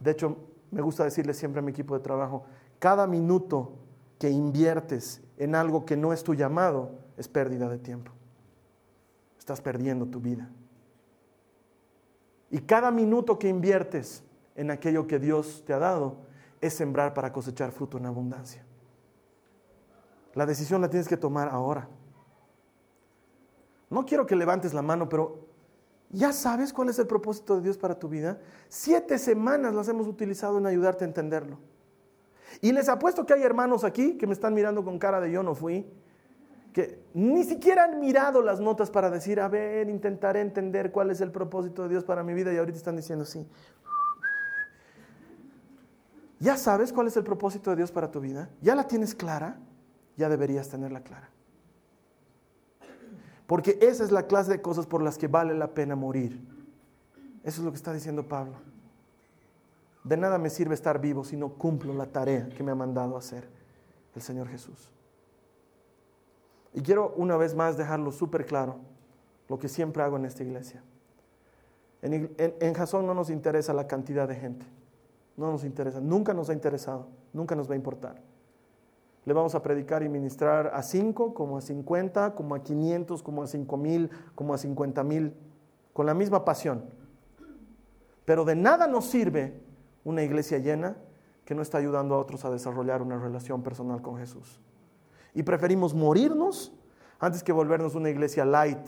De 0.00 0.10
hecho, 0.10 0.36
me 0.70 0.82
gusta 0.82 1.04
decirle 1.04 1.34
siempre 1.34 1.60
a 1.60 1.62
mi 1.62 1.70
equipo 1.70 1.94
de 1.94 2.00
trabajo, 2.00 2.44
cada 2.78 3.06
minuto 3.06 3.72
que 4.18 4.30
inviertes 4.30 5.22
en 5.36 5.54
algo 5.54 5.84
que 5.84 5.96
no 5.96 6.12
es 6.12 6.22
tu 6.22 6.34
llamado 6.34 6.90
es 7.16 7.28
pérdida 7.28 7.68
de 7.68 7.78
tiempo. 7.78 8.12
Estás 9.38 9.60
perdiendo 9.60 10.06
tu 10.06 10.20
vida. 10.20 10.50
Y 12.50 12.60
cada 12.60 12.90
minuto 12.90 13.38
que 13.38 13.48
inviertes 13.48 14.24
en 14.56 14.70
aquello 14.70 15.06
que 15.06 15.18
Dios 15.18 15.62
te 15.66 15.72
ha 15.72 15.78
dado 15.78 16.16
es 16.60 16.74
sembrar 16.74 17.14
para 17.14 17.32
cosechar 17.32 17.72
fruto 17.72 17.98
en 17.98 18.06
abundancia. 18.06 18.64
La 20.34 20.46
decisión 20.46 20.80
la 20.80 20.88
tienes 20.88 21.08
que 21.08 21.16
tomar 21.16 21.48
ahora. 21.48 21.88
No 23.88 24.06
quiero 24.06 24.26
que 24.26 24.36
levantes 24.36 24.72
la 24.72 24.82
mano, 24.82 25.08
pero 25.08 25.48
¿ya 26.10 26.32
sabes 26.32 26.72
cuál 26.72 26.88
es 26.88 26.98
el 26.98 27.06
propósito 27.06 27.56
de 27.56 27.62
Dios 27.62 27.76
para 27.76 27.98
tu 27.98 28.08
vida? 28.08 28.38
Siete 28.68 29.18
semanas 29.18 29.74
las 29.74 29.88
hemos 29.88 30.06
utilizado 30.06 30.58
en 30.58 30.66
ayudarte 30.66 31.04
a 31.04 31.08
entenderlo. 31.08 31.58
Y 32.60 32.72
les 32.72 32.88
apuesto 32.88 33.26
que 33.26 33.34
hay 33.34 33.42
hermanos 33.42 33.84
aquí 33.84 34.16
que 34.16 34.26
me 34.26 34.32
están 34.32 34.54
mirando 34.54 34.84
con 34.84 34.98
cara 34.98 35.20
de 35.20 35.32
yo 35.32 35.42
no 35.42 35.54
fui, 35.54 35.86
que 36.72 37.02
ni 37.14 37.42
siquiera 37.42 37.84
han 37.84 37.98
mirado 37.98 38.42
las 38.42 38.60
notas 38.60 38.90
para 38.90 39.10
decir, 39.10 39.40
a 39.40 39.48
ver, 39.48 39.88
intentaré 39.88 40.40
entender 40.40 40.92
cuál 40.92 41.10
es 41.10 41.20
el 41.20 41.32
propósito 41.32 41.82
de 41.82 41.88
Dios 41.88 42.04
para 42.04 42.22
mi 42.22 42.34
vida 42.34 42.52
y 42.52 42.58
ahorita 42.58 42.78
están 42.78 42.96
diciendo, 42.96 43.24
sí, 43.24 43.48
¿Ya 46.40 46.56
sabes 46.56 46.90
cuál 46.90 47.06
es 47.06 47.16
el 47.18 47.22
propósito 47.22 47.68
de 47.70 47.76
Dios 47.76 47.92
para 47.92 48.10
tu 48.10 48.18
vida? 48.18 48.48
¿Ya 48.62 48.74
la 48.74 48.88
tienes 48.88 49.14
clara? 49.14 49.58
Ya 50.20 50.28
deberías 50.28 50.68
tenerla 50.68 51.00
clara. 51.00 51.30
Porque 53.46 53.78
esa 53.80 54.04
es 54.04 54.12
la 54.12 54.26
clase 54.26 54.50
de 54.50 54.60
cosas 54.60 54.86
por 54.86 55.00
las 55.00 55.16
que 55.16 55.28
vale 55.28 55.54
la 55.54 55.68
pena 55.68 55.96
morir. 55.96 56.38
Eso 57.42 57.62
es 57.62 57.64
lo 57.64 57.70
que 57.70 57.78
está 57.78 57.94
diciendo 57.94 58.28
Pablo. 58.28 58.56
De 60.04 60.18
nada 60.18 60.36
me 60.36 60.50
sirve 60.50 60.74
estar 60.74 61.00
vivo 61.00 61.24
si 61.24 61.38
no 61.38 61.54
cumplo 61.54 61.94
la 61.94 62.04
tarea 62.04 62.50
que 62.50 62.62
me 62.62 62.70
ha 62.70 62.74
mandado 62.74 63.16
hacer 63.16 63.48
el 64.14 64.20
Señor 64.20 64.46
Jesús. 64.48 64.90
Y 66.74 66.82
quiero 66.82 67.14
una 67.16 67.38
vez 67.38 67.54
más 67.54 67.78
dejarlo 67.78 68.12
súper 68.12 68.44
claro, 68.44 68.76
lo 69.48 69.58
que 69.58 69.70
siempre 69.70 70.02
hago 70.02 70.18
en 70.18 70.26
esta 70.26 70.42
iglesia. 70.42 70.82
En, 72.02 72.30
en, 72.36 72.74
Jasón 72.74 73.06
no 73.06 73.14
nos 73.14 73.30
interesa 73.30 73.72
la 73.72 73.86
cantidad 73.86 74.28
de 74.28 74.36
gente. 74.36 74.66
No 75.38 75.50
nos 75.50 75.64
interesa, 75.64 75.98
nunca 75.98 76.34
nos 76.34 76.50
ha 76.50 76.52
interesado, 76.52 77.08
nunca 77.32 77.54
nos 77.54 77.70
va 77.70 77.72
a 77.72 77.76
importar. 77.76 78.20
Le 79.24 79.34
vamos 79.34 79.54
a 79.54 79.62
predicar 79.62 80.02
y 80.02 80.08
ministrar 80.08 80.70
a 80.74 80.82
5, 80.82 81.34
como 81.34 81.58
a 81.58 81.60
50, 81.60 82.34
como 82.34 82.54
a 82.54 82.62
500, 82.62 83.22
como 83.22 83.42
a 83.42 83.46
5 83.46 83.76
mil, 83.76 84.10
como 84.34 84.54
a 84.54 84.58
50 84.58 85.04
mil, 85.04 85.34
con 85.92 86.06
la 86.06 86.14
misma 86.14 86.44
pasión. 86.44 86.84
Pero 88.24 88.44
de 88.44 88.54
nada 88.54 88.86
nos 88.86 89.06
sirve 89.06 89.60
una 90.04 90.22
iglesia 90.22 90.58
llena 90.58 90.96
que 91.44 91.54
no 91.54 91.62
está 91.62 91.78
ayudando 91.78 92.14
a 92.14 92.18
otros 92.18 92.44
a 92.44 92.50
desarrollar 92.50 93.02
una 93.02 93.18
relación 93.18 93.62
personal 93.62 94.00
con 94.00 94.16
Jesús. 94.16 94.60
Y 95.34 95.42
preferimos 95.42 95.94
morirnos 95.94 96.72
antes 97.18 97.42
que 97.42 97.52
volvernos 97.52 97.94
una 97.94 98.08
iglesia 98.08 98.44
light, 98.44 98.86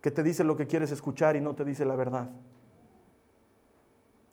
que 0.00 0.10
te 0.10 0.22
dice 0.22 0.44
lo 0.44 0.56
que 0.56 0.66
quieres 0.66 0.92
escuchar 0.92 1.36
y 1.36 1.40
no 1.40 1.54
te 1.54 1.64
dice 1.64 1.84
la 1.84 1.96
verdad. 1.96 2.30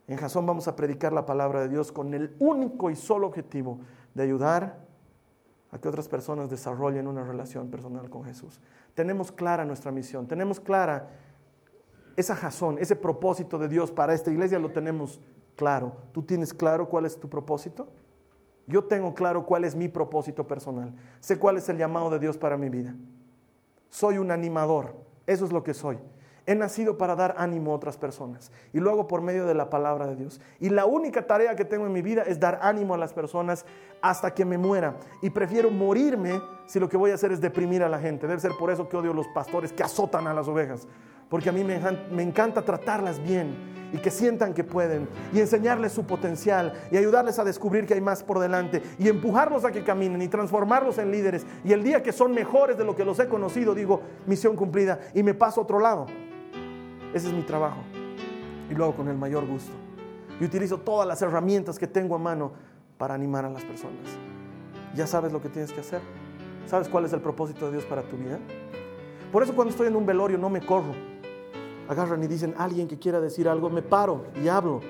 En 0.08 0.18
Jasón 0.18 0.46
vamos 0.46 0.68
a 0.68 0.76
predicar 0.76 1.12
la 1.12 1.26
palabra 1.26 1.62
de 1.62 1.70
Dios 1.70 1.92
con 1.92 2.14
el 2.14 2.36
único 2.40 2.90
y 2.90 2.96
solo 2.96 3.28
objetivo 3.28 3.80
de 4.14 4.24
ayudar 4.24 4.87
que 5.80 5.90
otras 5.90 6.08
personas 6.08 6.50
desarrollen 6.50 7.08
una 7.08 7.24
relación 7.24 7.70
personal 7.70 8.10
con 8.10 8.24
Jesús. 8.24 8.60
Tenemos 8.94 9.32
clara 9.32 9.66
nuestra 9.66 9.92
misión, 9.92 10.28
tenemos 10.28 10.60
clara 10.60 11.10
esa 12.16 12.36
Jasón, 12.36 12.78
ese 12.80 12.96
propósito 12.96 13.60
de 13.60 13.68
Dios 13.68 13.92
para 13.92 14.14
esta 14.14 14.32
iglesia, 14.32 14.58
lo 14.60 14.72
tenemos 14.72 15.22
claro. 15.56 15.96
¿Tú 16.12 16.24
tienes 16.24 16.54
claro 16.54 16.90
cuál 16.90 17.06
es 17.06 17.20
tu 17.20 17.30
propósito? 17.30 17.88
Yo 18.66 18.84
tengo 18.84 19.14
claro 19.14 19.46
cuál 19.46 19.64
es 19.64 19.76
mi 19.76 19.88
propósito 19.88 20.48
personal. 20.48 20.94
Sé 21.20 21.38
cuál 21.40 21.58
es 21.58 21.70
el 21.70 21.78
llamado 21.78 22.10
de 22.10 22.20
Dios 22.20 22.38
para 22.38 22.58
mi 22.58 22.70
vida. 22.70 22.96
Soy 23.90 24.18
un 24.18 24.32
animador, 24.32 24.96
eso 25.26 25.46
es 25.46 25.52
lo 25.52 25.64
que 25.64 25.74
soy. 25.74 25.98
He 26.50 26.56
nacido 26.56 26.98
para 26.98 27.18
dar 27.18 27.36
ánimo 27.38 27.74
a 27.74 27.76
otras 27.76 27.98
personas 27.98 28.54
y 28.72 28.80
lo 28.80 28.90
hago 28.90 29.06
por 29.06 29.22
medio 29.22 29.46
de 29.46 29.54
la 29.54 29.70
palabra 29.70 30.08
de 30.08 30.16
Dios. 30.16 30.40
Y 30.62 30.70
la 30.70 30.86
única 30.86 31.28
tarea 31.28 31.58
que 31.58 31.66
tengo 31.66 31.86
en 31.86 31.92
mi 31.92 32.02
vida 32.02 32.24
es 32.26 32.40
dar 32.40 32.60
ánimo 32.62 32.94
a 32.94 32.98
las 32.98 33.12
personas 33.12 33.66
hasta 34.02 34.34
que 34.34 34.46
me 34.46 34.58
muera. 34.58 34.96
Y 35.22 35.30
prefiero 35.30 35.70
morirme 35.70 36.42
si 36.66 36.80
lo 36.80 36.88
que 36.88 36.96
voy 36.96 37.12
a 37.12 37.16
hacer 37.16 37.34
es 37.34 37.42
deprimir 37.42 37.84
a 37.84 37.90
la 37.90 38.00
gente. 38.00 38.28
Debe 38.28 38.40
ser 38.40 38.54
por 38.58 38.72
eso 38.72 38.88
que 38.88 38.96
odio 38.96 39.12
a 39.12 39.14
los 39.14 39.28
pastores 39.28 39.74
que 39.74 39.84
azotan 39.84 40.26
a 40.26 40.34
las 40.34 40.48
ovejas. 40.48 40.88
Porque 41.28 41.50
a 41.50 41.52
mí 41.52 41.66
me, 41.66 41.82
me 42.12 42.24
encanta 42.24 42.62
tratarlas 42.62 43.22
bien 43.22 43.76
y 43.92 43.98
que 43.98 44.10
sientan 44.10 44.54
que 44.54 44.64
pueden 44.64 45.10
y 45.34 45.42
enseñarles 45.42 45.92
su 45.92 46.06
potencial 46.06 46.74
y 46.92 46.98
ayudarles 46.98 47.40
a 47.40 47.44
descubrir 47.44 47.86
que 47.86 47.94
hay 47.94 48.02
más 48.02 48.24
por 48.24 48.40
delante 48.40 48.82
y 48.98 49.10
empujarlos 49.10 49.66
a 49.66 49.72
que 49.74 49.84
caminen 49.84 50.22
y 50.22 50.30
transformarlos 50.30 50.98
en 50.98 51.12
líderes. 51.12 51.46
Y 51.66 51.74
el 51.74 51.84
día 51.84 52.02
que 52.02 52.14
son 52.14 52.34
mejores 52.34 52.78
de 52.78 52.86
lo 52.86 52.96
que 52.96 53.04
los 53.04 53.20
he 53.20 53.28
conocido, 53.28 53.76
digo, 53.76 54.02
misión 54.26 54.56
cumplida 54.56 55.00
y 55.14 55.24
me 55.24 55.34
paso 55.34 55.60
a 55.60 55.64
otro 55.64 55.80
lado. 55.82 56.06
Ese 57.14 57.28
es 57.28 57.34
mi 57.34 57.42
trabajo. 57.42 57.78
Y 58.70 58.76
lo 58.76 58.86
hago 58.86 58.96
con 58.96 59.08
el 59.08 59.18
mayor 59.18 59.46
gusto. 59.46 59.72
Y 60.40 60.46
utilizo 60.46 60.80
todas 60.80 61.08
las 61.08 61.22
herramientas 61.22 61.80
que 61.80 61.88
tengo 61.88 62.16
a 62.16 62.20
mano 62.20 62.52
para 62.98 63.14
animar 63.14 63.46
a 63.46 63.50
las 63.50 63.64
personas. 63.64 64.06
Ya 64.96 65.08
sabes 65.08 65.32
lo 65.32 65.42
que 65.42 65.50
tienes 65.50 65.72
que 65.72 65.82
hacer. 65.82 66.02
¿Sabes 66.66 66.90
cuál 66.90 67.06
es 67.06 67.14
el 67.14 67.22
propósito 67.22 67.68
de 67.68 67.74
Dios 67.74 67.86
para 67.86 68.04
tu 68.04 68.18
vida? 68.18 68.40
Por 69.32 69.44
eso 69.44 69.56
cuando 69.56 69.72
estoy 69.72 69.88
en 69.88 69.96
un 69.96 70.06
velorio 70.06 70.38
no 70.38 70.50
me 70.50 70.62
corro. 70.62 70.94
Agarran 71.88 72.22
y 72.24 72.28
dicen, 72.28 72.54
alguien 72.58 72.88
que 72.88 73.00
quiera 73.00 73.22
decir 73.22 73.48
algo, 73.48 73.70
me 73.70 73.82
paro 73.82 74.26
y 74.44 74.48
hablo. 74.50 74.82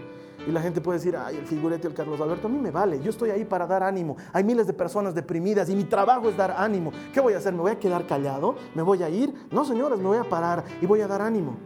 Y 0.47 0.51
la 0.51 0.61
gente 0.61 0.81
puede 0.81 0.97
decir, 0.97 1.15
ay, 1.15 1.37
el 1.37 1.45
figurete, 1.45 1.87
el 1.87 1.93
Carlos 1.93 2.19
Alberto, 2.21 2.47
a 2.47 2.49
mí 2.49 2.57
me 2.57 2.71
vale, 2.71 3.01
yo 3.01 3.09
estoy 3.09 3.31
ahí 3.31 3.43
para 3.43 3.67
dar 3.67 3.83
ánimo. 3.83 4.15
Hay 4.31 4.43
miles 4.43 4.65
de 4.65 4.73
personas 4.73 5.13
deprimidas 5.13 5.69
y 5.69 5.75
mi 5.75 5.83
trabajo 5.83 6.29
es 6.29 6.37
dar 6.37 6.55
ánimo. 6.57 6.91
¿Qué 7.13 7.19
voy 7.19 7.33
a 7.33 7.37
hacer? 7.37 7.53
¿Me 7.53 7.59
voy 7.59 7.71
a 7.71 7.79
quedar 7.79 8.07
callado? 8.07 8.55
¿Me 8.73 8.81
voy 8.81 9.03
a 9.03 9.09
ir? 9.09 9.33
No, 9.51 9.65
señores, 9.65 9.99
me 9.99 10.05
voy 10.05 10.17
a 10.17 10.23
parar 10.23 10.63
y 10.81 10.85
voy 10.85 11.01
a 11.01 11.07
dar 11.07 11.21
ánimo 11.21 11.57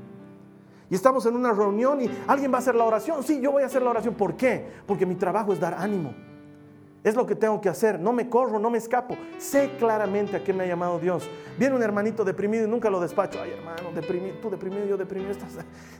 y 0.91 0.95
estamos 0.95 1.25
en 1.25 1.37
una 1.37 1.53
reunión 1.53 2.01
y 2.01 2.11
alguien 2.27 2.51
va 2.51 2.57
a 2.57 2.59
hacer 2.59 2.75
la 2.75 2.83
oración. 2.83 3.23
Sí, 3.23 3.39
yo 3.39 3.53
voy 3.53 3.63
a 3.63 3.67
hacer 3.67 3.81
la 3.81 3.91
oración. 3.91 4.13
¿Por 4.13 4.35
qué? 4.35 4.67
Porque 4.85 5.05
mi 5.05 5.15
trabajo 5.15 5.53
es 5.53 5.59
dar 5.59 5.73
ánimo. 5.73 6.13
Es 7.01 7.15
lo 7.15 7.25
que 7.25 7.33
tengo 7.33 7.61
que 7.61 7.69
hacer. 7.69 7.97
No 7.97 8.11
me 8.11 8.27
corro, 8.27 8.59
no 8.59 8.69
me 8.69 8.77
escapo. 8.77 9.15
Sé 9.37 9.71
claramente 9.79 10.35
a 10.35 10.43
qué 10.43 10.51
me 10.51 10.65
ha 10.65 10.67
llamado 10.67 10.99
Dios. 10.99 11.29
Viene 11.57 11.77
un 11.77 11.81
hermanito 11.81 12.25
deprimido 12.25 12.65
y 12.65 12.69
nunca 12.69 12.89
lo 12.89 12.99
despacho. 12.99 13.39
Ay, 13.41 13.51
hermano, 13.51 13.93
deprimido, 13.95 14.35
tú 14.41 14.49
deprimido, 14.49 14.85
yo 14.85 14.97
deprimido. 14.97 15.31
Estás, 15.31 15.53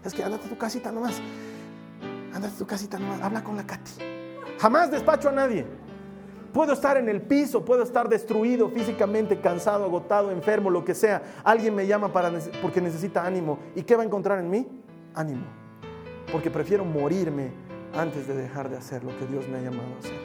es 0.03 0.13
que 0.13 0.25
andate 0.25 0.47
a 0.47 0.49
tu 0.49 0.57
casita 0.57 0.91
nomás. 0.91 1.21
Andate 2.33 2.53
a 2.53 2.57
tu 2.57 2.67
casita 2.67 2.99
nomás. 2.99 3.21
Habla 3.21 3.45
con 3.45 3.55
la 3.55 3.65
Katy. 3.65 3.91
Jamás 4.59 4.91
despacho 4.91 5.29
a 5.29 5.31
nadie. 5.31 5.65
Puedo 6.53 6.73
estar 6.73 6.97
en 6.97 7.07
el 7.07 7.21
piso, 7.21 7.63
puedo 7.63 7.83
estar 7.83 8.09
destruido 8.09 8.69
físicamente, 8.69 9.39
cansado, 9.39 9.85
agotado, 9.85 10.31
enfermo, 10.31 10.69
lo 10.69 10.83
que 10.83 10.93
sea. 10.93 11.21
Alguien 11.45 11.73
me 11.73 11.87
llama 11.87 12.11
para, 12.11 12.29
porque 12.61 12.81
necesita 12.81 13.25
ánimo. 13.25 13.57
¿Y 13.73 13.83
qué 13.83 13.95
va 13.95 14.03
a 14.03 14.05
encontrar 14.05 14.39
en 14.39 14.49
mí? 14.49 14.67
Ánimo. 15.15 15.45
Porque 16.31 16.49
prefiero 16.49 16.85
morirme 16.85 17.51
antes 17.93 18.27
de 18.27 18.35
dejar 18.35 18.69
de 18.69 18.77
hacer 18.77 19.03
lo 19.03 19.17
que 19.17 19.25
Dios 19.25 19.47
me 19.47 19.57
ha 19.57 19.61
llamado 19.61 19.93
a 19.95 19.99
hacer. 19.99 20.19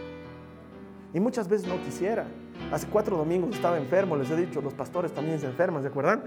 Y 1.12 1.20
muchas 1.20 1.48
veces 1.48 1.66
no 1.66 1.80
quisiera. 1.82 2.26
Hace 2.72 2.86
cuatro 2.88 3.16
domingos 3.16 3.54
estaba 3.54 3.78
enfermo, 3.78 4.16
les 4.16 4.30
he 4.30 4.36
dicho, 4.36 4.60
los 4.60 4.74
pastores 4.74 5.12
también 5.12 5.38
se 5.38 5.46
enferman, 5.46 5.82
¿se 5.82 5.88
acuerdan? 5.88 6.22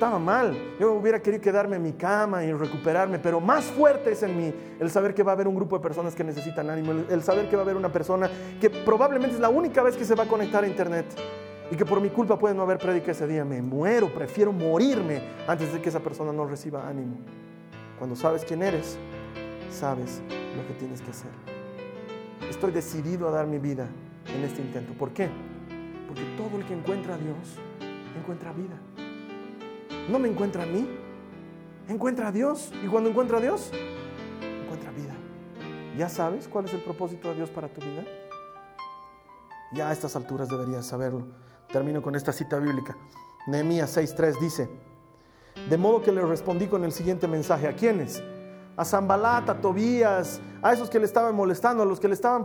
estaba 0.00 0.18
mal. 0.18 0.56
Yo 0.78 0.94
hubiera 0.94 1.20
querido 1.20 1.42
quedarme 1.42 1.76
en 1.76 1.82
mi 1.82 1.92
cama 1.92 2.42
y 2.42 2.54
recuperarme, 2.54 3.18
pero 3.18 3.38
más 3.38 3.66
fuerte 3.66 4.12
es 4.12 4.22
en 4.22 4.34
mí 4.34 4.54
el 4.80 4.90
saber 4.90 5.12
que 5.12 5.22
va 5.22 5.32
a 5.32 5.34
haber 5.34 5.46
un 5.46 5.54
grupo 5.54 5.76
de 5.76 5.82
personas 5.82 6.14
que 6.14 6.24
necesitan 6.24 6.70
ánimo, 6.70 6.92
el, 7.10 7.22
saber 7.22 7.50
que 7.50 7.56
va 7.56 7.60
a 7.60 7.64
haber 7.64 7.76
una 7.76 7.92
persona 7.92 8.30
que 8.58 8.70
probablemente 8.70 9.34
es 9.34 9.40
la 9.42 9.50
única 9.50 9.82
vez 9.82 9.98
que 9.98 10.06
se 10.06 10.14
va 10.14 10.24
a 10.24 10.26
conectar 10.26 10.64
a 10.64 10.66
internet 10.66 11.04
y 11.70 11.76
que 11.76 11.84
por 11.84 12.00
mi 12.00 12.10
culpa 12.10 12.38
puede 12.38 12.54
no 12.54 12.62
haber 12.62 12.78
predica 12.78 13.12
ese 13.12 13.26
día. 13.26 13.44
Me 13.44 13.62
muero, 13.62 14.12
prefiero 14.12 14.52
morirme 14.52 15.22
antes 15.46 15.72
de 15.72 15.80
que 15.80 15.88
esa 15.88 16.00
persona 16.00 16.32
no 16.32 16.44
reciba 16.44 16.88
ánimo. 16.88 17.18
Cuando 17.98 18.16
sabes 18.16 18.44
quién 18.44 18.62
eres, 18.62 18.98
sabes 19.70 20.20
lo 20.56 20.66
que 20.66 20.74
tienes 20.74 21.00
que 21.00 21.10
hacer. 21.10 21.30
Estoy 22.48 22.72
decidido 22.72 23.28
a 23.28 23.30
dar 23.30 23.46
mi 23.46 23.58
vida 23.58 23.86
en 24.34 24.42
este 24.44 24.60
intento. 24.60 24.92
¿Por 24.94 25.10
qué? 25.12 25.28
Porque 26.08 26.22
todo 26.36 26.58
el 26.58 26.66
que 26.66 26.74
encuentra 26.74 27.14
a 27.14 27.18
Dios 27.18 27.58
encuentra 28.18 28.52
vida 28.52 28.76
no 30.10 30.18
me 30.18 30.28
encuentra 30.28 30.64
a 30.64 30.66
mí, 30.66 30.88
encuentra 31.88 32.28
a 32.28 32.32
Dios. 32.32 32.72
Y 32.84 32.88
cuando 32.88 33.10
encuentra 33.10 33.38
a 33.38 33.40
Dios, 33.40 33.70
encuentra 34.64 34.90
vida. 34.90 35.14
¿Ya 35.96 36.08
sabes 36.08 36.48
cuál 36.48 36.64
es 36.64 36.74
el 36.74 36.80
propósito 36.80 37.28
de 37.28 37.36
Dios 37.36 37.50
para 37.50 37.68
tu 37.68 37.80
vida? 37.80 38.04
Ya 39.72 39.88
a 39.88 39.92
estas 39.92 40.16
alturas 40.16 40.48
deberías 40.48 40.86
saberlo. 40.86 41.28
Termino 41.72 42.02
con 42.02 42.14
esta 42.14 42.32
cita 42.32 42.58
bíblica. 42.58 42.96
Nehemías 43.46 43.96
6:3 43.96 44.38
dice, 44.40 44.68
de 45.68 45.76
modo 45.76 46.02
que 46.02 46.12
le 46.12 46.22
respondí 46.22 46.66
con 46.66 46.84
el 46.84 46.92
siguiente 46.92 47.26
mensaje. 47.26 47.68
¿A 47.68 47.74
quiénes? 47.74 48.22
A 48.76 48.84
Zambalat, 48.84 49.48
a 49.48 49.60
Tobías, 49.60 50.40
a 50.62 50.72
esos 50.72 50.88
que 50.88 50.98
le 50.98 51.04
estaban 51.04 51.34
molestando, 51.34 51.82
a 51.82 51.86
los 51.86 52.00
que 52.00 52.08
le 52.08 52.14
estaban 52.14 52.44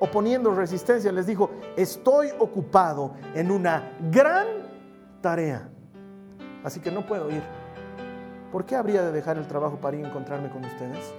oponiendo 0.00 0.54
resistencia. 0.54 1.12
Les 1.12 1.26
dijo, 1.26 1.50
estoy 1.76 2.28
ocupado 2.38 3.14
en 3.34 3.50
una 3.50 3.96
gran 4.10 4.46
tarea 5.20 5.68
así 6.64 6.80
que 6.80 6.90
no 6.90 7.06
puedo 7.06 7.30
ir. 7.30 7.42
¿Por 8.52 8.64
qué 8.64 8.76
habría 8.76 9.02
de 9.02 9.12
dejar 9.12 9.36
el 9.38 9.46
trabajo 9.46 9.76
para 9.80 9.96
ir 9.96 10.04
a 10.04 10.08
encontrarme 10.08 10.50
con 10.50 10.64
ustedes? 10.64 11.14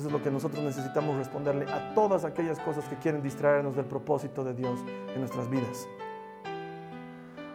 Eso 0.00 0.08
es 0.08 0.14
lo 0.14 0.22
que 0.22 0.30
nosotros 0.30 0.64
necesitamos 0.64 1.18
responderle 1.18 1.70
a 1.70 1.92
todas 1.92 2.24
aquellas 2.24 2.58
cosas 2.58 2.88
que 2.88 2.96
quieren 2.96 3.22
distraernos 3.22 3.76
del 3.76 3.84
propósito 3.84 4.42
de 4.42 4.54
Dios 4.54 4.80
en 5.14 5.20
nuestras 5.20 5.50
vidas. 5.50 5.86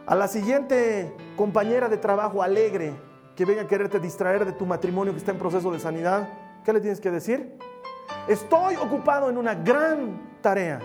A 0.06 0.14
la 0.14 0.28
siguiente 0.28 1.12
compañera 1.36 1.90
de 1.90 1.98
trabajo 1.98 2.44
alegre 2.44 2.94
que 3.36 3.46
venga 3.46 3.64
a 3.64 3.68
quererte 3.68 4.00
distraer 4.00 4.46
de 4.46 4.52
tu 4.52 4.68
matrimonio 4.68 5.12
que 5.12 5.18
está 5.18 5.32
en 5.32 5.40
proceso 5.40 5.72
de 5.72 5.80
sanidad, 5.80 6.30
¿qué 6.64 6.72
le 6.72 6.82
tienes 6.82 7.02
que 7.02 7.10
decir? 7.10 7.58
Estoy 8.28 8.76
ocupado 8.76 9.28
en 9.28 9.40
una 9.40 9.56
gran 9.56 10.38
tarea. 10.44 10.80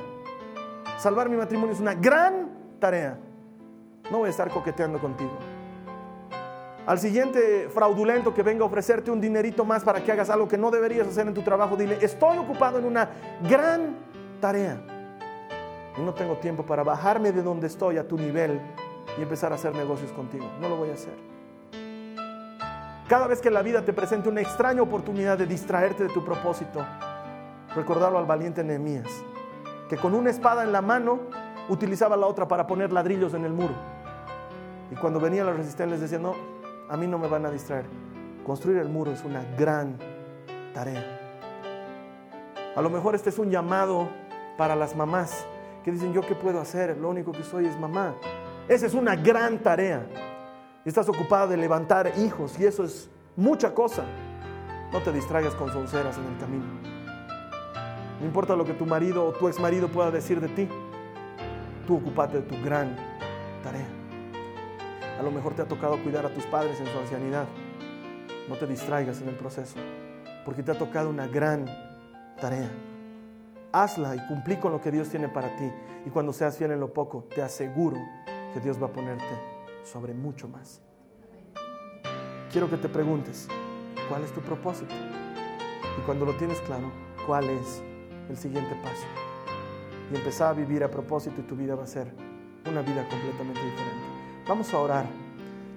Salvar 0.97 1.29
mi 1.29 1.37
matrimonio 1.37 1.75
es 1.75 1.81
una 1.81 1.93
gran 1.93 2.79
tarea. 2.81 3.19
No 4.11 4.21
voy 4.21 4.29
a 4.29 4.31
estar 4.31 4.49
coqueteando 4.49 4.99
contigo. 4.99 5.37
Al 6.87 6.99
siguiente 6.99 7.69
fraudulento 7.73 8.33
que 8.33 8.43
venga 8.43 8.65
a 8.65 8.67
ofrecerte 8.67 9.11
un 9.11 9.21
dinerito 9.21 9.65
más 9.65 9.85
para 9.85 10.03
que 10.03 10.11
hagas 10.13 10.31
algo 10.31 10.49
que 10.49 10.59
no 10.59 10.71
deberías 10.71 11.07
hacer 11.07 11.27
en 11.27 11.35
tu 11.35 11.43
trabajo, 11.43 11.77
dile, 11.77 11.99
estoy 12.01 12.39
ocupado 12.39 12.79
en 12.79 12.85
una 12.85 13.11
gran 13.49 13.97
tarea. 14.41 14.81
Y 15.97 16.01
no 16.01 16.15
tengo 16.15 16.37
tiempo 16.37 16.65
para 16.65 16.83
bajarme 16.83 17.33
de 17.33 17.43
donde 17.43 17.67
estoy 17.67 17.99
a 17.99 18.09
tu 18.09 18.17
nivel 18.17 18.61
y 19.19 19.23
empezar 19.23 19.53
a 19.53 19.57
hacer 19.57 19.75
negocios 19.75 20.11
contigo. 20.13 20.47
No 20.61 20.69
lo 20.69 20.77
voy 20.77 20.91
a 20.91 20.95
hacer. 20.95 21.15
Cada 23.09 23.27
vez 23.27 23.41
que 23.41 23.51
la 23.51 23.63
vida 23.63 23.85
te 23.85 23.93
presente 23.93 24.29
una 24.29 24.41
extraña 24.41 24.83
oportunidad 24.83 25.37
de 25.37 25.47
distraerte 25.47 26.05
de 26.05 26.11
tu 26.11 26.25
propósito, 26.25 26.87
recordarlo 27.75 28.19
al 28.19 28.25
valiente 28.25 28.63
Nehemías, 28.63 29.09
que 29.89 29.97
con 29.97 30.15
una 30.15 30.31
espada 30.31 30.63
en 30.63 30.71
la 30.71 30.81
mano 30.81 31.19
utilizaba 31.69 32.17
la 32.17 32.27
otra 32.27 32.47
para 32.47 32.67
poner 32.67 32.93
ladrillos 32.93 33.35
en 33.35 33.45
el 33.45 33.53
muro. 33.53 33.75
Y 34.93 34.95
cuando 34.95 35.21
venía 35.21 35.45
la 35.45 35.53
resistencia 35.53 35.87
les 35.87 36.01
decía, 36.01 36.19
no, 36.19 36.35
a 36.91 36.97
mí 36.97 37.07
no 37.07 37.19
me 37.19 37.29
van 37.29 37.47
a 37.47 37.51
distraer. 37.51 37.87
Construir 38.45 38.79
el 38.79 38.89
muro 38.89 39.13
es 39.13 39.25
una 39.25 39.45
gran 39.57 39.97
tarea. 40.75 41.19
A 42.75 42.83
lo 42.83 42.91
mejor 42.91 43.15
este 43.15 43.31
es 43.31 43.39
un 43.39 43.51
llamado 43.51 44.09
para 44.59 44.75
las 44.75 44.97
mamás 44.97 45.47
que 45.85 45.93
dicen, 45.93 46.13
yo 46.13 46.21
qué 46.23 46.35
puedo 46.35 46.61
hacer, 46.61 46.97
lo 46.99 47.09
único 47.09 47.33
que 47.33 47.45
soy 47.45 47.67
es 47.67 47.79
mamá. 47.79 48.15
Esa 48.69 48.87
es 48.87 48.95
una 48.95 49.15
gran 49.15 49.59
tarea. 49.59 50.07
Estás 50.85 51.09
ocupada 51.09 51.47
de 51.47 51.57
levantar 51.57 52.13
hijos 52.19 52.59
y 52.59 52.67
eso 52.67 52.85
es 52.85 53.09
mucha 53.37 53.73
cosa. 53.73 54.05
No 54.93 55.01
te 55.01 55.13
distraigas 55.13 55.55
con 55.55 55.71
sonceras 55.73 56.19
en 56.19 56.25
el 56.25 56.39
camino. 56.39 56.65
No 58.21 58.27
importa 58.27 58.57
lo 58.57 58.65
que 58.65 58.75
tu 58.75 58.85
marido 58.85 59.27
o 59.27 59.33
tu 59.33 59.49
ex 59.49 59.61
marido 59.61 59.89
pueda 59.89 60.11
decir 60.11 60.41
de 60.41 60.49
ti. 60.49 60.69
Tú 61.87 61.97
ocupate 61.97 62.39
de 62.39 62.43
tu 62.43 62.63
gran 62.65 62.97
tarea. 63.63 64.00
A 65.21 65.23
lo 65.23 65.31
mejor 65.31 65.53
te 65.53 65.61
ha 65.61 65.69
tocado 65.69 66.03
cuidar 66.03 66.25
a 66.25 66.33
tus 66.33 66.47
padres 66.47 66.81
en 66.81 66.87
su 66.87 66.99
ancianidad. 66.99 67.47
No 68.49 68.57
te 68.57 68.67
distraigas 68.67 69.21
en 69.21 69.29
el 69.29 69.35
proceso, 69.35 69.77
porque 70.47 70.63
te 70.63 70.73
ha 70.73 70.79
tocado 70.79 71.11
una 71.11 71.27
gran 71.27 71.67
tarea. 72.41 72.71
Hazla 73.71 74.17
y 74.17 74.27
cumplí 74.29 74.57
con 74.57 74.73
lo 74.73 74.81
que 74.81 74.91
Dios 74.91 75.11
tiene 75.11 75.29
para 75.29 75.55
ti. 75.57 75.71
Y 76.07 76.09
cuando 76.09 76.33
seas 76.33 76.57
fiel 76.57 76.71
en 76.71 76.81
lo 76.81 76.95
poco, 76.95 77.27
te 77.35 77.43
aseguro 77.43 77.99
que 78.55 78.61
Dios 78.61 78.83
va 78.83 78.87
a 78.87 78.93
ponerte 78.93 79.27
sobre 79.85 80.15
mucho 80.15 80.49
más. 80.49 80.81
Quiero 82.51 82.71
que 82.71 82.79
te 82.79 82.89
preguntes, 82.89 83.47
¿cuál 84.09 84.25
es 84.25 84.33
tu 84.33 84.41
propósito? 84.41 84.95
Y 85.99 86.01
cuando 86.07 86.25
lo 86.25 86.33
tienes 86.39 86.59
claro, 86.63 86.91
¿cuál 87.27 87.45
es 87.51 87.83
el 88.31 88.39
siguiente 88.39 88.75
paso? 88.83 89.07
Y 90.11 90.17
empezar 90.17 90.49
a 90.49 90.53
vivir 90.55 90.83
a 90.83 90.91
propósito 90.91 91.43
y 91.43 91.45
tu 91.45 91.57
vida 91.57 91.75
va 91.75 91.85
a 91.85 91.87
ser 91.87 92.11
una 92.67 92.81
vida 92.81 93.07
completamente 93.07 93.61
diferente. 93.63 94.00
Vamos 94.51 94.75
a 94.75 94.81
orar. 94.81 95.07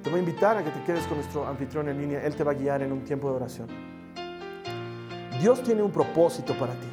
Te 0.02 0.10
voy 0.10 0.18
a 0.18 0.24
invitar 0.24 0.58
a 0.58 0.64
que 0.64 0.72
te 0.72 0.82
quedes 0.82 1.06
con 1.06 1.18
nuestro 1.18 1.48
anfitrión 1.48 1.90
en 1.90 2.00
línea. 2.00 2.26
Él 2.26 2.36
te 2.36 2.44
va 2.44 2.54
a 2.54 2.56
guiar 2.56 2.82
en 2.82 2.92
un 2.92 3.04
tiempo 3.04 3.30
de 3.30 3.36
oración. 3.36 3.68
Dios 5.40 5.62
tiene 5.62 5.84
un 5.84 5.92
propósito 5.92 6.58
para 6.58 6.74
ti. 6.74 6.88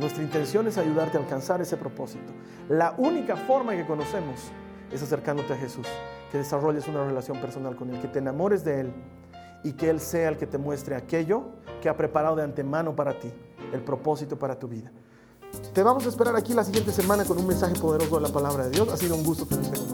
Nuestra 0.00 0.24
intención 0.24 0.66
es 0.66 0.76
ayudarte 0.76 1.16
a 1.16 1.20
alcanzar 1.20 1.60
ese 1.60 1.76
propósito. 1.76 2.32
La 2.68 2.92
única 2.98 3.36
forma 3.36 3.76
que 3.76 3.86
conocemos 3.86 4.50
es 4.90 5.00
acercándote 5.00 5.52
a 5.52 5.56
Jesús, 5.56 5.86
que 6.32 6.38
desarrolles 6.38 6.88
una 6.88 7.04
relación 7.04 7.40
personal 7.40 7.76
con 7.76 7.90
Él, 7.90 8.00
que 8.00 8.08
te 8.08 8.18
enamores 8.18 8.64
de 8.64 8.80
Él 8.80 8.92
y 9.62 9.74
que 9.74 9.90
Él 9.90 10.00
sea 10.00 10.28
el 10.28 10.38
que 10.38 10.48
te 10.48 10.58
muestre 10.58 10.96
aquello 10.96 11.50
que 11.80 11.88
ha 11.88 11.96
preparado 11.96 12.34
de 12.34 12.42
antemano 12.42 12.96
para 12.96 13.16
ti, 13.16 13.32
el 13.72 13.80
propósito 13.80 14.36
para 14.36 14.58
tu 14.58 14.66
vida. 14.66 14.90
Te 15.72 15.84
vamos 15.84 16.04
a 16.04 16.08
esperar 16.08 16.34
aquí 16.34 16.52
la 16.52 16.64
siguiente 16.64 16.90
semana 16.90 17.24
con 17.24 17.38
un 17.38 17.46
mensaje 17.46 17.78
poderoso 17.78 18.16
de 18.16 18.22
la 18.22 18.30
palabra 18.30 18.64
de 18.64 18.70
Dios. 18.70 18.88
Ha 18.88 18.96
sido 18.96 19.14
un 19.14 19.22
gusto 19.22 19.46
tenerte 19.46 19.78
con 19.78 19.86
nosotros. 19.86 19.93